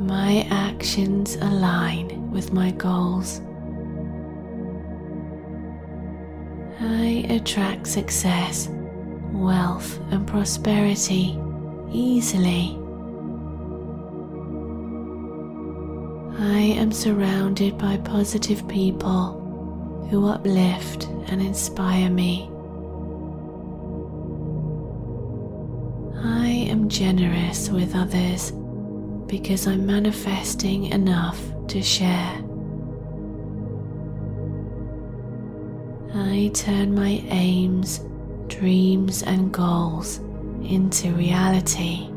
My 0.00 0.46
actions 0.50 1.36
align 1.36 2.30
with 2.30 2.52
my 2.52 2.70
goals. 2.72 3.40
I 6.80 7.26
attract 7.28 7.86
success, 7.86 8.68
wealth, 9.32 10.00
and 10.10 10.26
prosperity 10.26 11.38
easily. 11.92 12.78
I 16.38 16.74
am 16.78 16.90
surrounded 16.90 17.78
by 17.78 17.98
positive 17.98 18.66
people 18.66 19.38
who 20.10 20.26
uplift 20.26 21.08
and 21.28 21.40
inspire 21.40 22.10
me. 22.10 22.51
I 26.24 26.46
am 26.48 26.88
generous 26.88 27.68
with 27.68 27.96
others 27.96 28.52
because 29.26 29.66
I'm 29.66 29.84
manifesting 29.84 30.86
enough 30.86 31.40
to 31.68 31.82
share. 31.82 32.42
I 36.14 36.50
turn 36.54 36.94
my 36.94 37.24
aims, 37.28 38.04
dreams, 38.46 39.22
and 39.22 39.52
goals 39.52 40.18
into 40.62 41.12
reality. 41.14 42.08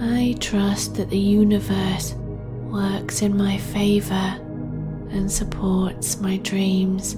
I 0.00 0.36
trust 0.38 0.94
that 0.96 1.10
the 1.10 1.18
universe 1.18 2.14
works 2.70 3.22
in 3.22 3.36
my 3.36 3.58
favor 3.58 4.38
and 5.10 5.30
supports 5.30 6.20
my 6.20 6.36
dreams. 6.38 7.16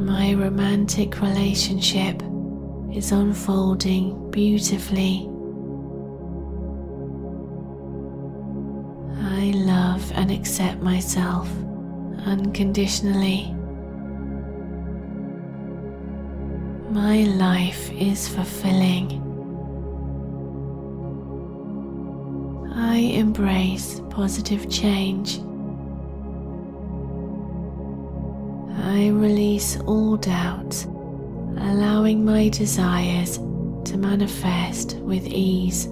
My 0.00 0.32
romantic 0.32 1.20
relationship 1.20 2.22
is 2.90 3.12
unfolding 3.12 4.30
beautifully. 4.30 5.28
I 9.22 9.52
love 9.54 10.10
and 10.14 10.30
accept 10.30 10.80
myself 10.80 11.50
unconditionally. 12.24 13.52
My 16.88 17.24
life 17.24 17.92
is 17.92 18.26
fulfilling. 18.26 19.20
I 22.74 22.96
embrace 22.96 24.00
positive 24.08 24.70
change. 24.70 25.40
I 28.82 29.08
release 29.08 29.78
all 29.80 30.16
doubts, 30.16 30.84
allowing 30.84 32.24
my 32.24 32.48
desires 32.48 33.36
to 33.36 33.96
manifest 33.98 34.96
with 34.96 35.26
ease 35.26 35.86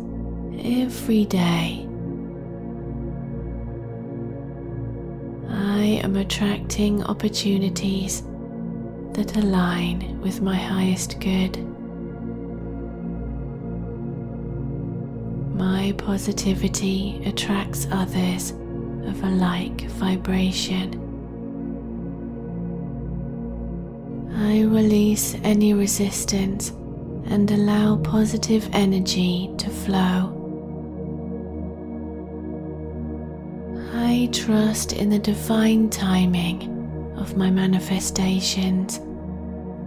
every 0.61 1.27
day. 1.27 1.87
I 5.51 6.01
am 6.03 6.17
attracting 6.17 7.03
opportunities 7.05 8.23
that 9.13 9.37
align 9.37 10.21
with 10.23 10.41
my 10.41 10.57
highest 10.57 11.21
good. 11.21 11.59
My 15.55 15.93
positivity 15.99 17.21
attracts 17.27 17.87
others 17.91 18.53
of 19.05 19.23
a 19.23 19.31
like 19.31 19.83
vibration. 19.91 21.08
I 24.41 24.61
release 24.61 25.35
any 25.43 25.75
resistance 25.75 26.71
and 27.27 27.51
allow 27.51 27.97
positive 27.97 28.69
energy 28.73 29.51
to 29.59 29.69
flow. 29.69 30.33
I 33.95 34.29
trust 34.33 34.93
in 34.93 35.11
the 35.11 35.19
divine 35.19 35.91
timing 35.91 36.63
of 37.17 37.37
my 37.37 37.51
manifestations. 37.51 39.01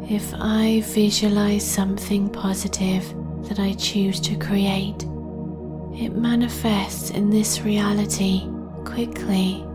If 0.10 0.34
I 0.34 0.82
visualize 0.86 1.65
something 1.65 2.30
positive 2.30 3.06
that 3.48 3.57
I 3.57 3.72
choose 3.73 4.19
to 4.19 4.36
create, 4.36 5.03
it 5.95 6.14
manifests 6.14 7.10
in 7.11 7.30
this 7.30 7.61
reality 7.61 8.49
quickly. 8.84 9.65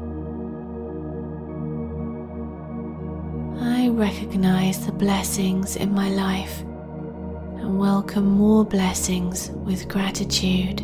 Recognize 3.96 4.84
the 4.84 4.92
blessings 4.92 5.74
in 5.74 5.90
my 5.90 6.10
life 6.10 6.60
and 6.60 7.78
welcome 7.78 8.26
more 8.26 8.62
blessings 8.62 9.48
with 9.64 9.88
gratitude. 9.88 10.82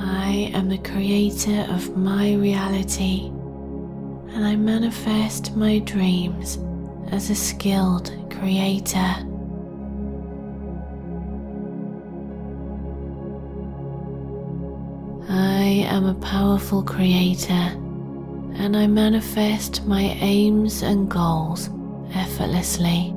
I 0.00 0.50
am 0.54 0.70
the 0.70 0.78
creator 0.78 1.66
of 1.68 1.94
my 1.94 2.36
reality 2.36 3.26
and 4.32 4.46
I 4.46 4.56
manifest 4.56 5.54
my 5.54 5.80
dreams 5.80 6.58
as 7.12 7.28
a 7.28 7.34
skilled 7.34 8.10
creator. 8.30 9.14
I 15.28 15.84
am 15.86 16.06
a 16.06 16.14
powerful 16.14 16.82
creator 16.82 17.78
and 18.58 18.76
I 18.76 18.86
manifest 18.88 19.86
my 19.86 20.02
aims 20.20 20.82
and 20.82 21.08
goals 21.08 21.70
effortlessly. 22.14 23.14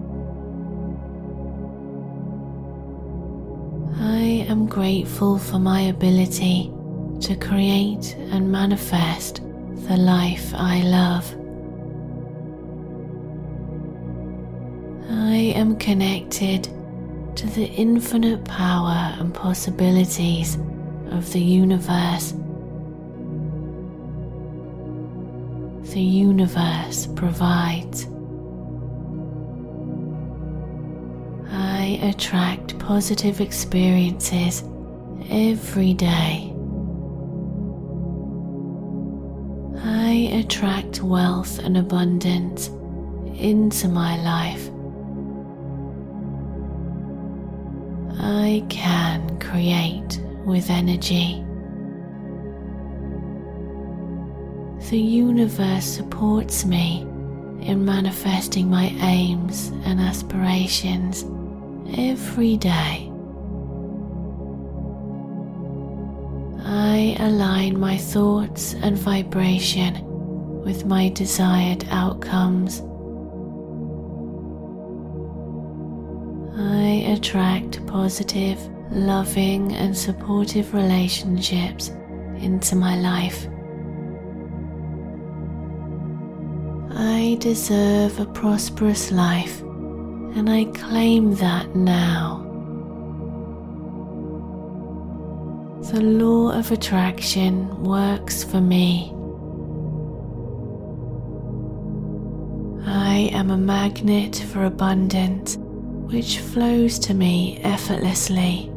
I 3.99 4.45
am 4.47 4.67
grateful 4.67 5.39
for 5.39 5.57
my 5.59 5.81
ability 5.81 6.71
to 7.21 7.35
create 7.35 8.15
and 8.31 8.51
manifest 8.51 9.41
the 9.87 9.97
life 9.97 10.53
I 10.53 10.81
love. 10.83 11.25
I 15.09 15.53
am 15.55 15.75
connected 15.77 16.63
to 17.35 17.47
the 17.47 17.65
infinite 17.65 18.45
power 18.45 19.15
and 19.19 19.33
possibilities 19.33 20.57
of 21.09 21.31
the 21.33 21.41
universe. 21.41 22.33
The 25.91 25.99
universe 25.99 27.05
provides. 27.17 28.07
I 31.51 31.99
attract 32.01 32.79
positive 32.79 33.41
experiences 33.41 34.63
every 35.29 35.93
day. 35.93 36.53
I 39.83 40.29
attract 40.31 41.03
wealth 41.03 41.59
and 41.59 41.75
abundance 41.75 42.69
into 43.35 43.89
my 43.89 44.15
life. 44.23 44.69
I 48.17 48.65
can 48.69 49.37
create 49.41 50.21
with 50.45 50.69
energy. 50.69 51.43
The 54.91 54.99
universe 54.99 55.85
supports 55.85 56.65
me 56.65 57.03
in 57.61 57.85
manifesting 57.85 58.69
my 58.69 58.87
aims 58.99 59.69
and 59.85 60.01
aspirations 60.01 61.23
every 61.97 62.57
day. 62.57 63.09
I 66.65 67.15
align 67.21 67.79
my 67.79 67.95
thoughts 67.95 68.73
and 68.73 68.97
vibration 68.97 70.03
with 70.61 70.85
my 70.85 71.07
desired 71.07 71.85
outcomes. 71.89 72.81
I 76.59 77.13
attract 77.15 77.87
positive, 77.87 78.59
loving, 78.91 79.71
and 79.71 79.97
supportive 79.97 80.73
relationships 80.73 81.93
into 82.35 82.75
my 82.75 82.97
life. 82.99 83.47
I 87.03 87.35
deserve 87.39 88.19
a 88.19 88.27
prosperous 88.27 89.11
life 89.11 89.61
and 89.61 90.47
I 90.47 90.65
claim 90.65 91.33
that 91.35 91.75
now. 91.75 92.45
The 95.91 95.99
law 95.99 96.51
of 96.51 96.71
attraction 96.71 97.83
works 97.83 98.43
for 98.43 98.61
me. 98.61 99.11
I 102.85 103.31
am 103.33 103.49
a 103.49 103.57
magnet 103.57 104.35
for 104.35 104.65
abundance 104.65 105.57
which 106.13 106.37
flows 106.37 106.99
to 106.99 107.15
me 107.15 107.59
effortlessly. 107.63 108.71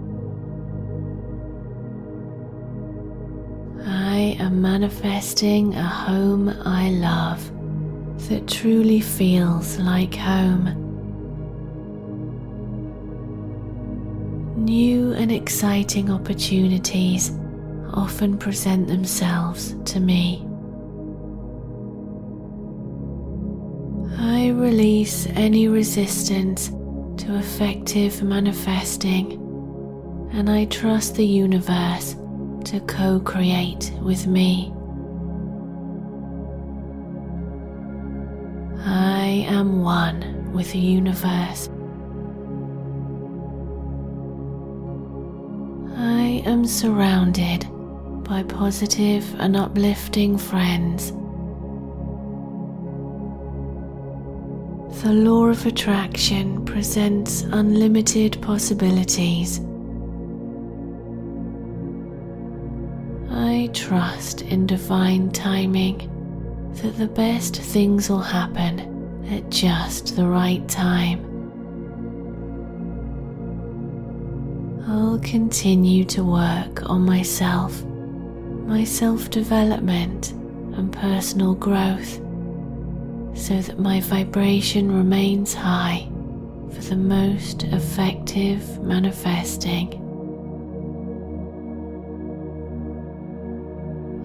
I 3.87 4.35
am 4.41 4.63
manifesting 4.63 5.75
a 5.75 5.83
home 5.83 6.49
I 6.65 6.89
love 6.89 7.54
that 8.29 8.49
truly 8.49 9.01
feels 9.01 9.79
like 9.79 10.15
home. 10.15 10.81
New 14.57 15.13
and 15.13 15.31
exciting 15.31 16.11
opportunities 16.11 17.33
often 17.93 18.39
present 18.39 18.89
themselves 18.89 19.77
to 19.85 20.01
me. 20.01 20.47
I 24.19 24.49
release 24.51 25.27
any 25.35 25.69
resistance 25.69 26.69
to 26.69 27.37
effective 27.37 28.23
manifesting 28.23 29.41
and 30.33 30.51
I 30.51 30.65
trust 30.65 31.15
the 31.15 31.27
universe 31.27 32.17
to 32.65 32.81
co 32.87 33.21
create 33.21 33.93
with 34.03 34.27
me. 34.27 34.73
I 39.35 39.39
am 39.39 39.83
one 39.83 40.53
with 40.53 40.71
the 40.71 40.79
universe. 40.79 41.69
I 45.97 46.41
am 46.47 46.65
surrounded 46.65 47.67
by 48.23 48.45
positive 48.45 49.25
and 49.41 49.57
uplifting 49.57 50.39
friends. 50.39 51.11
The 55.03 55.13
law 55.13 55.47
of 55.47 55.67
attraction 55.67 56.65
presents 56.65 57.43
unlimited 57.43 58.41
possibilities. 58.41 59.59
I 63.33 63.69
trust 63.73 64.43
in 64.43 64.69
divine 64.69 65.33
timing 65.33 66.09
that 66.75 66.97
the 66.99 67.09
best 67.09 67.57
things 67.57 68.09
will 68.09 68.21
happen 68.21 68.94
at 69.31 69.49
just 69.51 70.17
the 70.17 70.27
right 70.27 70.67
time. 70.69 71.21
I'll 74.87 75.19
continue 75.21 76.05
to 76.07 76.23
work 76.23 76.89
on 76.89 77.03
myself, 77.03 77.85
my 77.85 78.85
self 78.85 79.31
development, 79.31 80.33
and 80.77 80.93
personal 80.93 81.55
growth 81.55 82.21
so 83.35 83.61
that 83.61 83.79
my 83.79 84.01
vibration 84.01 84.93
remains 84.93 85.55
high 85.55 86.09
for 86.73 86.81
the 86.83 86.97
most 86.97 87.65
effective 87.65 88.81
manifesting. 88.81 90.01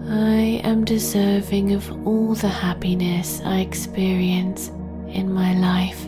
I 0.10 0.62
am 0.64 0.86
deserving 0.86 1.74
of 1.74 2.08
all 2.08 2.34
the 2.36 2.48
happiness 2.48 3.42
I 3.44 3.60
experience 3.60 4.72
in 5.12 5.34
my 5.34 5.54
life. 5.54 6.06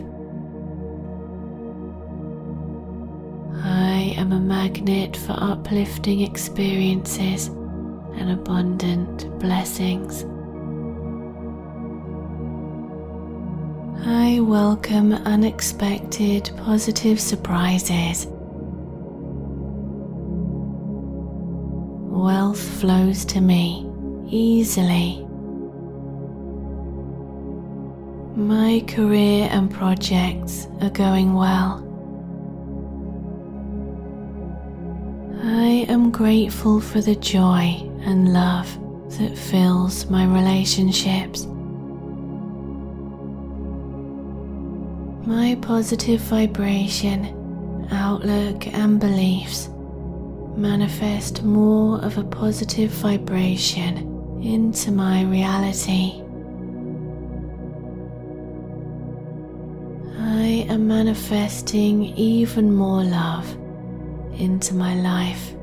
I 3.64 4.14
am 4.16 4.32
a 4.32 4.40
magnet 4.40 5.16
for 5.16 5.34
uplifting 5.36 6.20
experiences 6.20 7.48
and 7.48 8.30
abundant 8.30 9.38
blessings. 9.38 10.24
I 14.04 14.40
welcome 14.40 15.12
unexpected 15.12 16.50
positive 16.56 17.20
surprises. 17.20 18.26
Wealth 22.10 22.60
flows 22.60 23.24
to 23.26 23.40
me 23.40 23.88
easily. 24.28 25.26
My 28.34 28.82
career 28.86 29.46
and 29.50 29.70
projects 29.70 30.66
are 30.80 30.88
going 30.88 31.34
well. 31.34 31.86
I 35.44 35.84
am 35.90 36.10
grateful 36.10 36.80
for 36.80 37.02
the 37.02 37.14
joy 37.14 37.76
and 38.00 38.32
love 38.32 38.66
that 39.18 39.36
fills 39.36 40.06
my 40.06 40.24
relationships. 40.24 41.44
My 45.26 45.58
positive 45.60 46.22
vibration, 46.22 47.86
outlook, 47.90 48.66
and 48.66 48.98
beliefs 48.98 49.68
manifest 50.56 51.42
more 51.42 52.02
of 52.02 52.16
a 52.16 52.24
positive 52.24 52.92
vibration 52.92 54.40
into 54.42 54.90
my 54.90 55.22
reality. 55.24 56.21
I 60.62 60.74
am 60.74 60.86
manifesting 60.86 62.04
even 62.16 62.72
more 62.72 63.02
love 63.02 63.50
into 64.38 64.76
my 64.76 64.94
life. 64.94 65.54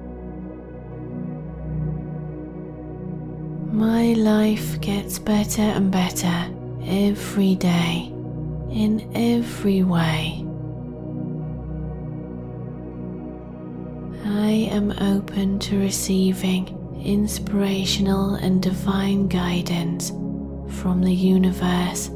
My 3.72 4.12
life 4.12 4.82
gets 4.82 5.18
better 5.18 5.62
and 5.62 5.90
better 5.90 6.54
every 6.84 7.56
day 7.56 8.12
in 8.72 9.10
every 9.16 9.84
way. 9.84 10.46
I 14.26 14.68
am 14.70 14.92
open 15.00 15.60
to 15.60 15.80
receiving 15.80 16.76
inspirational 17.02 18.36
and 18.36 18.62
divine 18.62 19.30
guidance 19.30 20.10
from 20.82 21.02
the 21.04 21.14
universe. 21.14 22.12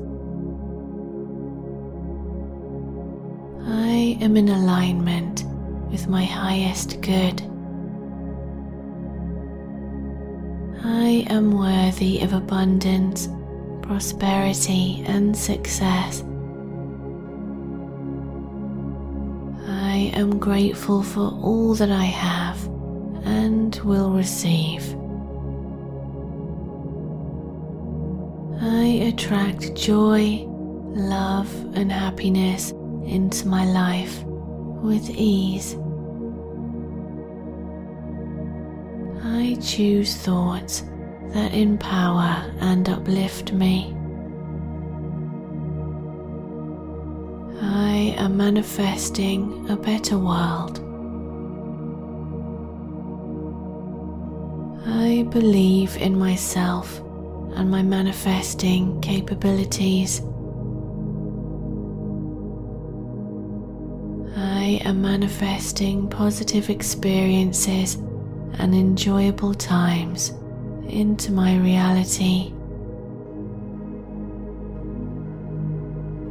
I 4.14 4.26
am 4.26 4.38
in 4.38 4.50
alignment 4.50 5.44
with 5.90 6.08
my 6.08 6.24
highest 6.24 7.02
good. 7.02 7.42
I 10.84 11.26
am 11.32 11.58
worthy 11.58 12.22
of 12.22 12.32
abundance, 12.32 13.28
prosperity, 13.82 15.04
and 15.08 15.36
success. 15.36 16.22
I 19.68 20.12
am 20.14 20.38
grateful 20.38 21.02
for 21.02 21.32
all 21.42 21.74
that 21.74 21.90
I 21.90 22.06
have 22.06 22.64
and 23.26 23.76
will 23.78 24.12
receive. 24.12 24.84
I 28.62 29.10
attract 29.12 29.74
joy, 29.74 30.46
love, 30.94 31.52
and 31.76 31.92
happiness 31.92 32.74
into 33.06 33.48
my 33.48 33.66
life 33.66 34.24
with 34.24 35.10
ease. 35.10 35.76
I 39.24 39.58
choose 39.62 40.16
thoughts 40.16 40.84
that 41.34 41.54
empower 41.54 42.52
and 42.60 42.88
uplift 42.88 43.54
me. 43.54 43.96
I 47.62 48.14
am 48.18 48.38
manifesting 48.38 49.70
a 49.70 49.76
better 49.76 50.18
world. 50.18 50.80
I 54.86 55.24
believe 55.30 55.96
in 55.98 56.18
myself 56.20 57.00
and 57.56 57.70
my 57.70 57.82
manifesting 57.82 59.00
capabilities. 59.02 60.22
I 64.74 64.78
am 64.90 65.04
manifesting 65.04 66.10
positive 66.10 66.72
experiences 66.72 67.94
and 68.58 68.74
enjoyable 68.74 69.54
times 69.54 70.34
into 70.88 71.32
my 71.32 71.58
reality. 71.58 72.52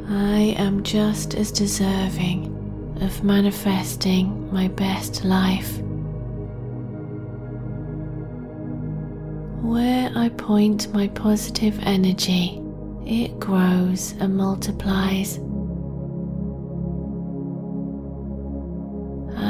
I 0.09 0.57
am 0.59 0.83
just 0.83 1.35
as 1.35 1.53
deserving 1.53 2.99
of 3.01 3.23
manifesting 3.23 4.53
my 4.53 4.67
best 4.67 5.25
life. 5.25 5.79
Where 9.63 10.11
I 10.17 10.31
point 10.31 10.93
my 10.93 11.07
positive 11.07 11.79
energy, 11.83 12.61
it 13.07 13.39
grows 13.39 14.15
and 14.19 14.37
multiplies. 14.37 15.39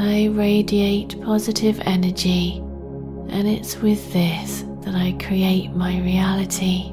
I 0.05 0.25
radiate 0.25 1.21
positive 1.21 1.79
energy, 1.85 2.57
and 3.29 3.47
it's 3.47 3.77
with 3.77 4.11
this 4.11 4.65
that 4.81 4.95
I 4.95 5.13
create 5.13 5.71
my 5.71 5.97
reality. 6.01 6.91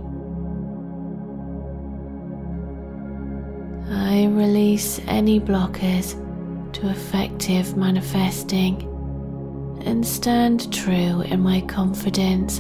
I 3.91 4.27
release 4.31 5.01
any 5.09 5.41
blockers 5.41 6.15
to 6.75 6.89
effective 6.89 7.77
manifesting 7.77 8.81
and 9.85 10.07
stand 10.07 10.73
true 10.73 11.23
in 11.23 11.41
my 11.41 11.63
confidence 11.63 12.59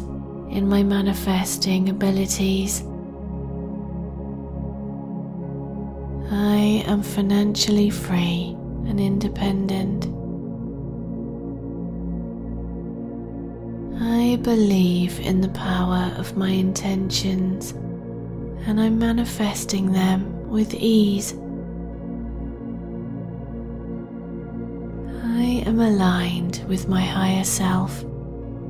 in 0.51 0.69
my 0.69 0.83
manifesting 0.83 1.91
abilities. 1.91 2.83
I 6.33 6.83
am 6.89 7.05
financially 7.05 7.91
free 7.91 8.57
and 8.89 8.99
independent. 8.99 10.20
I 14.31 14.37
believe 14.37 15.19
in 15.19 15.41
the 15.41 15.49
power 15.49 16.15
of 16.17 16.37
my 16.37 16.51
intentions 16.51 17.73
and 18.65 18.81
I'm 18.81 18.97
manifesting 18.97 19.91
them 19.91 20.49
with 20.49 20.73
ease. 20.73 21.33
I 25.25 25.65
am 25.67 25.81
aligned 25.81 26.65
with 26.69 26.87
my 26.87 27.01
higher 27.01 27.43
self, 27.43 28.05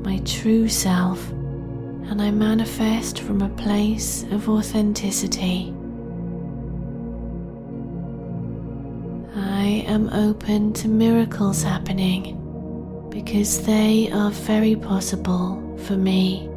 my 0.01 0.23
true 0.25 0.67
self, 0.67 1.29
and 1.29 2.23
I 2.23 2.31
manifest 2.31 3.21
from 3.21 3.43
a 3.43 3.51
place 3.51 4.23
of 4.31 4.49
authenticity. 4.49 5.75
I 9.37 9.85
am 9.87 10.09
open 10.09 10.73
to 10.73 10.89
miracles 10.89 11.63
happening 11.63 12.40
because 13.23 13.67
they 13.67 14.11
are 14.13 14.31
very 14.31 14.75
possible 14.75 15.77
for 15.85 15.97
me. 15.97 16.51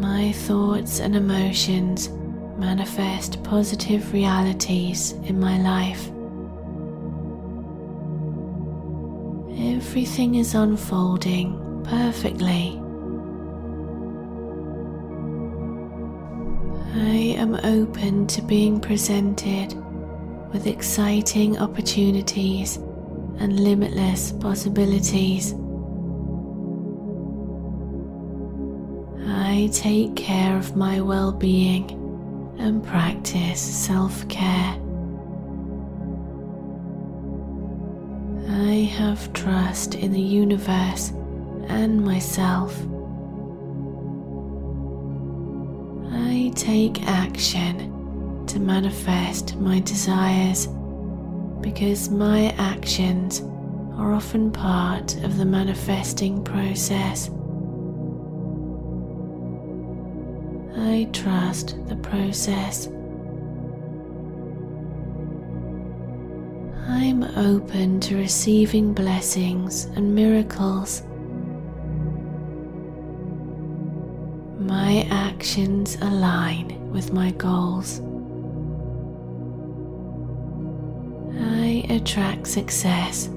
my 0.00 0.30
thoughts 0.32 1.00
and 1.00 1.16
emotions 1.16 2.08
manifest 2.56 3.42
positive 3.42 4.12
realities 4.12 5.12
in 5.24 5.40
my 5.40 5.58
life. 5.58 6.06
Everything 9.76 10.36
is 10.36 10.54
unfolding 10.54 11.82
perfectly. 11.84 12.80
I 16.94 17.34
am 17.42 17.54
open 17.64 18.28
to 18.28 18.42
being 18.42 18.80
presented 18.80 19.74
with 20.52 20.66
exciting 20.66 21.58
opportunities 21.58 22.78
and 23.40 23.60
limitless 23.60 24.32
possibilities. 24.32 25.54
I 29.26 29.70
take 29.72 30.16
care 30.16 30.56
of 30.56 30.76
my 30.76 31.00
well 31.00 31.32
being 31.32 31.90
and 32.58 32.84
practice 32.84 33.60
self 33.60 34.28
care. 34.28 34.76
I 38.48 38.90
have 38.96 39.32
trust 39.32 39.94
in 39.94 40.12
the 40.12 40.20
universe 40.20 41.10
and 41.68 42.04
myself. 42.04 42.74
I 46.10 46.52
take 46.54 47.02
action 47.04 48.44
to 48.46 48.58
manifest 48.58 49.56
my 49.56 49.80
desires 49.80 50.68
because 51.60 52.10
my 52.10 52.54
actions 52.58 53.40
are 53.96 54.12
often 54.12 54.50
part 54.50 55.16
of 55.24 55.36
the 55.38 55.44
manifesting 55.44 56.42
process. 56.44 57.30
I 60.76 61.08
trust 61.12 61.76
the 61.88 61.96
process. 61.96 62.86
I'm 66.86 67.22
open 67.36 68.00
to 68.00 68.16
receiving 68.16 68.94
blessings 68.94 69.84
and 69.96 70.14
miracles. 70.14 71.02
My 74.58 75.06
actions 75.10 75.96
align 76.00 76.90
with 76.92 77.12
my 77.12 77.32
goals. 77.32 78.00
Attract 81.90 82.46
success, 82.46 83.28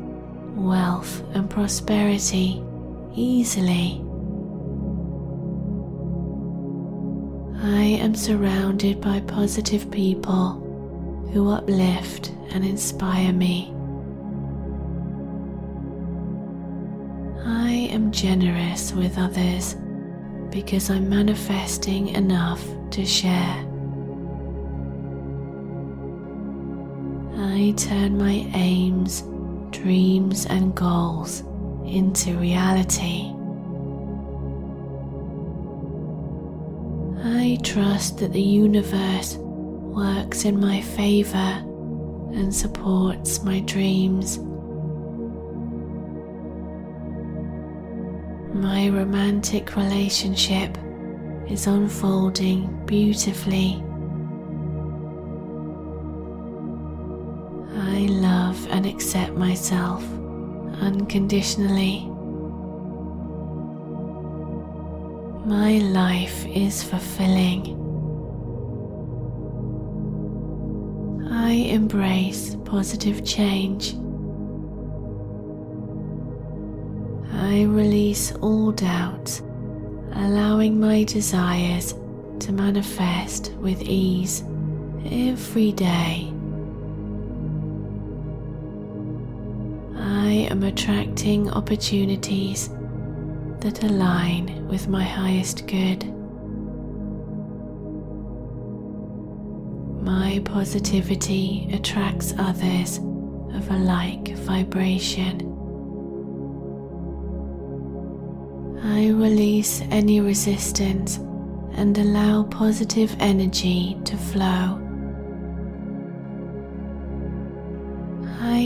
wealth, 0.55 1.23
and 1.33 1.49
prosperity 1.49 2.63
easily. 3.15 4.01
I 7.63 7.83
am 7.83 8.15
surrounded 8.15 9.01
by 9.01 9.19
positive 9.21 9.89
people 9.91 10.53
who 11.31 11.51
uplift 11.51 12.29
and 12.51 12.65
inspire 12.65 13.31
me. 13.31 13.73
I 17.45 17.89
am 17.91 18.11
generous 18.11 18.93
with 18.93 19.17
others 19.17 19.75
because 20.49 20.89
I'm 20.89 21.07
manifesting 21.07 22.09
enough 22.09 22.63
to 22.91 23.05
share. 23.05 23.70
I 27.53 27.73
turn 27.75 28.17
my 28.17 28.49
aims, 28.53 29.23
dreams, 29.71 30.45
and 30.45 30.73
goals 30.73 31.41
into 31.85 32.37
reality. 32.37 33.33
I 37.23 37.57
trust 37.61 38.19
that 38.19 38.31
the 38.31 38.41
universe 38.41 39.35
works 39.35 40.45
in 40.45 40.61
my 40.61 40.79
favor 40.79 41.61
and 42.33 42.55
supports 42.55 43.43
my 43.43 43.59
dreams. 43.59 44.37
My 48.53 48.87
romantic 48.87 49.75
relationship 49.75 50.77
is 51.49 51.67
unfolding 51.67 52.85
beautifully. 52.85 53.83
Love 58.51 58.67
and 58.69 58.85
accept 58.85 59.31
myself 59.33 60.03
unconditionally. 60.81 62.05
My 65.45 65.77
life 65.79 66.45
is 66.47 66.83
fulfilling. 66.83 67.77
I 71.31 71.51
embrace 71.51 72.57
positive 72.65 73.23
change. 73.23 73.93
I 77.33 77.63
release 77.63 78.33
all 78.41 78.71
doubt, 78.73 79.41
allowing 80.13 80.77
my 80.77 81.05
desires 81.05 81.93
to 82.39 82.51
manifest 82.51 83.53
with 83.61 83.81
ease 83.81 84.43
every 85.05 85.71
day. 85.71 86.33
I 90.41 90.45
am 90.45 90.63
attracting 90.63 91.51
opportunities 91.51 92.69
that 93.59 93.83
align 93.83 94.67
with 94.67 94.87
my 94.87 95.03
highest 95.03 95.67
good. 95.67 96.03
My 100.01 100.41
positivity 100.43 101.69
attracts 101.71 102.33
others 102.39 102.97
of 103.53 103.69
a 103.69 103.77
like 103.77 104.29
vibration. 104.29 105.41
I 108.83 109.09
release 109.09 109.81
any 109.91 110.21
resistance 110.21 111.17
and 111.73 111.95
allow 111.99 112.45
positive 112.45 113.15
energy 113.19 113.95
to 114.05 114.17
flow. 114.17 114.80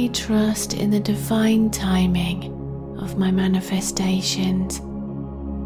I 0.06 0.10
trust 0.10 0.76
in 0.76 0.92
the 0.92 1.00
divine 1.00 1.72
timing 1.72 2.54
of 3.00 3.18
my 3.18 3.32
manifestations. 3.32 4.80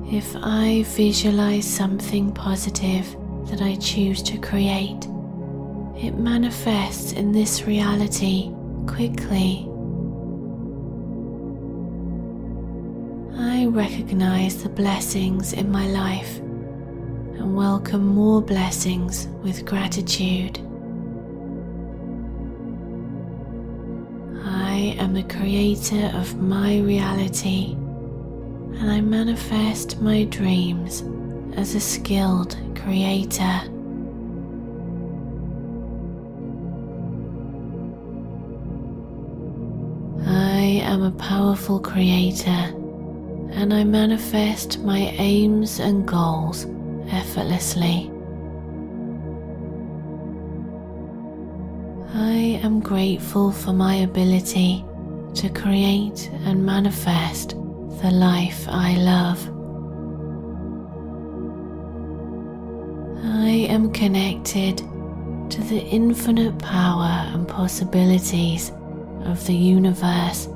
If 0.09 0.33
I 0.33 0.83
visualize 0.95 1.67
something 1.67 2.31
positive 2.31 3.05
that 3.49 3.61
I 3.61 3.75
choose 3.75 4.23
to 4.23 4.37
create, 4.37 5.03
it 5.97 6.11
manifests 6.17 7.11
in 7.11 7.33
this 7.33 7.63
reality 7.63 8.53
quickly. 8.87 9.67
I 13.37 13.65
recognize 13.65 14.63
the 14.63 14.69
blessings 14.69 15.51
in 15.51 15.69
my 15.69 15.87
life 15.87 16.37
and 16.37 17.57
welcome 17.57 18.07
more 18.07 18.41
blessings 18.41 19.27
with 19.43 19.65
gratitude. 19.65 20.61
Am 24.99 25.13
the 25.13 25.23
creator 25.23 26.11
of 26.15 26.35
my 26.41 26.79
reality 26.79 27.71
and 28.79 28.91
I 28.91 28.99
manifest 28.99 30.01
my 30.01 30.25
dreams 30.25 31.03
as 31.57 31.73
a 31.73 31.79
skilled 31.79 32.57
creator. 32.75 33.61
I 40.27 40.81
am 40.83 41.01
a 41.03 41.11
powerful 41.17 41.79
creator 41.79 42.49
and 43.51 43.73
I 43.73 43.85
manifest 43.85 44.79
my 44.79 45.13
aims 45.17 45.79
and 45.79 46.05
goals 46.05 46.65
effortlessly. 47.09 48.11
I 52.13 52.59
am 52.63 52.81
grateful 52.81 53.53
for 53.53 53.71
my 53.71 53.95
ability 53.95 54.85
to 55.35 55.49
create 55.49 56.29
and 56.45 56.65
manifest 56.65 57.49
the 58.01 58.11
life 58.11 58.67
I 58.67 58.95
love. 58.95 59.39
I 63.23 63.49
am 63.69 63.91
connected 63.91 64.77
to 65.49 65.61
the 65.61 65.81
infinite 65.89 66.57
power 66.59 67.29
and 67.33 67.47
possibilities 67.47 68.71
of 69.25 69.45
the 69.45 69.55
universe. 69.55 70.47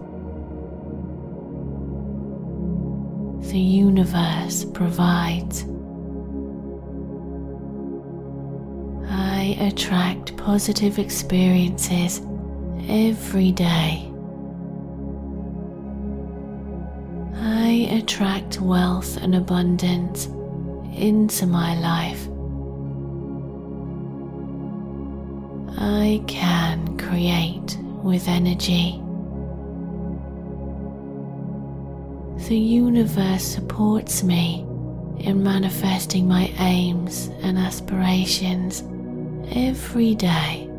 The 3.51 3.59
universe 3.59 4.65
provides. 4.65 5.65
I 9.09 9.57
attract 9.59 10.37
positive 10.37 10.97
experiences 10.97 12.21
every 12.87 13.51
day. 13.51 14.12
Attract 17.89 18.59
wealth 18.59 19.17
and 19.17 19.35
abundance 19.35 20.25
into 20.95 21.45
my 21.45 21.75
life. 21.79 22.27
I 25.77 26.23
can 26.27 26.97
create 26.97 27.77
with 28.03 28.27
energy. 28.27 28.99
The 32.47 32.57
universe 32.57 33.43
supports 33.43 34.23
me 34.23 34.65
in 35.19 35.43
manifesting 35.43 36.27
my 36.27 36.53
aims 36.59 37.29
and 37.41 37.57
aspirations 37.57 38.83
every 39.51 40.15
day. 40.15 40.69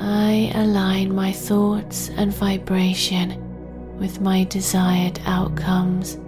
I 0.00 0.50
align 0.54 1.14
my 1.14 1.32
thoughts 1.32 2.10
and 2.16 2.32
vibration 2.32 3.46
with 4.00 4.20
my 4.20 4.44
desired 4.44 5.20
outcomes. 5.26 6.18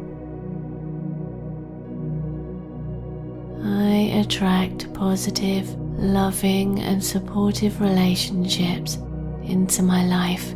I 3.64 4.20
attract 4.20 4.92
positive, 4.92 5.74
loving, 5.98 6.80
and 6.80 7.02
supportive 7.02 7.80
relationships 7.80 8.98
into 9.42 9.82
my 9.82 10.04
life. 10.04 10.54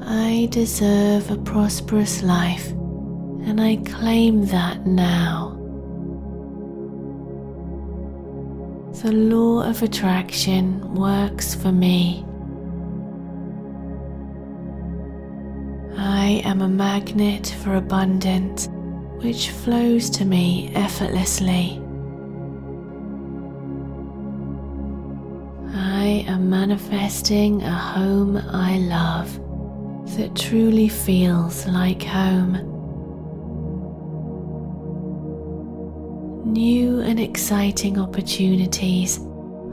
I 0.00 0.48
deserve 0.50 1.30
a 1.30 1.36
prosperous 1.36 2.22
life, 2.22 2.70
and 2.70 3.60
I 3.60 3.76
claim 3.76 4.46
that 4.46 4.86
now. 4.86 5.52
The 9.02 9.12
law 9.12 9.68
of 9.68 9.82
attraction 9.82 10.94
works 10.94 11.54
for 11.54 11.72
me. 11.72 12.24
I 16.26 16.42
am 16.44 16.60
a 16.60 16.68
magnet 16.68 17.54
for 17.62 17.76
abundance 17.76 18.68
which 19.22 19.50
flows 19.50 20.10
to 20.10 20.24
me 20.24 20.72
effortlessly. 20.74 21.80
I 25.72 26.24
am 26.26 26.50
manifesting 26.50 27.62
a 27.62 27.70
home 27.70 28.38
I 28.38 28.78
love 28.78 29.38
that 30.16 30.34
truly 30.34 30.88
feels 30.88 31.64
like 31.68 32.02
home. 32.02 32.54
New 36.44 37.02
and 37.02 37.20
exciting 37.20 38.00
opportunities 38.00 39.20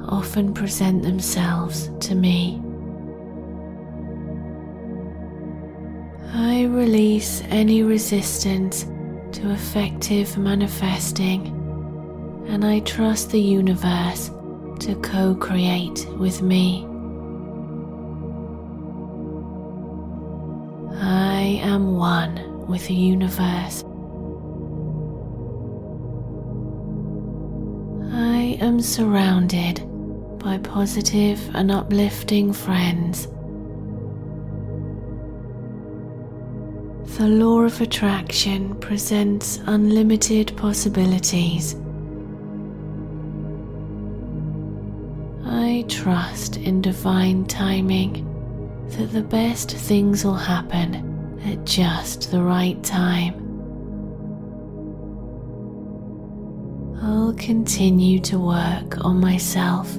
often 0.07 0.53
present 0.53 1.01
themselves 1.01 1.89
to 2.01 2.13
me. 2.13 2.61
I 6.35 6.63
release 6.63 7.43
any 7.49 7.83
resistance 7.83 8.85
to 9.33 9.51
effective 9.51 10.35
manifesting 10.35 11.45
and 12.47 12.65
I 12.65 12.79
trust 12.79 13.29
the 13.29 13.39
universe 13.39 14.31
to 14.79 14.95
co 15.03 15.35
create 15.35 16.07
with 16.17 16.41
me. 16.41 16.87
I 20.99 21.61
am 21.61 21.97
one 21.97 22.65
with 22.67 22.87
the 22.87 22.95
universe. 22.95 23.83
I 28.11 28.57
am 28.59 28.81
surrounded 28.81 29.83
by 30.39 30.57
positive 30.57 31.39
and 31.53 31.71
uplifting 31.71 32.53
friends. 32.53 33.27
The 37.23 37.29
law 37.29 37.61
of 37.61 37.79
attraction 37.79 38.75
presents 38.81 39.61
unlimited 39.65 40.57
possibilities. 40.57 41.77
I 45.45 45.85
trust 45.87 46.57
in 46.57 46.81
divine 46.81 47.45
timing 47.45 48.27
that 48.89 49.13
the 49.13 49.21
best 49.21 49.71
things 49.71 50.25
will 50.25 50.33
happen 50.33 51.39
at 51.45 51.63
just 51.63 52.29
the 52.29 52.41
right 52.41 52.83
time. 52.83 53.35
I'll 57.01 57.35
continue 57.35 58.19
to 58.19 58.37
work 58.37 59.05
on 59.05 59.21
myself, 59.21 59.97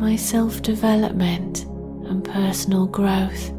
my 0.00 0.16
self 0.16 0.62
development, 0.62 1.66
and 2.08 2.24
personal 2.24 2.86
growth 2.86 3.52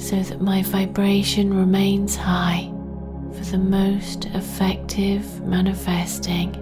so 0.00 0.18
that 0.22 0.40
my 0.40 0.62
vibration 0.62 1.52
remains 1.52 2.16
high 2.16 2.72
for 3.34 3.44
the 3.44 3.58
most 3.58 4.24
effective 4.26 5.42
manifesting. 5.42 6.56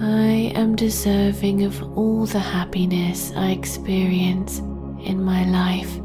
I 0.00 0.52
am 0.56 0.74
deserving 0.74 1.64
of 1.64 1.82
all 1.96 2.24
the 2.24 2.38
happiness 2.38 3.30
I 3.36 3.50
experience 3.50 4.58
in 4.58 5.22
my 5.22 5.44
life. 5.44 6.00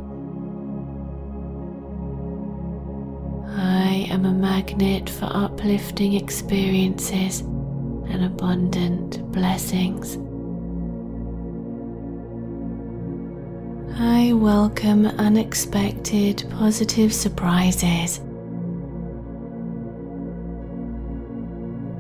I 3.58 4.08
am 4.12 4.26
a 4.26 4.34
magnet 4.34 5.10
for 5.10 5.30
uplifting 5.32 6.14
experiences 6.14 7.40
and 7.40 8.26
abundant 8.26 9.32
blessings. 9.32 10.18
I 14.02 14.32
welcome 14.32 15.08
unexpected 15.08 16.46
positive 16.52 17.14
surprises. 17.14 18.22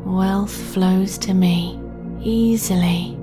Wealth 0.05 0.55
flows 0.73 1.17
to 1.17 1.34
me 1.34 1.77
easily. 2.21 3.17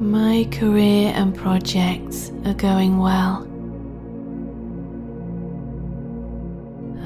My 0.00 0.48
career 0.50 1.12
and 1.14 1.36
projects 1.36 2.32
are 2.44 2.54
going 2.54 2.98
well. 2.98 3.46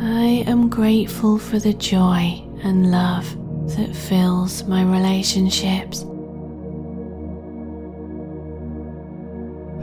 I 0.01 0.43
am 0.47 0.71
grateful 0.71 1.37
for 1.37 1.59
the 1.59 1.75
joy 1.75 2.43
and 2.63 2.91
love 2.91 3.27
that 3.77 3.95
fills 3.95 4.65
my 4.65 4.83
relationships. 4.85 6.07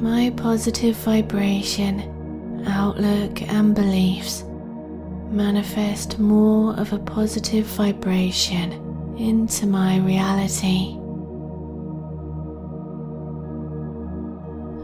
My 0.02 0.32
positive 0.36 0.96
vibration, 0.96 2.66
outlook, 2.68 3.44
and 3.44 3.76
beliefs 3.76 4.44
manifest 5.30 6.18
more 6.18 6.74
of 6.74 6.92
a 6.92 6.98
positive 6.98 7.68
vibration 7.68 8.72
into 9.20 9.68
my 9.68 10.00
reality. 10.00 10.98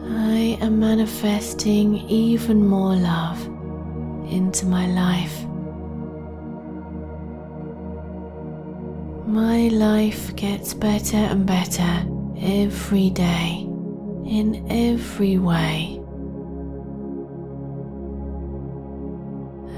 I 0.06 0.56
am 0.60 0.78
manifesting 0.78 1.96
even 2.08 2.64
more 2.64 2.94
love 2.94 3.44
into 4.30 4.66
my 4.66 4.86
life. 4.86 5.44
My 9.26 9.66
life 9.66 10.36
gets 10.36 10.74
better 10.74 11.16
and 11.16 11.44
better 11.44 12.06
every 12.40 13.10
day 13.10 13.67
in 14.28 14.66
every 14.70 15.38
way. 15.38 16.00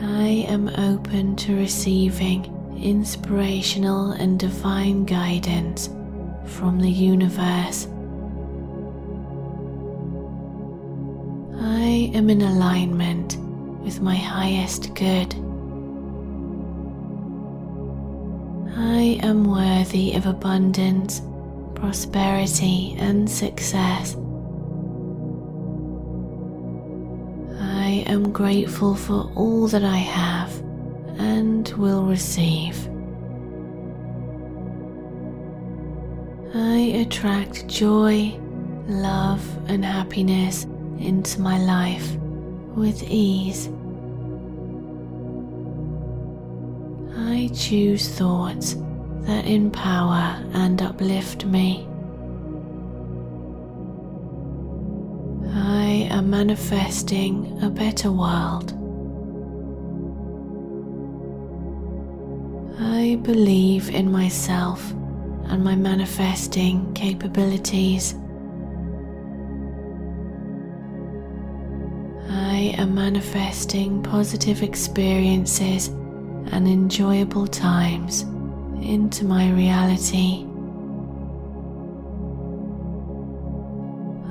I 0.03 0.45
am 0.49 0.69
open 0.77 1.37
to 1.37 1.57
receiving 1.57 2.57
inspirational 2.77 4.13
and 4.13 4.39
divine 4.41 5.05
guidance 5.05 5.89
from 6.47 6.81
the 6.81 6.91
universe. 6.91 7.87
I 11.61 12.11
am 12.15 12.29
in 12.29 12.43
alignment 12.43 13.37
with 13.85 14.01
my 14.01 14.17
highest 14.17 14.95
good. 14.95 15.33
I 18.77 19.21
am 19.23 19.45
worthy 19.45 20.15
of 20.15 20.27
abundance, 20.27 21.23
prosperity, 21.75 22.97
and 22.99 23.31
success. 23.31 24.17
I 28.07 28.13
am 28.13 28.33
grateful 28.33 28.95
for 28.95 29.31
all 29.37 29.69
that 29.69 29.85
I 29.85 29.99
have 29.99 30.59
and 31.19 31.69
will 31.77 32.05
receive. 32.05 32.89
I 36.55 36.79
attract 37.05 37.67
joy, 37.69 38.39
love, 38.87 39.45
and 39.69 39.85
happiness 39.85 40.65
into 40.99 41.43
my 41.43 41.59
life 41.59 42.17
with 42.75 43.03
ease. 43.03 43.69
I 47.17 47.51
choose 47.53 48.09
thoughts 48.09 48.77
that 49.27 49.45
empower 49.45 50.43
and 50.55 50.81
uplift 50.81 51.45
me. 51.45 51.87
I 55.91 56.07
am 56.19 56.31
manifesting 56.31 57.59
a 57.65 57.69
better 57.69 58.13
world. 58.13 58.71
I 62.79 63.17
believe 63.23 63.91
in 63.91 64.13
myself 64.13 64.89
and 65.47 65.65
my 65.65 65.75
manifesting 65.75 66.95
capabilities. 66.95 68.15
I 72.29 72.73
am 72.79 72.95
manifesting 72.95 74.01
positive 74.05 74.63
experiences 74.63 75.89
and 76.53 76.69
enjoyable 76.69 77.49
times 77.49 78.23
into 78.81 79.25
my 79.25 79.51
reality. 79.51 80.50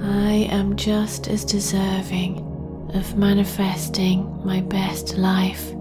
I 0.09 0.47
am 0.49 0.75
just 0.75 1.27
as 1.27 1.45
deserving 1.45 2.39
of 2.95 3.15
manifesting 3.15 4.41
my 4.43 4.59
best 4.59 5.17
life. 5.19 5.71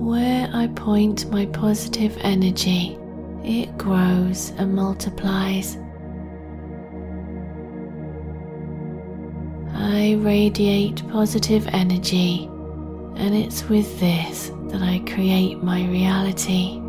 Where 0.00 0.48
I 0.54 0.68
point 0.68 1.28
my 1.32 1.46
positive 1.46 2.16
energy, 2.20 2.96
it 3.42 3.76
grows 3.76 4.50
and 4.56 4.76
multiplies. 4.76 5.76
I 9.74 10.14
radiate 10.20 11.02
positive 11.08 11.66
energy, 11.72 12.44
and 13.16 13.34
it's 13.34 13.68
with 13.68 13.98
this 13.98 14.52
that 14.68 14.82
I 14.82 15.02
create 15.04 15.64
my 15.64 15.84
reality. 15.88 16.83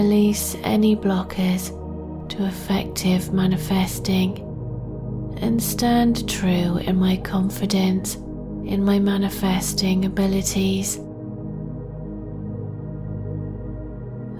Release 0.00 0.56
any 0.62 0.96
blockers 0.96 1.68
to 2.30 2.46
effective 2.46 3.34
manifesting 3.34 4.38
and 5.42 5.62
stand 5.62 6.26
true 6.26 6.78
in 6.78 6.96
my 6.98 7.18
confidence 7.18 8.14
in 8.64 8.82
my 8.82 8.98
manifesting 8.98 10.06
abilities. 10.06 10.98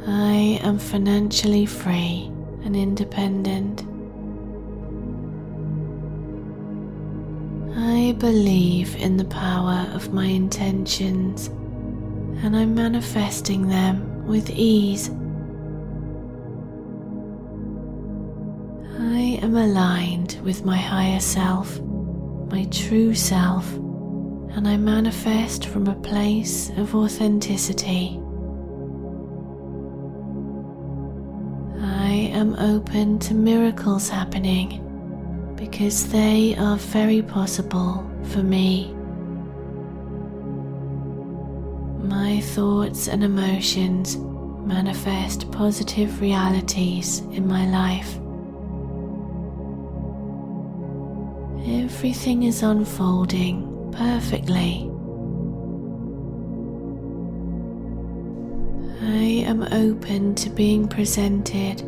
I 0.07 0.59
am 0.63 0.79
financially 0.79 1.67
free 1.67 2.33
and 2.65 2.75
independent. 2.75 3.83
I 7.77 8.13
believe 8.13 8.97
in 8.97 9.19
the 9.19 9.27
power 9.27 9.87
of 9.93 10.15
my 10.15 10.25
intentions 10.25 11.49
and 12.43 12.57
I'm 12.57 12.75
manifesting 12.75 13.69
them 13.69 14.27
with 14.27 14.49
ease. 14.49 15.11
Am 19.51 19.57
aligned 19.57 20.39
with 20.45 20.65
my 20.65 20.77
higher 20.77 21.19
self, 21.19 21.81
my 22.53 22.65
true 22.71 23.13
self, 23.13 23.69
and 23.75 24.69
I 24.69 24.77
manifest 24.77 25.67
from 25.67 25.89
a 25.89 25.95
place 25.97 26.71
of 26.77 26.95
authenticity. 26.95 28.21
I 31.83 32.31
am 32.33 32.55
open 32.61 33.19
to 33.19 33.35
miracles 33.35 34.09
happening 34.09 34.87
because 35.57 36.09
they 36.13 36.55
are 36.55 36.77
very 36.77 37.21
possible 37.21 38.09
for 38.27 38.45
me. 38.45 38.93
My 42.05 42.41
thoughts 42.41 43.09
and 43.09 43.25
emotions 43.25 44.17
manifest 44.17 45.51
positive 45.51 46.21
realities 46.21 47.19
in 47.33 47.49
my 47.49 47.67
life. 47.67 48.21
Everything 52.01 52.45
is 52.45 52.63
unfolding 52.63 53.93
perfectly. 53.93 54.91
I 59.03 59.45
am 59.47 59.65
open 59.71 60.35
to 60.37 60.49
being 60.49 60.89
presented 60.89 61.83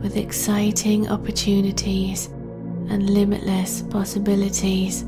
with 0.00 0.16
exciting 0.16 1.08
opportunities 1.08 2.28
and 2.88 3.10
limitless 3.10 3.82
possibilities. 3.82 5.04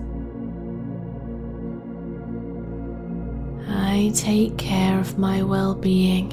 I 3.68 4.10
take 4.16 4.58
care 4.58 4.98
of 4.98 5.16
my 5.16 5.44
well 5.44 5.76
being 5.76 6.32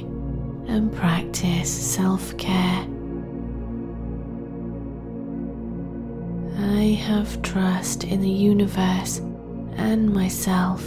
and 0.67 0.91
practice 0.91 1.69
self 1.69 2.35
care. 2.39 2.90
Have 6.95 7.41
trust 7.41 8.03
in 8.03 8.21
the 8.21 8.29
universe 8.29 9.19
and 9.77 10.13
myself. 10.13 10.83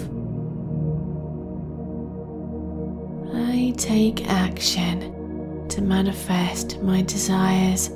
I 3.35 3.73
take 3.77 4.29
action 4.29 5.69
to 5.69 5.83
manifest 5.83 6.81
my 6.83 7.03
desires 7.03 7.91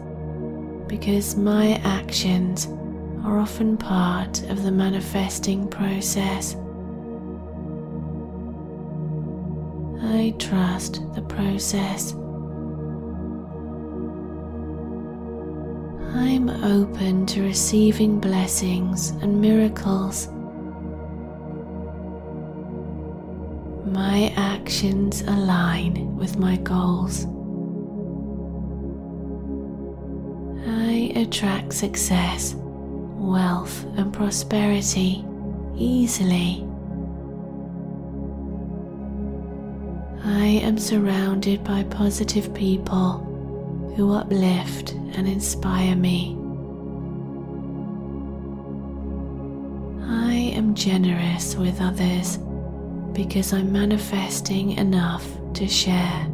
because 0.87 1.37
my 1.37 1.81
actions 1.85 2.67
are 3.25 3.39
often 3.39 3.77
part 3.77 4.43
of 4.45 4.63
the 4.63 4.71
manifesting 4.73 5.69
process. 5.69 6.57
I 10.01 10.35
trust 10.39 11.03
the 11.15 11.23
process. 11.23 12.15
I'm 16.15 16.49
open 16.49 17.27
to 17.27 17.43
receiving 17.43 18.19
blessings 18.19 19.11
and 19.11 19.41
miracles. 19.43 20.29
My 23.85 24.33
actions 24.37 25.21
align 25.23 26.17
with 26.17 26.39
my 26.39 26.57
goals. 26.57 27.27
I 30.67 31.13
attract 31.15 31.75
success, 31.75 32.55
wealth, 32.57 33.85
and 33.99 34.13
prosperity 34.13 35.25
easily. 35.77 36.67
I 40.25 40.47
am 40.63 40.79
surrounded 40.79 41.63
by 41.65 41.85
positive 41.85 42.55
people 42.55 43.28
who 43.99 44.13
uplift 44.13 44.93
and 44.93 45.27
inspire 45.27 45.97
me. 45.97 46.37
I 50.07 50.35
am 50.55 50.73
generous 50.77 51.57
with 51.57 51.81
others 51.81 52.39
because 53.13 53.53
I'm 53.53 53.73
manifesting 53.73 54.71
enough 54.79 55.27
to 55.55 55.67
share. 55.67 56.29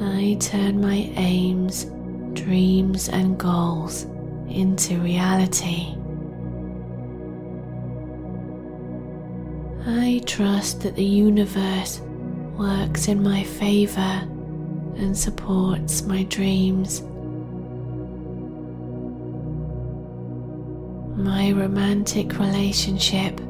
I 0.00 0.36
turn 0.38 0.80
my 0.80 1.10
aims, 1.16 1.86
dreams, 2.34 3.08
and 3.08 3.36
goals 3.36 4.04
into 4.48 5.00
reality. 5.00 5.96
I 9.88 10.22
trust 10.24 10.82
that 10.82 10.94
the 10.94 11.02
universe 11.02 12.00
works 12.58 13.06
in 13.06 13.22
my 13.22 13.44
favor 13.44 14.00
and 14.96 15.16
supports 15.16 16.02
my 16.02 16.24
dreams. 16.24 17.02
My 21.16 21.52
romantic 21.52 22.36
relationship 22.38 23.40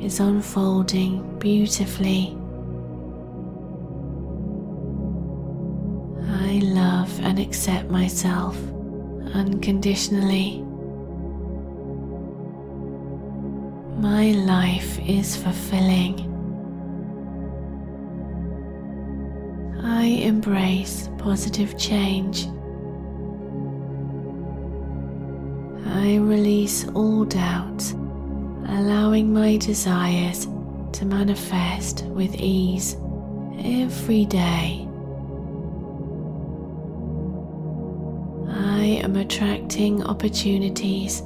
is 0.00 0.18
unfolding 0.18 1.38
beautifully. 1.38 2.34
I 6.26 6.60
love 6.62 7.20
and 7.20 7.38
accept 7.38 7.90
myself 7.90 8.56
unconditionally. 9.34 10.62
My 13.98 14.30
life 14.32 14.98
is 15.00 15.36
fulfilling. 15.36 16.27
Embrace 20.08 21.08
positive 21.18 21.78
change. 21.78 22.46
I 25.86 26.16
release 26.16 26.86
all 26.88 27.24
doubts, 27.24 27.92
allowing 28.68 29.32
my 29.32 29.56
desires 29.56 30.46
to 30.92 31.04
manifest 31.04 32.04
with 32.06 32.34
ease 32.34 32.96
every 33.58 34.24
day. 34.24 34.86
I 38.50 39.00
am 39.02 39.16
attracting 39.16 40.02
opportunities 40.02 41.22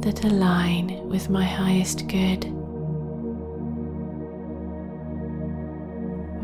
that 0.00 0.24
align 0.24 1.08
with 1.08 1.30
my 1.30 1.44
highest 1.44 2.06
good. 2.08 2.55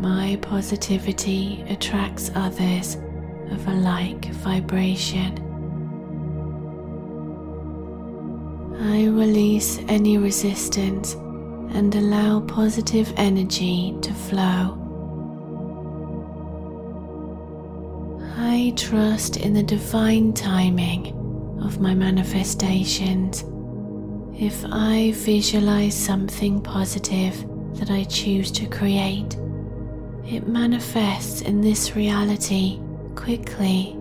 My 0.02 0.36
positivity 0.42 1.64
attracts 1.68 2.32
others 2.34 2.96
of 3.52 3.68
a 3.68 3.72
like 3.72 4.24
vibration. 4.32 5.38
I 8.80 9.04
release 9.04 9.78
any 9.86 10.18
resistance 10.18 11.14
and 11.14 11.94
allow 11.94 12.40
positive 12.40 13.12
energy 13.16 13.96
to 14.02 14.12
flow. 14.12 14.76
I 18.38 18.72
trust 18.76 19.36
in 19.36 19.54
the 19.54 19.62
divine 19.62 20.32
timing 20.32 21.14
of 21.62 21.78
my 21.78 21.94
manifestations. 21.94 23.44
If 24.36 24.64
I 24.64 25.12
visualize 25.14 25.94
something 25.94 26.60
positive 26.60 27.46
that 27.74 27.92
I 27.92 28.02
choose 28.02 28.50
to 28.50 28.66
create, 28.66 29.36
it 30.26 30.46
manifests 30.46 31.40
in 31.40 31.60
this 31.60 31.96
reality 31.96 32.80
quickly. 33.14 33.96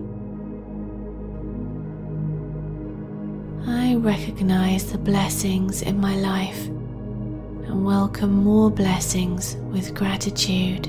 I 3.66 3.96
recognize 3.96 4.90
the 4.90 4.98
blessings 4.98 5.82
in 5.82 6.00
my 6.00 6.16
life 6.16 6.66
and 6.66 7.84
welcome 7.84 8.32
more 8.32 8.70
blessings 8.70 9.56
with 9.70 9.94
gratitude. 9.94 10.88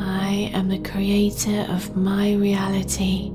I 0.00 0.50
am 0.54 0.68
the 0.68 0.78
creator 0.78 1.66
of 1.70 1.96
my 1.96 2.34
reality 2.34 3.28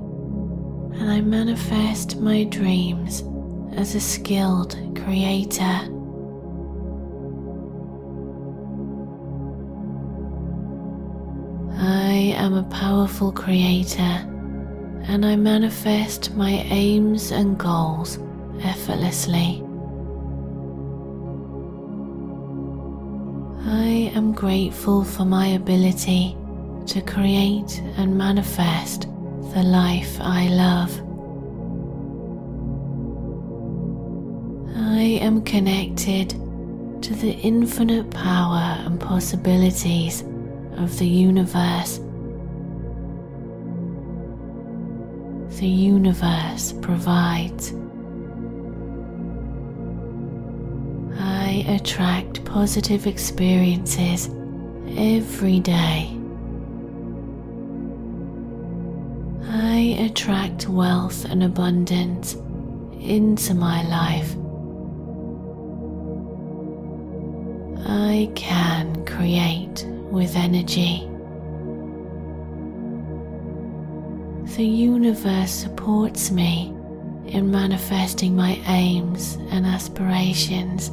and 0.93 1.09
I 1.09 1.21
manifest 1.21 2.17
my 2.17 2.43
dreams 2.43 3.23
as 3.75 3.95
a 3.95 3.99
skilled 3.99 4.77
creator. 5.03 5.89
Am 12.43 12.55
a 12.55 12.63
powerful 12.63 13.31
creator 13.31 14.01
and 15.07 15.25
I 15.25 15.37
manifest 15.37 16.35
my 16.35 16.51
aims 16.69 17.31
and 17.31 17.57
goals 17.57 18.19
effortlessly. 18.61 19.63
I 23.65 24.11
am 24.13 24.33
grateful 24.33 25.05
for 25.05 25.23
my 25.23 25.47
ability 25.47 26.35
to 26.87 27.01
create 27.01 27.81
and 27.95 28.17
manifest 28.17 29.03
the 29.53 29.63
life 29.63 30.19
I 30.19 30.49
love. 30.49 30.91
I 34.75 35.01
am 35.21 35.43
connected 35.43 36.31
to 37.03 37.15
the 37.15 37.31
infinite 37.41 38.09
power 38.11 38.83
and 38.85 38.99
possibilities 38.99 40.25
of 40.75 40.99
the 40.99 41.07
universe. 41.07 42.01
The 45.63 45.69
universe 45.69 46.73
provides. 46.81 47.73
I 51.17 51.63
attract 51.69 52.43
positive 52.43 53.07
experiences 53.07 54.27
every 54.97 55.61
day. 55.61 56.19
I 59.47 59.95
attract 59.99 60.67
wealth 60.67 61.23
and 61.23 61.41
abundance 61.41 62.33
into 62.99 63.53
my 63.53 63.83
life. 63.87 64.35
I 67.87 68.29
can 68.35 69.05
create 69.05 69.85
with 70.11 70.35
energy. 70.35 71.09
The 74.45 74.63
universe 74.63 75.51
supports 75.51 76.29
me 76.29 76.67
in 77.25 77.49
manifesting 77.49 78.35
my 78.35 78.61
aims 78.67 79.35
and 79.49 79.65
aspirations 79.65 80.91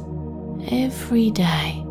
every 0.71 1.29
day. 1.29 1.85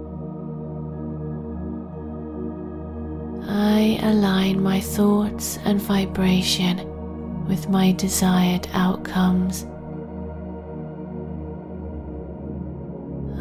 I 3.47 4.01
align 4.03 4.61
my 4.62 4.81
thoughts 4.81 5.59
and 5.65 5.81
vibration 5.81 7.47
with 7.47 7.69
my 7.69 7.93
desired 7.93 8.66
outcomes. 8.73 9.65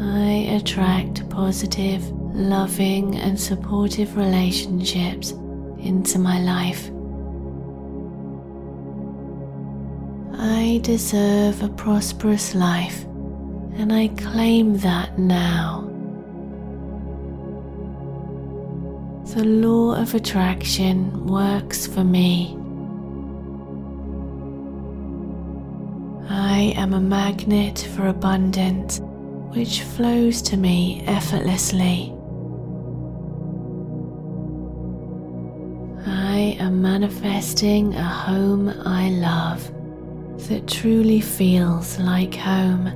I 0.00 0.56
attract 0.56 1.28
positive, 1.30 2.08
loving, 2.32 3.16
and 3.16 3.40
supportive 3.40 4.16
relationships 4.16 5.32
into 5.78 6.18
my 6.18 6.40
life. 6.40 6.90
I 10.42 10.80
deserve 10.82 11.62
a 11.62 11.68
prosperous 11.68 12.54
life 12.54 13.04
and 13.74 13.92
I 13.92 14.08
claim 14.08 14.78
that 14.78 15.18
now. 15.18 15.82
The 19.34 19.44
law 19.44 20.00
of 20.00 20.14
attraction 20.14 21.26
works 21.26 21.86
for 21.86 22.04
me. 22.04 22.56
I 26.30 26.72
am 26.74 26.94
a 26.94 27.00
magnet 27.00 27.86
for 27.94 28.06
abundance 28.06 28.98
which 29.54 29.82
flows 29.82 30.40
to 30.42 30.56
me 30.56 31.04
effortlessly. 31.06 32.14
I 36.06 36.56
am 36.58 36.80
manifesting 36.80 37.94
a 37.94 38.02
home 38.02 38.70
I 38.86 39.10
love 39.10 39.70
that 40.48 40.66
truly 40.66 41.20
feels 41.20 41.98
like 41.98 42.34
home. 42.34 42.92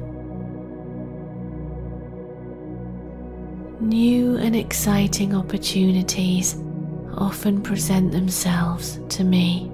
New 3.80 4.36
and 4.36 4.56
exciting 4.56 5.34
opportunities 5.34 6.56
often 7.16 7.62
present 7.62 8.12
themselves 8.12 9.00
to 9.08 9.24
me. 9.24 9.70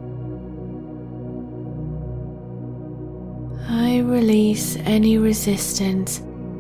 I 3.69 4.01
release 4.01 4.77
any 4.77 5.19
resistance 5.19 6.19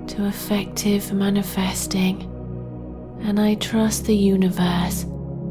to 0.08 0.26
effective 0.26 1.12
manifesting 1.12 2.22
and 3.22 3.38
I 3.38 3.54
trust 3.56 4.06
the 4.06 4.16
universe 4.16 5.04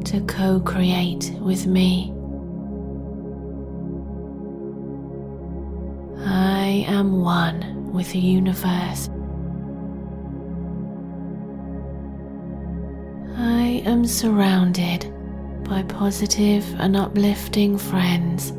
to 0.06 0.20
co 0.26 0.60
create 0.60 1.32
with 1.40 1.66
me. 1.66 2.12
Am 6.84 7.20
one 7.20 7.92
with 7.92 8.12
the 8.12 8.18
universe 8.18 9.08
I 13.42 13.82
am 13.86 14.04
surrounded 14.04 15.10
by 15.64 15.82
positive 15.84 16.64
and 16.78 16.94
uplifting 16.94 17.78
friends. 17.78 18.52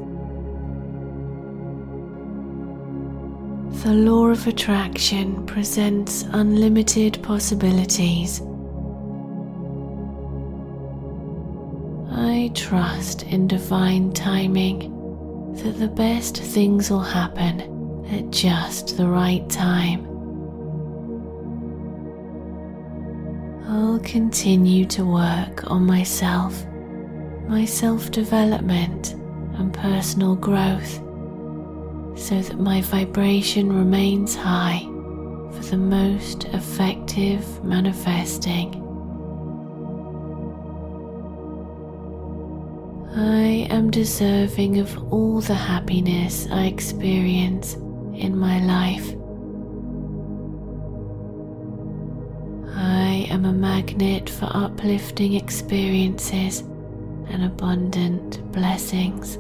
The 3.84 3.94
law 3.94 4.28
of 4.28 4.48
attraction 4.48 5.46
presents 5.46 6.24
unlimited 6.32 7.22
possibilities. 7.22 8.42
I 12.12 12.52
trust 12.56 13.22
in 13.24 13.48
divine 13.48 14.14
timing 14.14 14.80
that 15.58 15.78
the 15.78 15.90
best 15.90 16.38
things 16.38 16.90
will 16.90 17.02
happen 17.02 17.71
at 18.12 18.30
just 18.30 18.98
the 18.98 19.08
right 19.08 19.50
time. 19.50 20.06
I'll 23.68 24.00
continue 24.00 24.86
to 24.88 25.06
work 25.06 25.70
on 25.72 25.86
myself, 25.86 26.66
my 27.48 27.64
self 27.64 28.12
development, 28.12 29.14
and 29.56 29.74
personal 29.74 30.36
growth 30.36 30.96
so 32.18 32.42
that 32.42 32.60
my 32.60 32.82
vibration 32.82 33.72
remains 33.72 34.36
high 34.36 34.82
for 35.54 35.64
the 35.70 35.78
most 35.78 36.46
effective 36.46 37.64
manifesting. 37.64 38.76
I 43.16 43.68
am 43.70 43.90
deserving 43.90 44.80
of 44.80 44.98
all 45.12 45.42
the 45.42 45.56
happiness 45.56 46.48
I 46.52 46.66
experience 46.66 47.76
in 48.22 48.38
my 48.38 48.60
life. 48.60 49.16
I 52.76 53.28
am 53.30 53.46
a 53.46 53.52
magnet 53.52 54.30
for 54.30 54.48
uplifting 54.54 55.34
experiences 55.34 56.60
and 57.30 57.44
abundant 57.44 58.52
blessings. 58.52 59.38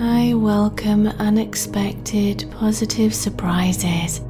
I 0.00 0.34
welcome 0.34 1.06
unexpected 1.06 2.48
positive 2.52 3.14
surprises. 3.14 4.20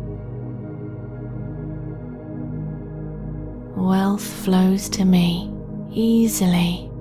Wealth 3.77 4.25
flows 4.25 4.89
to 4.91 5.05
me 5.05 5.53
easily. 5.91 6.92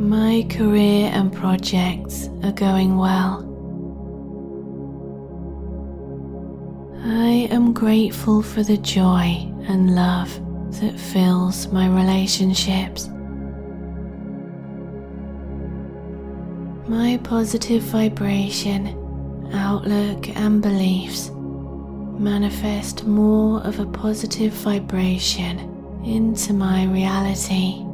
My 0.00 0.46
career 0.48 1.10
and 1.12 1.30
projects 1.30 2.30
are 2.42 2.52
going 2.52 2.96
well. 2.96 3.46
I 7.04 7.46
am 7.50 7.74
grateful 7.74 8.40
for 8.40 8.62
the 8.62 8.78
joy 8.78 9.46
and 9.68 9.94
love 9.94 10.32
that 10.80 10.98
fills 10.98 11.68
my 11.68 11.86
relationships. 11.86 13.10
My 16.88 17.20
positive 17.22 17.82
vibration, 17.82 18.96
outlook, 19.52 20.34
and 20.34 20.62
beliefs 20.62 21.30
manifest 21.30 23.04
more 23.04 23.60
of 23.64 23.78
a 23.80 23.86
positive 23.86 24.54
vibration 24.54 25.58
into 26.02 26.54
my 26.54 26.86
reality. 26.86 27.84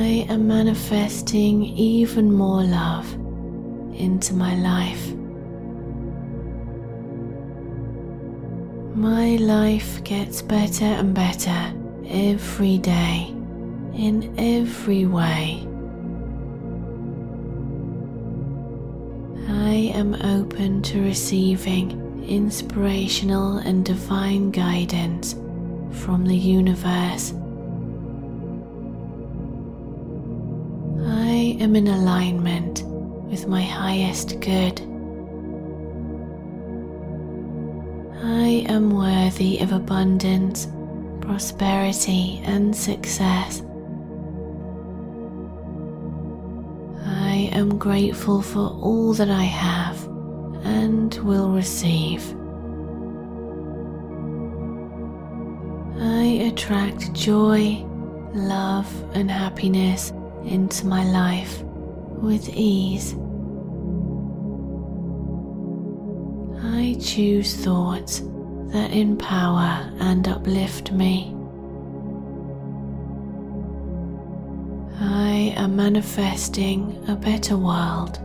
I 0.00 0.24
am 0.28 0.46
manifesting 0.46 1.64
even 1.64 2.32
more 2.32 2.62
love 2.62 3.12
into 3.94 4.32
my 4.32 4.54
life. 4.54 5.12
My 8.94 9.34
life 9.36 10.04
gets 10.04 10.40
better 10.40 10.84
and 10.84 11.12
better 11.12 11.74
every 12.06 12.78
day 12.78 13.34
in 13.92 14.32
every 14.38 15.04
way. 15.04 15.66
I 19.48 19.90
am 19.98 20.14
open 20.14 20.80
to 20.82 21.02
receiving 21.02 22.24
inspirational 22.24 23.58
and 23.58 23.84
divine 23.84 24.52
guidance 24.52 25.34
from 25.90 26.24
the 26.24 26.36
universe. 26.36 27.34
I 31.30 31.58
am 31.60 31.76
in 31.76 31.88
alignment 31.88 32.84
with 33.30 33.46
my 33.46 33.60
highest 33.60 34.40
good. 34.40 34.80
I 38.24 38.64
am 38.66 38.90
worthy 38.90 39.58
of 39.58 39.72
abundance, 39.72 40.68
prosperity, 41.20 42.40
and 42.44 42.74
success. 42.74 43.60
I 47.04 47.50
am 47.52 47.76
grateful 47.76 48.40
for 48.40 48.70
all 48.82 49.12
that 49.12 49.28
I 49.28 49.44
have 49.44 50.02
and 50.64 51.14
will 51.16 51.50
receive. 51.50 52.24
I 56.00 56.48
attract 56.50 57.12
joy, 57.12 57.84
love, 58.32 58.90
and 59.14 59.30
happiness 59.30 60.10
into 60.44 60.86
my 60.86 61.04
life 61.04 61.62
with 61.62 62.48
ease. 62.48 63.14
I 66.62 66.96
choose 67.00 67.54
thoughts 67.54 68.22
that 68.72 68.90
empower 68.92 69.90
and 70.00 70.26
uplift 70.28 70.92
me. 70.92 71.34
I 75.00 75.54
am 75.56 75.76
manifesting 75.76 77.02
a 77.08 77.14
better 77.16 77.56
world. 77.56 78.18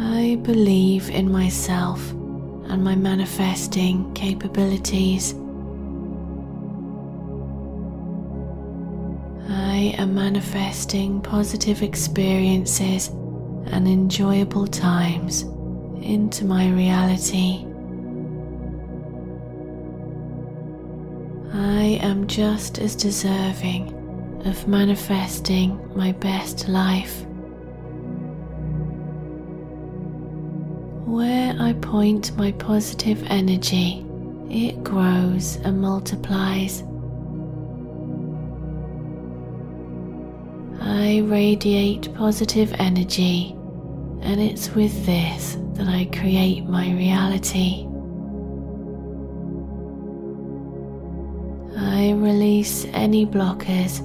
I 0.00 0.36
believe 0.42 1.10
in 1.10 1.30
myself 1.30 2.10
and 2.10 2.82
my 2.82 2.94
manifesting 2.96 4.12
capabilities. 4.14 5.34
I 9.82 9.86
am 9.98 10.14
manifesting 10.14 11.20
positive 11.22 11.82
experiences 11.82 13.08
and 13.08 13.88
enjoyable 13.88 14.68
times 14.68 15.42
into 16.00 16.44
my 16.44 16.70
reality. 16.70 17.66
I 21.52 21.98
am 22.00 22.28
just 22.28 22.78
as 22.78 22.94
deserving 22.94 23.92
of 24.44 24.68
manifesting 24.68 25.80
my 25.96 26.12
best 26.12 26.68
life. 26.68 27.24
Where 31.06 31.56
I 31.58 31.72
point 31.72 32.36
my 32.36 32.52
positive 32.52 33.20
energy, 33.26 34.06
it 34.48 34.84
grows 34.84 35.56
and 35.56 35.80
multiplies. 35.80 36.84
I 41.12 41.18
radiate 41.18 42.14
positive 42.14 42.72
energy, 42.78 43.54
and 44.22 44.40
it's 44.40 44.70
with 44.70 45.04
this 45.04 45.58
that 45.74 45.86
I 45.86 46.06
create 46.06 46.64
my 46.64 46.90
reality. 46.90 47.86
I 51.76 52.12
release 52.12 52.86
any 52.94 53.26
blockers 53.26 54.00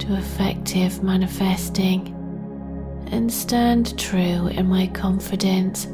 to 0.00 0.14
effective 0.14 1.02
manifesting 1.02 2.08
and 3.10 3.32
stand 3.32 3.98
true 3.98 4.48
in 4.48 4.68
my 4.68 4.88
confidence 4.88 5.86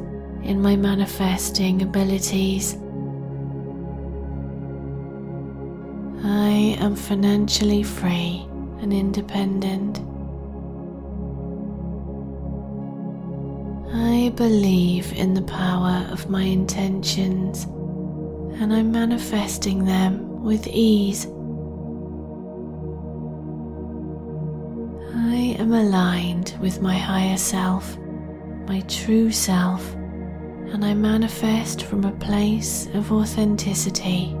in 0.43 0.61
my 0.61 0.75
manifesting 0.75 1.83
abilities. 1.83 2.73
I 6.21 6.75
am 6.81 6.97
financially 6.97 7.83
free 7.83 8.45
and 8.81 8.91
independent. 8.91 10.01
I 14.19 14.27
believe 14.27 15.13
in 15.13 15.33
the 15.33 15.41
power 15.43 16.05
of 16.11 16.29
my 16.29 16.43
intentions 16.43 17.63
and 18.59 18.73
I'm 18.73 18.91
manifesting 18.91 19.85
them 19.85 20.43
with 20.43 20.67
ease. 20.67 21.25
I 25.15 25.55
am 25.57 25.71
aligned 25.71 26.57
with 26.59 26.81
my 26.81 26.97
higher 26.97 27.37
self, 27.37 27.97
my 28.67 28.81
true 28.89 29.31
self, 29.31 29.93
and 29.93 30.83
I 30.83 30.93
manifest 30.95 31.83
from 31.83 32.03
a 32.03 32.11
place 32.11 32.87
of 32.93 33.13
authenticity. 33.13 34.35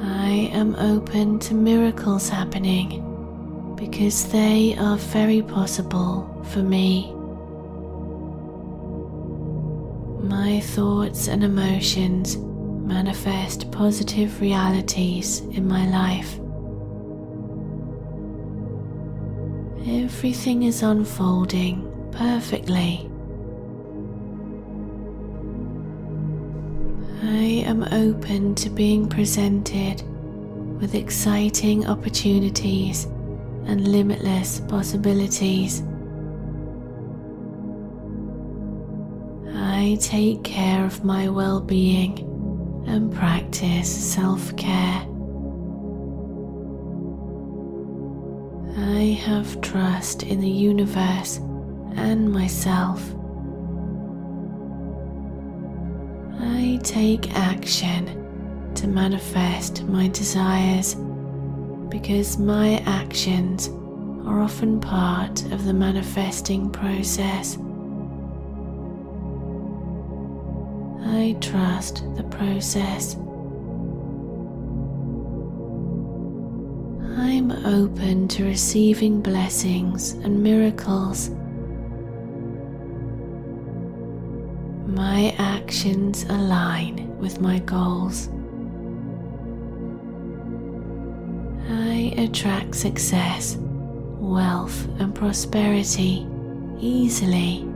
I 0.00 0.50
am 0.52 0.76
open 0.76 1.40
to 1.40 1.54
miracles 1.54 2.28
happening 2.28 3.11
because 3.90 4.30
they 4.30 4.76
are 4.78 4.96
very 4.96 5.42
possible 5.42 6.40
for 6.52 6.60
me. 6.60 7.12
My 10.22 10.60
thoughts 10.60 11.26
and 11.26 11.42
emotions 11.42 12.36
manifest 12.36 13.72
positive 13.72 14.40
realities 14.40 15.40
in 15.50 15.66
my 15.66 15.84
life. 15.88 16.38
Everything 20.04 20.62
is 20.62 20.84
unfolding 20.84 21.82
perfectly. 22.12 23.10
I 27.24 27.64
am 27.66 27.82
open 27.90 28.54
to 28.54 28.70
being 28.70 29.08
presented 29.08 30.04
with 30.80 30.94
exciting 30.94 31.84
opportunities 31.88 33.08
and 33.66 33.88
limitless 33.88 34.60
possibilities. 34.60 35.82
I 39.54 39.96
take 40.00 40.44
care 40.44 40.84
of 40.84 41.04
my 41.04 41.28
well 41.28 41.60
being 41.60 42.28
and 42.86 43.12
practice 43.12 43.90
self 43.90 44.56
care. 44.56 45.06
I 48.76 49.18
have 49.24 49.60
trust 49.60 50.22
in 50.22 50.40
the 50.40 50.50
universe 50.50 51.38
and 51.96 52.32
myself. 52.32 53.02
I 56.40 56.78
take 56.82 57.34
action 57.34 58.18
to 58.74 58.86
manifest 58.88 59.84
my 59.84 60.08
desires 60.08 60.96
because 61.92 62.38
my 62.38 62.82
actions 62.86 63.68
are 64.26 64.40
often 64.40 64.80
part 64.80 65.44
of 65.52 65.66
the 65.66 65.74
manifesting 65.74 66.70
process. 66.70 67.58
I 71.04 71.36
trust 71.42 72.02
the 72.16 72.22
process. 72.22 73.14
I'm 77.18 77.52
open 77.66 78.26
to 78.28 78.44
receiving 78.46 79.20
blessings 79.20 80.12
and 80.12 80.42
miracles. 80.42 81.28
My 84.86 85.34
actions 85.36 86.22
align 86.22 87.18
with 87.18 87.42
my 87.42 87.58
goals. 87.58 88.30
Attract 92.18 92.74
success 92.74 93.56
wealth 93.58 94.86
and 95.00 95.14
prosperity 95.14 96.26
easily. 96.78 97.66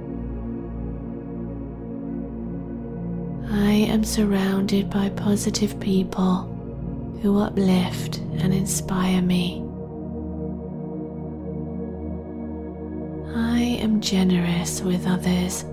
I 3.51 3.73
am 3.89 4.05
surrounded 4.05 4.89
by 4.91 5.09
positive 5.11 5.79
people 5.81 6.43
who 7.23 7.39
uplift 7.41 8.19
and 8.19 8.55
inspire 8.55 9.23
me. 9.23 9.63
I 13.35 13.61
am 13.81 14.01
generous 14.01 14.81
with 14.81 15.07
others 15.07 15.65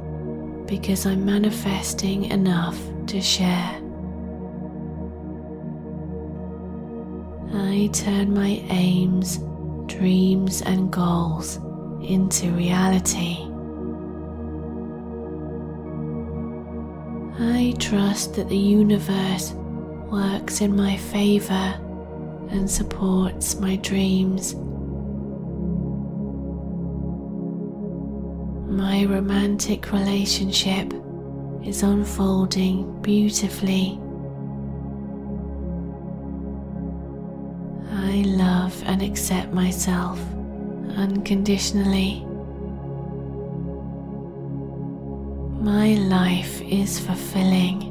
because 0.65 1.05
I'm 1.05 1.25
manifesting 1.25 2.25
enough 2.25 2.79
to 3.07 3.21
share. 3.21 3.82
I 7.55 7.89
turn 7.93 8.33
my 8.33 8.65
aims, 8.69 9.37
dreams, 9.85 10.63
and 10.63 10.91
goals 10.91 11.57
into 12.01 12.51
reality. 12.51 13.37
I 17.39 17.75
trust 17.77 18.35
that 18.35 18.49
the 18.49 18.57
universe 18.57 19.53
works 20.11 20.61
in 20.61 20.75
my 20.75 20.97
favor 20.97 21.79
and 22.49 22.69
supports 22.69 23.59
my 23.59 23.75
dreams. 23.77 24.55
My 28.67 29.05
romantic 29.05 29.91
relationship 29.91 30.91
is 31.63 31.83
unfolding 31.83 33.01
beautifully. 33.01 33.99
And 38.93 39.01
accept 39.01 39.51
myself 39.51 40.19
unconditionally. 40.95 42.23
My 45.59 45.95
life 45.95 46.61
is 46.61 46.99
fulfilling. 46.99 47.89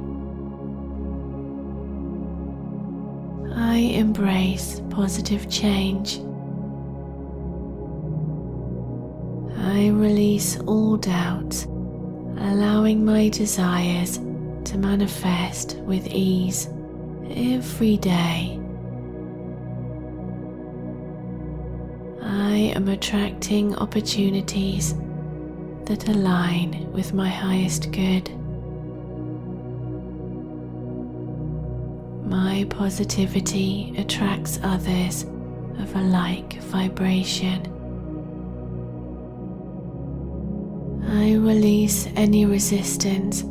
I 3.56 3.78
embrace 3.78 4.80
positive 4.90 5.50
change. 5.50 6.18
I 9.58 9.88
release 9.88 10.60
all 10.60 10.98
doubt, 10.98 11.66
allowing 12.38 13.04
my 13.04 13.28
desires 13.28 14.18
to 14.66 14.78
manifest 14.78 15.78
with 15.78 16.06
ease 16.06 16.68
every 17.28 17.96
day. 17.96 18.61
Attracting 22.92 23.74
opportunities 23.76 24.94
that 25.86 26.08
align 26.08 26.90
with 26.92 27.12
my 27.12 27.28
highest 27.28 27.90
good. 27.90 28.30
My 32.28 32.64
positivity 32.70 33.94
attracts 33.98 34.60
others 34.62 35.24
of 35.78 35.94
a 35.96 36.02
like 36.02 36.54
vibration. 36.62 37.66
I 41.08 41.34
release 41.34 42.08
any 42.14 42.46
resistance 42.46 43.42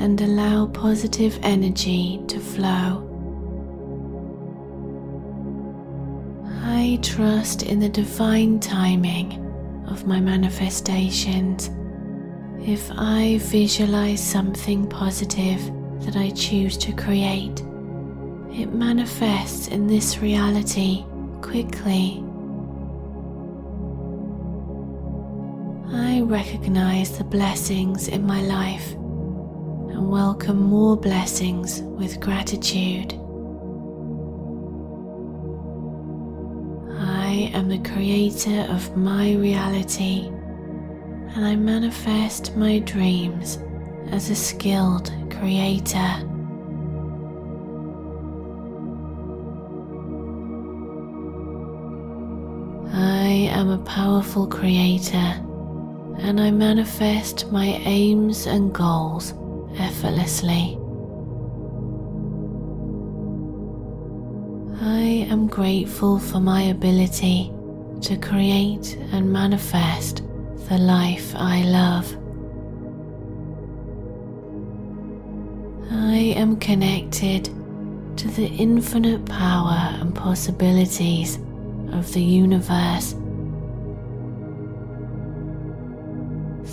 and 0.00 0.20
allow 0.20 0.66
positive 0.66 1.38
energy 1.42 2.20
to 2.28 2.38
flow. 2.38 3.09
I 6.90 6.96
trust 6.96 7.62
in 7.62 7.78
the 7.78 7.88
divine 7.88 8.58
timing 8.58 9.34
of 9.86 10.08
my 10.08 10.18
manifestations. 10.18 11.70
If 12.68 12.90
I 12.90 13.38
visualize 13.42 14.20
something 14.20 14.88
positive 14.88 15.60
that 16.00 16.16
I 16.16 16.30
choose 16.30 16.76
to 16.78 16.92
create, 16.92 17.60
it 18.52 18.74
manifests 18.74 19.68
in 19.68 19.86
this 19.86 20.18
reality 20.18 21.04
quickly. 21.42 22.24
I 25.92 26.22
recognize 26.22 27.16
the 27.16 27.22
blessings 27.22 28.08
in 28.08 28.26
my 28.26 28.40
life 28.40 28.94
and 28.94 30.10
welcome 30.10 30.60
more 30.60 30.96
blessings 30.96 31.82
with 31.82 32.18
gratitude. 32.18 33.19
I 37.30 37.48
am 37.54 37.68
the 37.68 37.78
creator 37.78 38.66
of 38.70 38.96
my 38.96 39.34
reality 39.34 40.26
and 40.26 41.46
I 41.46 41.54
manifest 41.54 42.56
my 42.56 42.80
dreams 42.80 43.60
as 44.10 44.30
a 44.30 44.34
skilled 44.34 45.12
creator. 45.30 46.10
I 52.92 53.48
am 53.52 53.70
a 53.70 53.78
powerful 53.86 54.48
creator 54.48 55.40
and 56.18 56.40
I 56.40 56.50
manifest 56.50 57.52
my 57.52 57.80
aims 57.84 58.46
and 58.46 58.74
goals 58.74 59.34
effortlessly. 59.78 60.79
I 64.82 65.26
am 65.30 65.46
grateful 65.46 66.18
for 66.18 66.40
my 66.40 66.62
ability 66.62 67.52
to 68.00 68.16
create 68.16 68.96
and 69.12 69.30
manifest 69.30 70.22
the 70.70 70.78
life 70.78 71.34
I 71.36 71.64
love. 71.64 72.10
I 75.90 76.32
am 76.34 76.56
connected 76.56 77.44
to 78.16 78.28
the 78.28 78.46
infinite 78.46 79.26
power 79.26 79.98
and 80.00 80.14
possibilities 80.14 81.36
of 81.92 82.10
the 82.14 82.22
universe. 82.22 83.14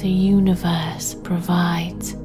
The 0.02 0.08
universe 0.08 1.14
provides. 1.26 2.16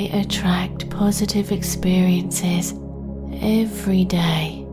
I 0.00 0.04
attract 0.20 0.88
positive 0.88 1.52
experiences 1.52 2.72
every 3.42 4.06
day. 4.06 4.66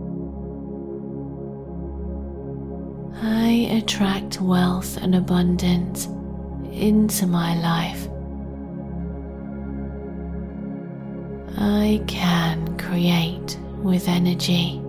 I 3.22 3.68
attract 3.78 4.40
wealth 4.40 4.96
and 4.96 5.16
abundance 5.16 6.06
into 6.72 7.28
my 7.28 7.60
life. 7.60 8.08
I 11.58 12.02
can 12.08 12.78
create 12.78 13.60
with 13.84 14.08
energy. 14.08 14.80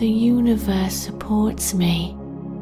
The 0.00 0.08
universe 0.08 0.94
supports 0.94 1.74
me 1.74 2.16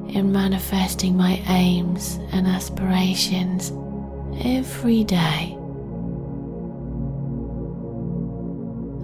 in 0.08 0.30
manifesting 0.30 1.16
my 1.16 1.42
aims 1.48 2.20
and 2.32 2.46
aspirations 2.46 3.72
every 4.44 5.04
day. 5.04 5.56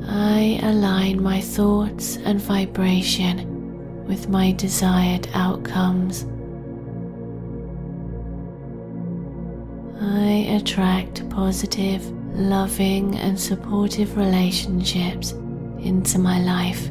I 0.08 0.60
align 0.62 1.22
my 1.22 1.40
thoughts 1.40 2.16
and 2.18 2.40
vibration 2.40 4.06
with 4.06 4.28
my 4.28 4.52
desired 4.52 5.28
outcomes. 5.34 6.26
I 10.00 10.56
attract 10.60 11.28
positive, 11.30 12.04
loving, 12.34 13.16
and 13.16 13.38
supportive 13.38 14.16
relationships 14.16 15.32
into 15.78 16.18
my 16.18 16.40
life. 16.40 16.90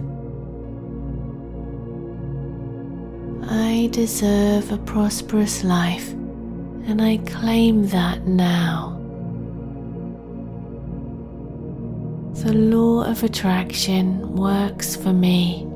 I 3.49 3.89
deserve 3.91 4.72
a 4.72 4.77
prosperous 4.77 5.63
life 5.63 6.13
and 6.87 7.01
I 7.01 7.17
claim 7.17 7.87
that 7.87 8.27
now. 8.27 8.97
The 12.43 12.53
law 12.53 13.03
of 13.03 13.23
attraction 13.23 14.35
works 14.35 14.95
for 14.95 15.13
me. 15.13 15.67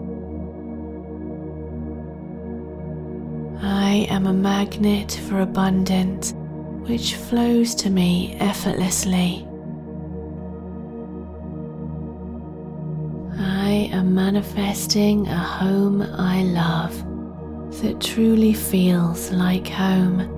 I 3.62 4.08
am 4.10 4.26
a 4.28 4.34
magnet 4.34 5.12
for 5.30 5.42
abundance 5.42 6.34
which 6.88 7.16
flows 7.16 7.76
to 7.76 7.90
me 7.90 8.36
effortlessly. 8.40 9.48
I 13.38 13.90
am 13.92 14.16
manifesting 14.16 15.28
a 15.28 15.38
home 15.38 16.02
I 16.02 16.44
love 16.44 16.96
that 17.82 18.02
truly 18.02 18.54
feels 18.54 19.32
like 19.32 19.68
home. 19.68 20.35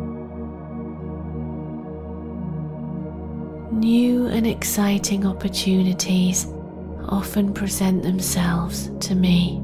New 3.78 4.26
and 4.26 4.48
exciting 4.48 5.24
opportunities 5.28 6.48
often 7.10 7.54
present 7.54 8.02
themselves 8.02 8.90
to 9.02 9.14
me. 9.14 9.62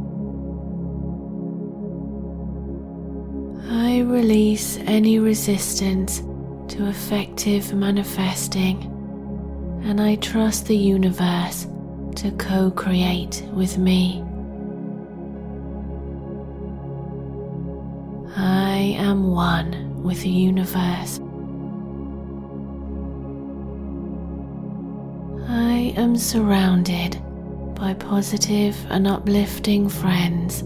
I 3.71 4.01
release 4.01 4.77
any 4.85 5.17
resistance 5.17 6.19
to 6.67 6.85
effective 6.87 7.73
manifesting 7.73 8.83
and 9.83 9.99
I 9.99 10.17
trust 10.17 10.67
the 10.67 10.77
universe 10.77 11.65
to 12.17 12.31
co 12.37 12.69
create 12.69 13.43
with 13.51 13.79
me. 13.79 14.23
I 18.35 18.95
am 18.99 19.31
one 19.31 20.03
with 20.03 20.21
the 20.21 20.29
universe. 20.29 21.19
Am 25.95 26.15
surrounded 26.17 27.21
by 27.75 27.93
positive 27.93 28.75
and 28.89 29.07
uplifting 29.07 29.89
friends. 29.89 30.63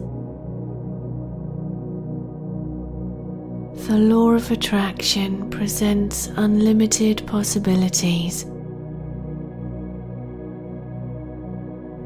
The 3.88 3.98
law 3.98 4.32
of 4.32 4.52
attraction 4.52 5.50
presents 5.50 6.28
unlimited 6.36 7.26
possibilities. 7.28 8.46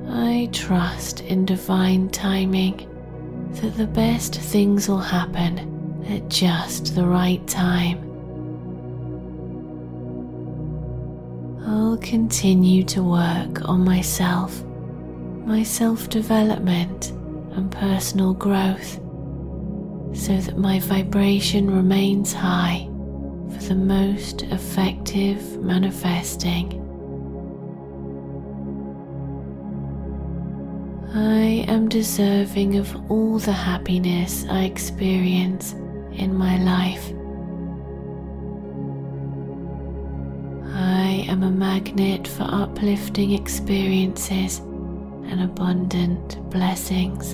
I 0.09 0.49
trust 0.51 1.21
in 1.21 1.45
divine 1.45 2.09
timing 2.09 2.87
that 3.53 3.77
the 3.77 3.87
best 3.87 4.35
things 4.35 4.87
will 4.87 4.99
happen 4.99 6.05
at 6.09 6.29
just 6.29 6.95
the 6.95 7.05
right 7.05 7.45
time. 7.47 8.10
I'll 11.81 11.97
continue 11.97 12.83
to 12.83 13.01
work 13.01 13.67
on 13.67 13.83
myself, 13.83 14.63
my 15.45 15.63
self 15.63 16.09
development, 16.09 17.09
and 17.53 17.71
personal 17.71 18.35
growth 18.35 18.99
so 20.13 20.37
that 20.37 20.59
my 20.59 20.79
vibration 20.79 21.71
remains 21.71 22.33
high 22.33 22.87
for 23.49 23.63
the 23.63 23.75
most 23.75 24.43
effective 24.43 25.41
manifesting. 25.57 26.67
I 31.15 31.65
am 31.67 31.89
deserving 31.89 32.77
of 32.77 32.95
all 33.09 33.39
the 33.39 33.53
happiness 33.53 34.45
I 34.47 34.65
experience 34.65 35.73
in 36.11 36.35
my 36.35 36.57
life. 36.59 37.11
I 41.11 41.25
am 41.27 41.43
a 41.43 41.51
magnet 41.51 42.25
for 42.25 42.43
uplifting 42.43 43.33
experiences 43.33 44.59
and 44.59 45.43
abundant 45.43 46.39
blessings. 46.49 47.33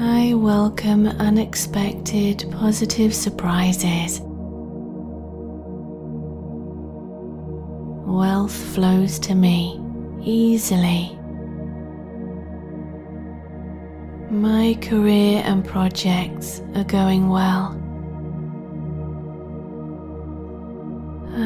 I 0.00 0.34
welcome 0.34 1.06
unexpected 1.06 2.44
positive 2.50 3.14
surprises. 3.14 4.20
Wealth 8.04 8.56
flows 8.74 9.20
to 9.20 9.36
me 9.36 9.80
easily. 10.24 11.16
My 14.28 14.76
career 14.82 15.40
and 15.46 15.64
projects 15.64 16.62
are 16.74 16.82
going 16.82 17.28
well. 17.28 17.83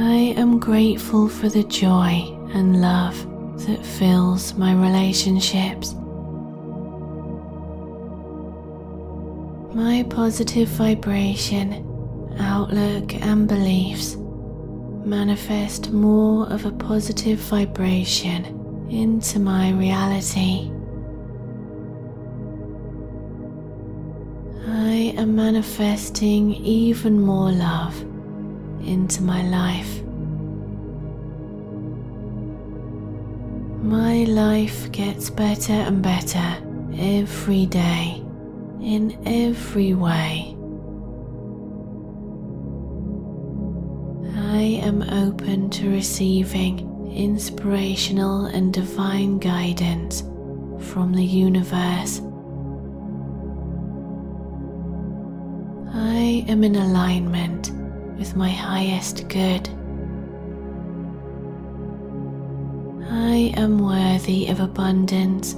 I 0.00 0.32
am 0.36 0.60
grateful 0.60 1.28
for 1.28 1.48
the 1.48 1.64
joy 1.64 2.22
and 2.54 2.80
love 2.80 3.16
that 3.66 3.84
fills 3.84 4.54
my 4.54 4.72
relationships. 4.72 5.94
My 9.74 10.06
positive 10.08 10.68
vibration, 10.68 11.84
outlook, 12.38 13.12
and 13.16 13.48
beliefs 13.48 14.14
manifest 15.04 15.90
more 15.90 16.46
of 16.46 16.64
a 16.64 16.70
positive 16.70 17.40
vibration 17.40 18.44
into 18.88 19.40
my 19.40 19.72
reality. 19.72 20.70
I 24.64 25.12
am 25.16 25.34
manifesting 25.34 26.54
even 26.54 27.20
more 27.20 27.50
love 27.50 28.07
into 28.84 29.22
my 29.22 29.42
life. 29.42 30.02
My 33.82 34.24
life 34.24 34.90
gets 34.92 35.30
better 35.30 35.72
and 35.72 36.02
better 36.02 36.58
every 36.98 37.66
day 37.66 38.22
in 38.80 39.18
every 39.24 39.94
way. 39.94 40.54
I 44.36 44.62
am 44.82 45.02
open 45.02 45.70
to 45.70 45.90
receiving 45.90 47.10
inspirational 47.14 48.46
and 48.46 48.72
divine 48.72 49.38
guidance 49.38 50.22
from 50.90 51.14
the 51.14 51.24
universe. 51.24 52.20
I 55.94 56.44
am 56.48 56.64
in 56.64 56.76
alignment 56.76 57.72
with 58.18 58.34
my 58.34 58.50
highest 58.50 59.28
good. 59.28 59.68
I 63.08 63.54
am 63.56 63.78
worthy 63.78 64.48
of 64.48 64.58
abundance, 64.58 65.54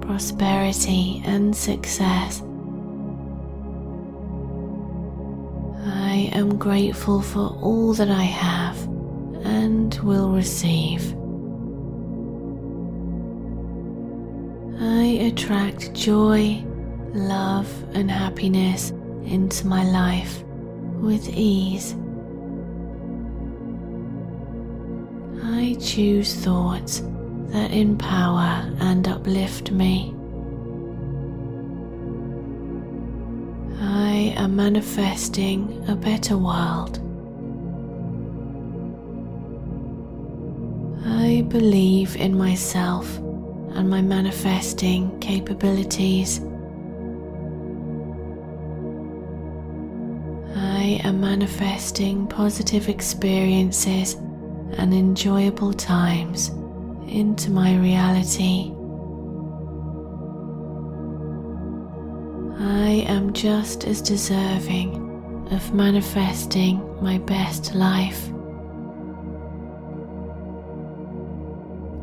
prosperity, 0.00 1.22
and 1.24 1.54
success. 1.54 2.42
I 5.86 6.30
am 6.34 6.58
grateful 6.58 7.22
for 7.22 7.56
all 7.62 7.94
that 7.94 8.10
I 8.10 8.24
have 8.24 8.76
and 9.44 9.94
will 10.02 10.32
receive. 10.32 11.14
I 14.80 15.04
attract 15.28 15.94
joy, 15.94 16.64
love, 17.12 17.68
and 17.94 18.10
happiness 18.10 18.90
into 19.24 19.66
my 19.66 19.84
life 19.84 20.42
with 21.00 21.28
ease. 21.30 21.94
I 25.42 25.76
choose 25.80 26.34
thoughts 26.34 27.02
that 27.52 27.72
empower 27.72 28.70
and 28.80 29.08
uplift 29.08 29.70
me. 29.70 30.14
I 33.80 34.34
am 34.36 34.56
manifesting 34.56 35.84
a 35.88 35.96
better 35.96 36.36
world. 36.36 36.98
I 41.06 41.42
believe 41.48 42.16
in 42.16 42.36
myself 42.36 43.16
and 43.18 43.88
my 43.88 44.02
manifesting 44.02 45.18
capabilities. 45.20 46.40
I 50.90 50.94
am 51.04 51.20
manifesting 51.20 52.26
positive 52.26 52.88
experiences 52.88 54.14
and 54.76 54.92
enjoyable 54.92 55.72
times 55.72 56.48
into 57.06 57.52
my 57.52 57.76
reality. 57.76 58.72
I 62.58 63.04
am 63.06 63.32
just 63.32 63.84
as 63.84 64.02
deserving 64.02 65.46
of 65.52 65.72
manifesting 65.72 66.82
my 67.00 67.18
best 67.18 67.72
life. 67.76 68.28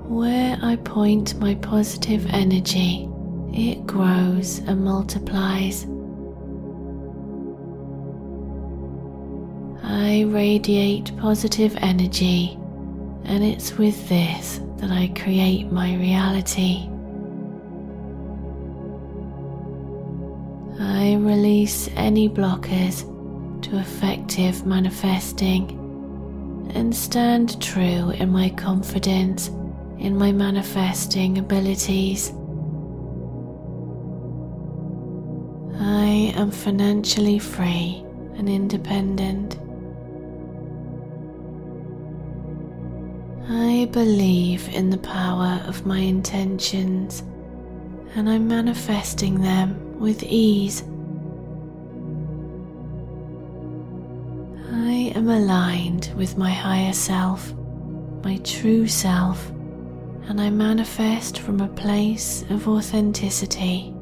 Where 0.08 0.58
I 0.62 0.78
point 0.78 1.38
my 1.42 1.56
positive 1.56 2.26
energy, 2.28 3.10
it 3.52 3.86
grows 3.86 4.60
and 4.60 4.86
multiplies. 4.86 5.86
I 10.18 10.22
radiate 10.22 11.16
positive 11.18 11.78
energy, 11.80 12.58
and 13.26 13.44
it's 13.44 13.78
with 13.78 14.10
this 14.10 14.60
that 14.78 14.90
I 14.90 15.10
create 15.10 15.72
my 15.72 15.96
reality. 15.96 16.90
I 20.80 21.18
release 21.20 21.88
any 21.96 22.28
blockers 22.28 23.04
to 23.62 23.78
effective 23.78 24.66
manifesting 24.66 25.70
and 26.74 26.96
stand 26.96 27.62
true 27.62 28.10
in 28.10 28.32
my 28.32 28.50
confidence 28.50 29.50
in 30.00 30.18
my 30.18 30.32
manifesting 30.32 31.38
abilities. 31.38 32.32
I 35.80 36.34
am 36.36 36.50
financially 36.50 37.38
free 37.38 38.04
and 38.36 38.50
independent. 38.50 39.60
I 43.78 43.86
believe 43.86 44.68
in 44.70 44.90
the 44.90 44.98
power 44.98 45.62
of 45.68 45.86
my 45.86 46.00
intentions 46.00 47.22
and 48.16 48.28
I'm 48.28 48.48
manifesting 48.48 49.40
them 49.40 50.00
with 50.00 50.24
ease. 50.24 50.82
I 54.72 55.14
am 55.16 55.30
aligned 55.30 56.12
with 56.18 56.40
my 56.40 56.50
higher 56.50 56.92
self, 56.92 57.54
my 58.24 58.38
true 58.38 58.88
self, 58.88 59.48
and 60.24 60.42
I 60.42 60.50
manifest 60.50 61.38
from 61.38 61.62
a 61.62 61.68
place 61.68 62.46
of 62.50 62.68
authenticity. 62.68 63.94